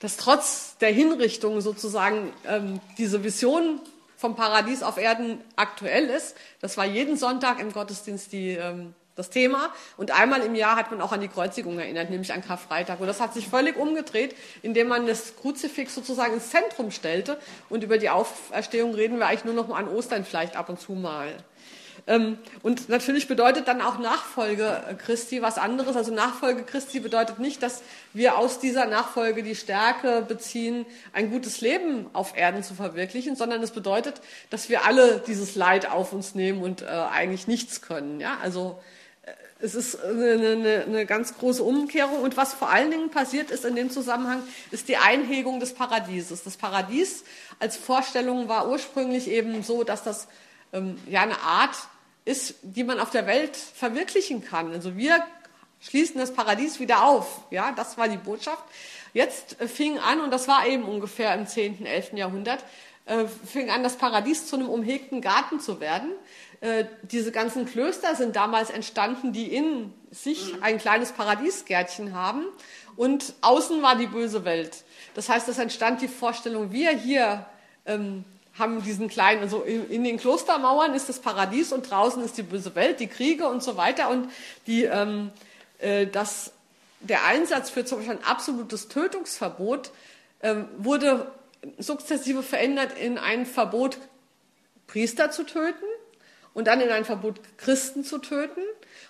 dass 0.00 0.16
trotz 0.16 0.78
der 0.78 0.90
Hinrichtung 0.90 1.60
sozusagen 1.60 2.32
ähm, 2.46 2.80
diese 2.96 3.24
Vision 3.24 3.80
vom 4.16 4.36
Paradies 4.36 4.82
auf 4.82 4.96
Erden 4.96 5.40
aktuell 5.56 6.06
ist. 6.06 6.36
Das 6.60 6.76
war 6.76 6.84
jeden 6.84 7.16
Sonntag 7.16 7.60
im 7.60 7.72
Gottesdienst 7.72 8.32
die 8.32 8.52
ähm, 8.52 8.94
das 9.18 9.30
Thema. 9.30 9.72
Und 9.96 10.12
einmal 10.12 10.42
im 10.42 10.54
Jahr 10.54 10.76
hat 10.76 10.92
man 10.92 11.00
auch 11.00 11.10
an 11.10 11.20
die 11.20 11.28
Kreuzigung 11.28 11.78
erinnert, 11.80 12.08
nämlich 12.08 12.32
an 12.32 12.40
Karfreitag. 12.40 13.00
Und 13.00 13.08
das 13.08 13.20
hat 13.20 13.34
sich 13.34 13.48
völlig 13.48 13.76
umgedreht, 13.76 14.36
indem 14.62 14.86
man 14.86 15.08
das 15.08 15.34
Kruzifix 15.36 15.94
sozusagen 15.94 16.34
ins 16.34 16.50
Zentrum 16.50 16.92
stellte. 16.92 17.36
Und 17.68 17.82
über 17.82 17.98
die 17.98 18.10
Auferstehung 18.10 18.94
reden 18.94 19.18
wir 19.18 19.26
eigentlich 19.26 19.44
nur 19.44 19.54
noch 19.54 19.66
mal 19.66 19.76
an 19.76 19.88
Ostern 19.88 20.24
vielleicht 20.24 20.54
ab 20.54 20.68
und 20.68 20.80
zu 20.80 20.92
mal. 20.92 21.34
Ähm, 22.08 22.38
und 22.62 22.88
natürlich 22.88 23.28
bedeutet 23.28 23.68
dann 23.68 23.82
auch 23.82 23.98
Nachfolge 23.98 24.96
Christi 24.98 25.42
was 25.42 25.58
anderes. 25.58 25.94
Also 25.94 26.12
Nachfolge 26.12 26.64
Christi 26.64 27.00
bedeutet 27.00 27.38
nicht, 27.38 27.62
dass 27.62 27.82
wir 28.14 28.38
aus 28.38 28.58
dieser 28.58 28.86
Nachfolge 28.86 29.42
die 29.42 29.54
Stärke 29.54 30.24
beziehen, 30.26 30.86
ein 31.12 31.30
gutes 31.30 31.60
Leben 31.60 32.06
auf 32.14 32.36
Erden 32.36 32.64
zu 32.64 32.74
verwirklichen, 32.74 33.36
sondern 33.36 33.62
es 33.62 33.70
bedeutet, 33.70 34.22
dass 34.48 34.70
wir 34.70 34.86
alle 34.86 35.22
dieses 35.26 35.54
Leid 35.54 35.90
auf 35.90 36.12
uns 36.12 36.34
nehmen 36.34 36.62
und 36.62 36.82
äh, 36.82 36.86
eigentlich 36.86 37.46
nichts 37.46 37.82
können. 37.82 38.20
Ja, 38.20 38.38
also 38.42 38.80
es 39.60 39.74
ist 39.74 40.02
eine, 40.02 40.32
eine, 40.32 40.84
eine, 40.86 41.06
ganz 41.06 41.36
große 41.36 41.62
Umkehrung. 41.62 42.22
Und 42.22 42.36
was 42.36 42.54
vor 42.54 42.70
allen 42.70 42.90
Dingen 42.90 43.10
passiert 43.10 43.50
ist 43.50 43.64
in 43.64 43.74
dem 43.74 43.90
Zusammenhang, 43.90 44.42
ist 44.70 44.88
die 44.88 44.96
Einhegung 44.96 45.60
des 45.60 45.74
Paradieses. 45.74 46.44
Das 46.44 46.56
Paradies 46.56 47.24
als 47.58 47.76
Vorstellung 47.76 48.48
war 48.48 48.68
ursprünglich 48.68 49.28
eben 49.28 49.62
so, 49.62 49.82
dass 49.82 50.04
das 50.04 50.28
ähm, 50.72 50.96
ja 51.06 51.22
eine 51.22 51.40
Art 51.40 51.76
ist, 52.28 52.56
die 52.62 52.84
man 52.84 53.00
auf 53.00 53.10
der 53.10 53.26
Welt 53.26 53.56
verwirklichen 53.56 54.44
kann. 54.44 54.70
Also 54.72 54.96
wir 54.96 55.24
schließen 55.80 56.18
das 56.18 56.34
Paradies 56.34 56.78
wieder 56.78 57.04
auf. 57.04 57.40
Ja, 57.50 57.72
das 57.72 57.96
war 57.96 58.06
die 58.06 58.18
Botschaft. 58.18 58.62
Jetzt 59.14 59.58
äh, 59.60 59.66
fing 59.66 59.98
an, 59.98 60.20
und 60.20 60.30
das 60.30 60.46
war 60.46 60.66
eben 60.66 60.84
ungefähr 60.84 61.34
im 61.34 61.46
10., 61.46 61.86
11. 61.86 62.12
Jahrhundert, 62.12 62.62
äh, 63.06 63.24
fing 63.26 63.70
an, 63.70 63.82
das 63.82 63.96
Paradies 63.96 64.46
zu 64.46 64.56
einem 64.56 64.68
umhegten 64.68 65.22
Garten 65.22 65.58
zu 65.58 65.80
werden. 65.80 66.10
Äh, 66.60 66.84
diese 67.02 67.32
ganzen 67.32 67.64
Klöster 67.64 68.14
sind 68.14 68.36
damals 68.36 68.68
entstanden, 68.68 69.32
die 69.32 69.46
in 69.46 69.94
sich 70.10 70.52
mhm. 70.52 70.62
ein 70.62 70.78
kleines 70.78 71.12
Paradiesgärtchen 71.12 72.12
haben 72.12 72.44
und 72.96 73.32
außen 73.40 73.80
war 73.80 73.96
die 73.96 74.06
böse 74.06 74.44
Welt. 74.44 74.84
Das 75.14 75.30
heißt, 75.30 75.48
es 75.48 75.58
entstand 75.58 76.02
die 76.02 76.08
Vorstellung, 76.08 76.72
wir 76.72 76.90
hier 76.90 77.46
ähm, 77.86 78.24
haben 78.58 78.82
diesen 78.82 79.08
kleinen, 79.08 79.42
also 79.42 79.62
in, 79.62 79.90
in, 79.90 80.04
den 80.04 80.18
Klostermauern 80.18 80.94
ist 80.94 81.08
das 81.08 81.20
Paradies 81.20 81.72
und 81.72 81.90
draußen 81.90 82.22
ist 82.24 82.36
die 82.36 82.42
böse 82.42 82.74
Welt, 82.74 83.00
die 83.00 83.06
Kriege 83.06 83.48
und 83.48 83.62
so 83.62 83.76
weiter 83.76 84.10
und 84.10 84.30
die, 84.66 84.84
ähm, 84.84 85.30
äh, 85.78 86.06
das, 86.06 86.52
der 87.00 87.24
Einsatz 87.24 87.70
für 87.70 87.84
zum 87.84 87.98
Beispiel 87.98 88.16
ein 88.16 88.24
absolutes 88.24 88.88
Tötungsverbot 88.88 89.90
ähm, 90.42 90.68
wurde 90.78 91.30
sukzessive 91.78 92.42
verändert 92.42 92.98
in 92.98 93.18
ein 93.18 93.46
Verbot, 93.46 93.98
Priester 94.86 95.30
zu 95.30 95.44
töten 95.44 95.84
und 96.54 96.66
dann 96.66 96.80
in 96.80 96.90
ein 96.90 97.04
Verbot, 97.04 97.40
Christen 97.56 98.04
zu 98.04 98.18
töten. 98.18 98.62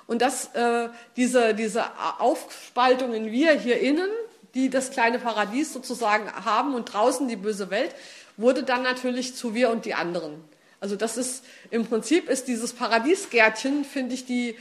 Und 0.07 0.23
dass 0.23 0.55
äh, 0.55 0.89
diese, 1.17 1.55
diese 1.55 1.85
Aufspaltung 2.19 3.15
in 3.15 3.31
wir 3.31 3.53
hier 3.53 3.81
innen, 3.81 4.11
die 4.55 4.71
das 4.71 4.91
kleine 4.91 5.19
Paradies 5.19 5.73
sozusagen 5.73 6.31
haben 6.33 6.75
und 6.75 6.93
draußen 6.93 7.29
die 7.29 7.37
böse 7.37 7.71
Welt, 7.71 7.95
wurde 8.39 8.63
dann 8.63 8.83
natürlich 8.83 9.35
zu 9.35 9.55
wir 9.55 9.69
und 9.69 9.85
die 9.85 9.93
anderen. 9.93 10.43
Also 10.81 10.97
das 10.97 11.19
ist 11.19 11.45
im 11.71 11.87
Prinzip 11.87 12.31
ist 12.31 12.49
dieses 12.49 12.73
Paradiesgärtchen, 12.73 13.85
finde 13.85 14.15
ich, 14.15 14.25
die, 14.25 14.57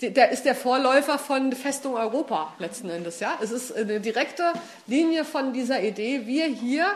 die, 0.00 0.12
der 0.12 0.30
ist 0.30 0.44
der 0.44 0.54
Vorläufer 0.54 1.18
von 1.18 1.52
Festung 1.52 1.94
Europa 1.94 2.54
letzten 2.58 2.90
Endes. 2.90 3.18
Ja, 3.18 3.38
es 3.42 3.50
ist 3.50 3.74
eine 3.74 4.00
direkte 4.00 4.52
Linie 4.86 5.24
von 5.24 5.52
dieser 5.52 5.82
Idee: 5.82 6.26
Wir 6.26 6.46
hier 6.46 6.86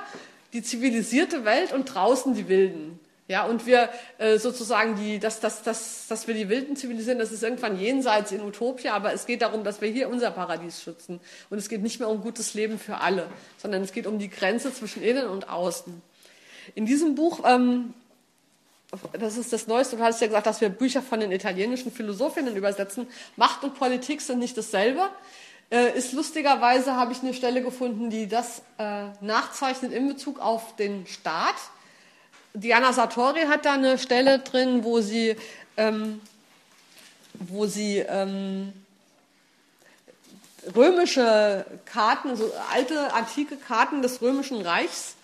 die 0.53 0.63
zivilisierte 0.63 1.45
Welt 1.45 1.73
und 1.73 1.87
draußen 1.87 2.35
die 2.35 2.49
Wilden. 2.49 3.01
Ja, 3.29 3.45
und 3.45 3.67
wir 3.67 3.91
äh, 4.17 4.39
sozusagen 4.39 4.97
die, 4.97 5.19
dass, 5.19 5.39
dass, 5.41 5.63
dass, 5.63 6.07
dass 6.09 6.27
wir 6.27 6.35
die 6.35 6.49
Wilden 6.49 6.77
zivilisieren, 6.77 7.19
das 7.19 7.31
ist 7.31 7.43
irgendwann 7.43 7.79
jenseits 7.79 8.33
in 8.33 8.41
Utopia, 8.41 8.95
aber 8.95 9.13
es 9.13 9.27
geht 9.27 9.43
darum, 9.43 9.65
dass 9.65 9.83
wir 9.83 9.91
hier 9.91 10.09
unser 10.09 10.31
Paradies 10.31 10.81
schützen. 10.81 11.21
Und 11.51 11.59
es 11.59 11.69
geht 11.69 11.83
nicht 11.83 12.01
mehr 12.01 12.09
um 12.09 12.23
gutes 12.23 12.55
Leben 12.55 12.79
für 12.79 13.03
alle, 13.03 13.27
sondern 13.59 13.83
es 13.83 13.93
geht 13.93 14.07
um 14.07 14.19
die 14.19 14.31
Grenze 14.31 14.73
zwischen 14.73 15.03
innen 15.03 15.27
und 15.27 15.51
außen. 15.51 16.01
In 16.75 16.87
diesem 16.87 17.15
Buch, 17.15 17.41
ähm, 17.45 17.95
das 19.19 19.37
ist 19.37 19.53
das 19.53 19.67
Neueste, 19.67 19.97
du 19.97 20.03
hast 20.03 20.21
ja 20.21 20.27
gesagt, 20.27 20.47
dass 20.47 20.61
wir 20.61 20.69
Bücher 20.69 21.03
von 21.03 21.21
den 21.21 21.33
italienischen 21.33 21.93
Philosophinnen 21.93 22.57
übersetzen. 22.57 23.07
Macht 23.37 23.65
und 23.65 23.75
Politik 23.75 24.21
sind 24.21 24.39
nicht 24.39 24.57
dasselbe. 24.57 25.09
Äh, 25.71 25.97
ist 25.97 26.13
lustigerweise, 26.13 26.95
habe 26.95 27.13
ich 27.13 27.21
eine 27.21 27.35
Stelle 27.35 27.63
gefunden, 27.63 28.11
die 28.11 28.27
das 28.27 28.63
äh, 28.79 29.05
nachzeichnet 29.21 29.93
in 29.93 30.09
Bezug 30.09 30.41
auf 30.41 30.77
den 30.77 31.07
Staat 31.07 31.57
Diana 32.55 32.93
Sartori 32.93 33.43
hat 33.43 33.65
da 33.65 33.75
eine 33.75 33.99
Stelle 33.99 34.41
drin, 34.41 34.83
wo 34.83 35.01
sie, 35.01 35.37
ähm, 35.77 36.21
wo 37.35 37.67
sie 37.67 37.99
ähm, 37.99 38.73
römische 40.75 41.65
Karten, 41.85 42.37
so 42.37 42.51
alte 42.73 43.13
antike 43.13 43.57
Karten 43.57 44.03
des 44.03 44.23
römischen 44.23 44.61
Reichs 44.63 45.15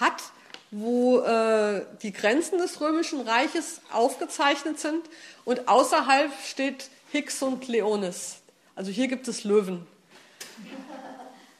hat, 0.00 0.22
wo 0.70 1.20
äh, 1.20 1.82
die 2.02 2.12
Grenzen 2.12 2.58
des 2.58 2.80
römischen 2.80 3.20
Reiches 3.22 3.80
aufgezeichnet 3.92 4.78
sind 4.78 5.02
und 5.44 5.68
außerhalb 5.68 6.30
steht 6.44 6.90
Hicks 7.10 7.42
und 7.42 7.68
Leonis. 7.68 8.36
Also 8.76 8.90
hier 8.90 9.08
gibt 9.08 9.28
es 9.28 9.44
Löwen. 9.44 9.86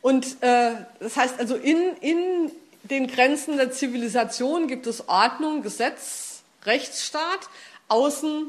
Und 0.02 0.42
äh, 0.42 0.72
das 1.00 1.16
heißt 1.16 1.40
also 1.40 1.56
in, 1.56 1.96
in 2.00 2.52
den 2.84 3.08
Grenzen 3.08 3.56
der 3.56 3.72
Zivilisation 3.72 4.68
gibt 4.68 4.86
es 4.86 5.08
Ordnung, 5.08 5.62
Gesetz, 5.62 6.42
Rechtsstaat. 6.64 7.48
Außen 7.88 8.46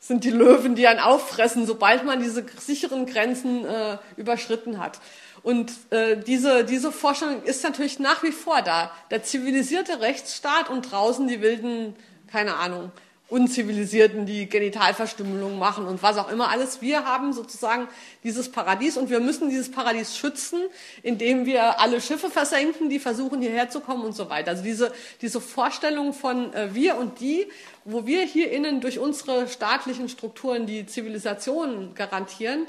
sind 0.00 0.24
die 0.24 0.30
Löwen, 0.30 0.74
die 0.74 0.86
einen 0.86 1.00
auffressen, 1.00 1.66
sobald 1.66 2.04
man 2.04 2.22
diese 2.22 2.44
sicheren 2.58 3.06
Grenzen 3.06 3.64
äh, 3.64 3.96
überschritten 4.16 4.78
hat. 4.78 5.00
Und 5.44 5.72
äh, 5.90 6.16
diese, 6.16 6.64
diese 6.64 6.90
Vorstellung 6.90 7.42
ist 7.42 7.62
natürlich 7.62 7.98
nach 7.98 8.22
wie 8.22 8.32
vor 8.32 8.62
da. 8.62 8.90
Der 9.10 9.22
zivilisierte 9.22 10.00
Rechtsstaat 10.00 10.70
und 10.70 10.90
draußen 10.90 11.28
die 11.28 11.42
wilden, 11.42 11.94
keine 12.28 12.56
Ahnung, 12.56 12.90
Unzivilisierten, 13.28 14.24
die 14.24 14.48
Genitalverstümmelung 14.48 15.58
machen 15.58 15.86
und 15.86 16.02
was 16.02 16.16
auch 16.16 16.30
immer 16.30 16.48
alles. 16.50 16.80
Wir 16.80 17.04
haben 17.04 17.34
sozusagen 17.34 17.88
dieses 18.22 18.50
Paradies 18.50 18.96
und 18.96 19.10
wir 19.10 19.20
müssen 19.20 19.50
dieses 19.50 19.70
Paradies 19.70 20.16
schützen, 20.16 20.60
indem 21.02 21.44
wir 21.44 21.78
alle 21.78 22.00
Schiffe 22.00 22.30
versenken, 22.30 22.88
die 22.88 22.98
versuchen 22.98 23.42
hierher 23.42 23.68
zu 23.68 23.80
kommen 23.80 24.04
und 24.04 24.16
so 24.16 24.30
weiter. 24.30 24.52
Also 24.52 24.62
diese, 24.62 24.92
diese 25.20 25.42
Vorstellung 25.42 26.14
von 26.14 26.54
äh, 26.54 26.74
wir 26.74 26.96
und 26.96 27.20
die, 27.20 27.48
wo 27.84 28.06
wir 28.06 28.22
hier 28.22 28.50
innen 28.50 28.80
durch 28.80 28.98
unsere 28.98 29.46
staatlichen 29.48 30.08
Strukturen 30.08 30.64
die 30.64 30.86
Zivilisation 30.86 31.94
garantieren 31.94 32.66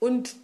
und 0.00 0.34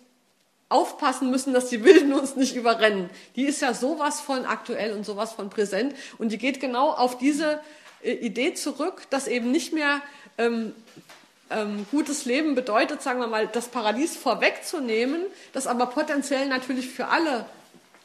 aufpassen 0.73 1.31
müssen, 1.31 1.53
dass 1.53 1.69
die 1.69 1.85
Wilden 1.85 2.13
uns 2.13 2.37
nicht 2.37 2.57
überrennen. 2.57 3.11
Die 3.37 3.45
ist 3.45 3.63
ja 3.63 3.75
sowas 3.75 4.21
von 4.21 4.45
aktuell 4.45 4.93
und 4.93 5.05
sowas 5.05 5.33
von 5.33 5.51
präsent 5.51 5.95
und 6.19 6.33
die 6.33 6.39
geht 6.39 6.61
genau 6.61 6.91
auf 6.91 7.19
diese 7.19 7.61
äh, 8.03 8.13
Idee 8.13 8.55
zurück, 8.55 9.03
dass 9.11 9.27
eben 9.29 9.51
nicht 9.53 9.73
mehr 9.73 10.01
ähm, 10.39 10.75
ähm, 11.51 11.87
gutes 11.91 12.25
Leben 12.25 12.55
bedeutet, 12.55 13.03
sagen 13.03 13.21
wir 13.21 13.27
mal, 13.27 13.47
das 13.47 13.69
Paradies 13.69 14.17
vorwegzunehmen, 14.17 15.23
das 15.53 15.67
aber 15.67 15.87
potenziell 15.87 16.49
natürlich 16.49 16.89
für 16.89 17.09
alle 17.09 17.47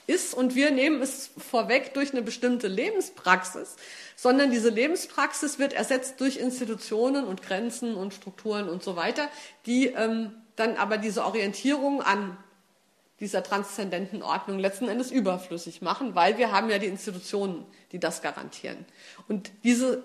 ist 0.07 0.33
und 0.33 0.55
wir 0.55 0.71
nehmen 0.71 1.01
es 1.01 1.31
vorweg 1.37 1.93
durch 1.93 2.13
eine 2.13 2.21
bestimmte 2.21 2.67
Lebenspraxis, 2.67 3.75
sondern 4.15 4.51
diese 4.51 4.69
Lebenspraxis 4.69 5.59
wird 5.59 5.73
ersetzt 5.73 6.21
durch 6.21 6.37
Institutionen 6.37 7.25
und 7.25 7.43
Grenzen 7.43 7.95
und 7.95 8.13
Strukturen 8.13 8.69
und 8.69 8.83
so 8.83 8.95
weiter, 8.95 9.27
die 9.65 9.87
ähm, 9.87 10.33
dann 10.55 10.77
aber 10.77 10.97
diese 10.97 11.25
Orientierung 11.25 12.01
an 12.01 12.37
dieser 13.19 13.43
transzendenten 13.43 14.21
Ordnung 14.21 14.59
letzten 14.59 14.87
Endes 14.87 15.11
überflüssig 15.11 15.81
machen, 15.81 16.15
weil 16.15 16.37
wir 16.37 16.51
haben 16.51 16.69
ja 16.69 16.77
die 16.77 16.87
Institutionen, 16.87 17.65
die 17.91 17.99
das 17.99 18.21
garantieren. 18.21 18.85
Und 19.27 19.51
diese 19.63 20.03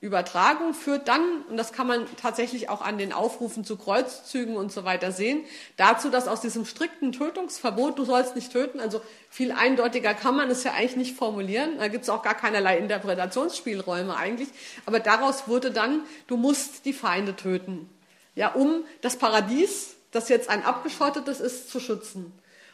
Übertragung 0.00 0.74
führt 0.74 1.08
dann, 1.08 1.42
und 1.48 1.56
das 1.56 1.72
kann 1.72 1.86
man 1.86 2.06
tatsächlich 2.20 2.68
auch 2.68 2.82
an 2.82 2.98
den 2.98 3.14
Aufrufen 3.14 3.64
zu 3.64 3.76
Kreuzzügen 3.76 4.56
und 4.56 4.70
so 4.70 4.84
weiter 4.84 5.10
sehen, 5.10 5.44
dazu, 5.76 6.10
dass 6.10 6.28
aus 6.28 6.42
diesem 6.42 6.66
strikten 6.66 7.12
Tötungsverbot, 7.12 7.98
du 7.98 8.04
sollst 8.04 8.36
nicht 8.36 8.52
töten, 8.52 8.78
also 8.78 9.00
viel 9.30 9.52
eindeutiger 9.52 10.12
kann 10.12 10.36
man 10.36 10.50
es 10.50 10.64
ja 10.64 10.72
eigentlich 10.72 10.96
nicht 10.96 11.16
formulieren, 11.16 11.78
da 11.78 11.88
gibt 11.88 12.04
es 12.04 12.10
auch 12.10 12.22
gar 12.22 12.34
keinerlei 12.34 12.76
Interpretationsspielräume 12.76 14.14
eigentlich, 14.14 14.48
aber 14.84 15.00
daraus 15.00 15.48
wurde 15.48 15.70
dann, 15.70 16.02
du 16.26 16.36
musst 16.36 16.84
die 16.84 16.92
Feinde 16.92 17.34
töten, 17.34 17.88
ja, 18.34 18.52
um 18.52 18.84
das 19.00 19.16
Paradies, 19.16 19.95
das 20.16 20.28
jetzt 20.28 20.48
ein 20.48 20.64
abgeschottetes 20.64 21.40
ist, 21.40 21.70
zu 21.70 21.78
schützen. 21.78 22.32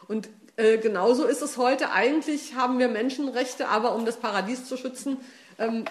Und 0.09 0.29
äh, 0.57 0.79
genauso 0.79 1.25
ist 1.25 1.43
es 1.43 1.57
heute. 1.57 1.91
Eigentlich 1.93 2.55
haben 2.55 2.79
wir 2.79 2.89
Menschenrechte, 2.89 3.69
aber 3.69 3.95
um 3.95 4.07
das 4.07 4.17
Paradies 4.17 4.67
zu 4.67 4.77
schützen, 4.77 5.19
ähm, 5.59 5.85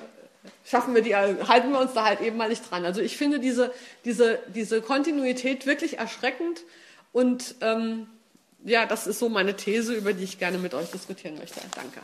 schaffen 0.66 0.96
wir 0.96 1.02
die, 1.02 1.16
halten 1.16 1.72
wir 1.72 1.80
uns 1.80 1.94
da 1.94 2.06
halt 2.06 2.22
eben 2.22 2.38
mal 2.38 2.50
nicht 2.50 2.70
dran. 2.70 2.86
Also 2.86 3.02
ich 3.02 3.18
finde 3.18 3.40
diese, 3.40 3.74
diese, 4.06 4.40
diese 4.54 4.82
Kontinuität 4.82 5.66
wirklich 5.66 6.00
erschreckend 6.00 6.62
und 7.12 7.56
ähm, 7.62 8.08
ja, 8.64 8.86
das 8.86 9.08
ist 9.08 9.20
so 9.20 9.30
meine 9.30 9.56
These, 9.56 9.94
über 9.94 10.14
die 10.14 10.24
ich 10.24 10.40
gerne 10.40 10.58
mit 10.58 10.74
euch 10.74 10.92
diskutieren 10.92 11.38
möchte. 11.38 11.60
Danke. 11.76 12.00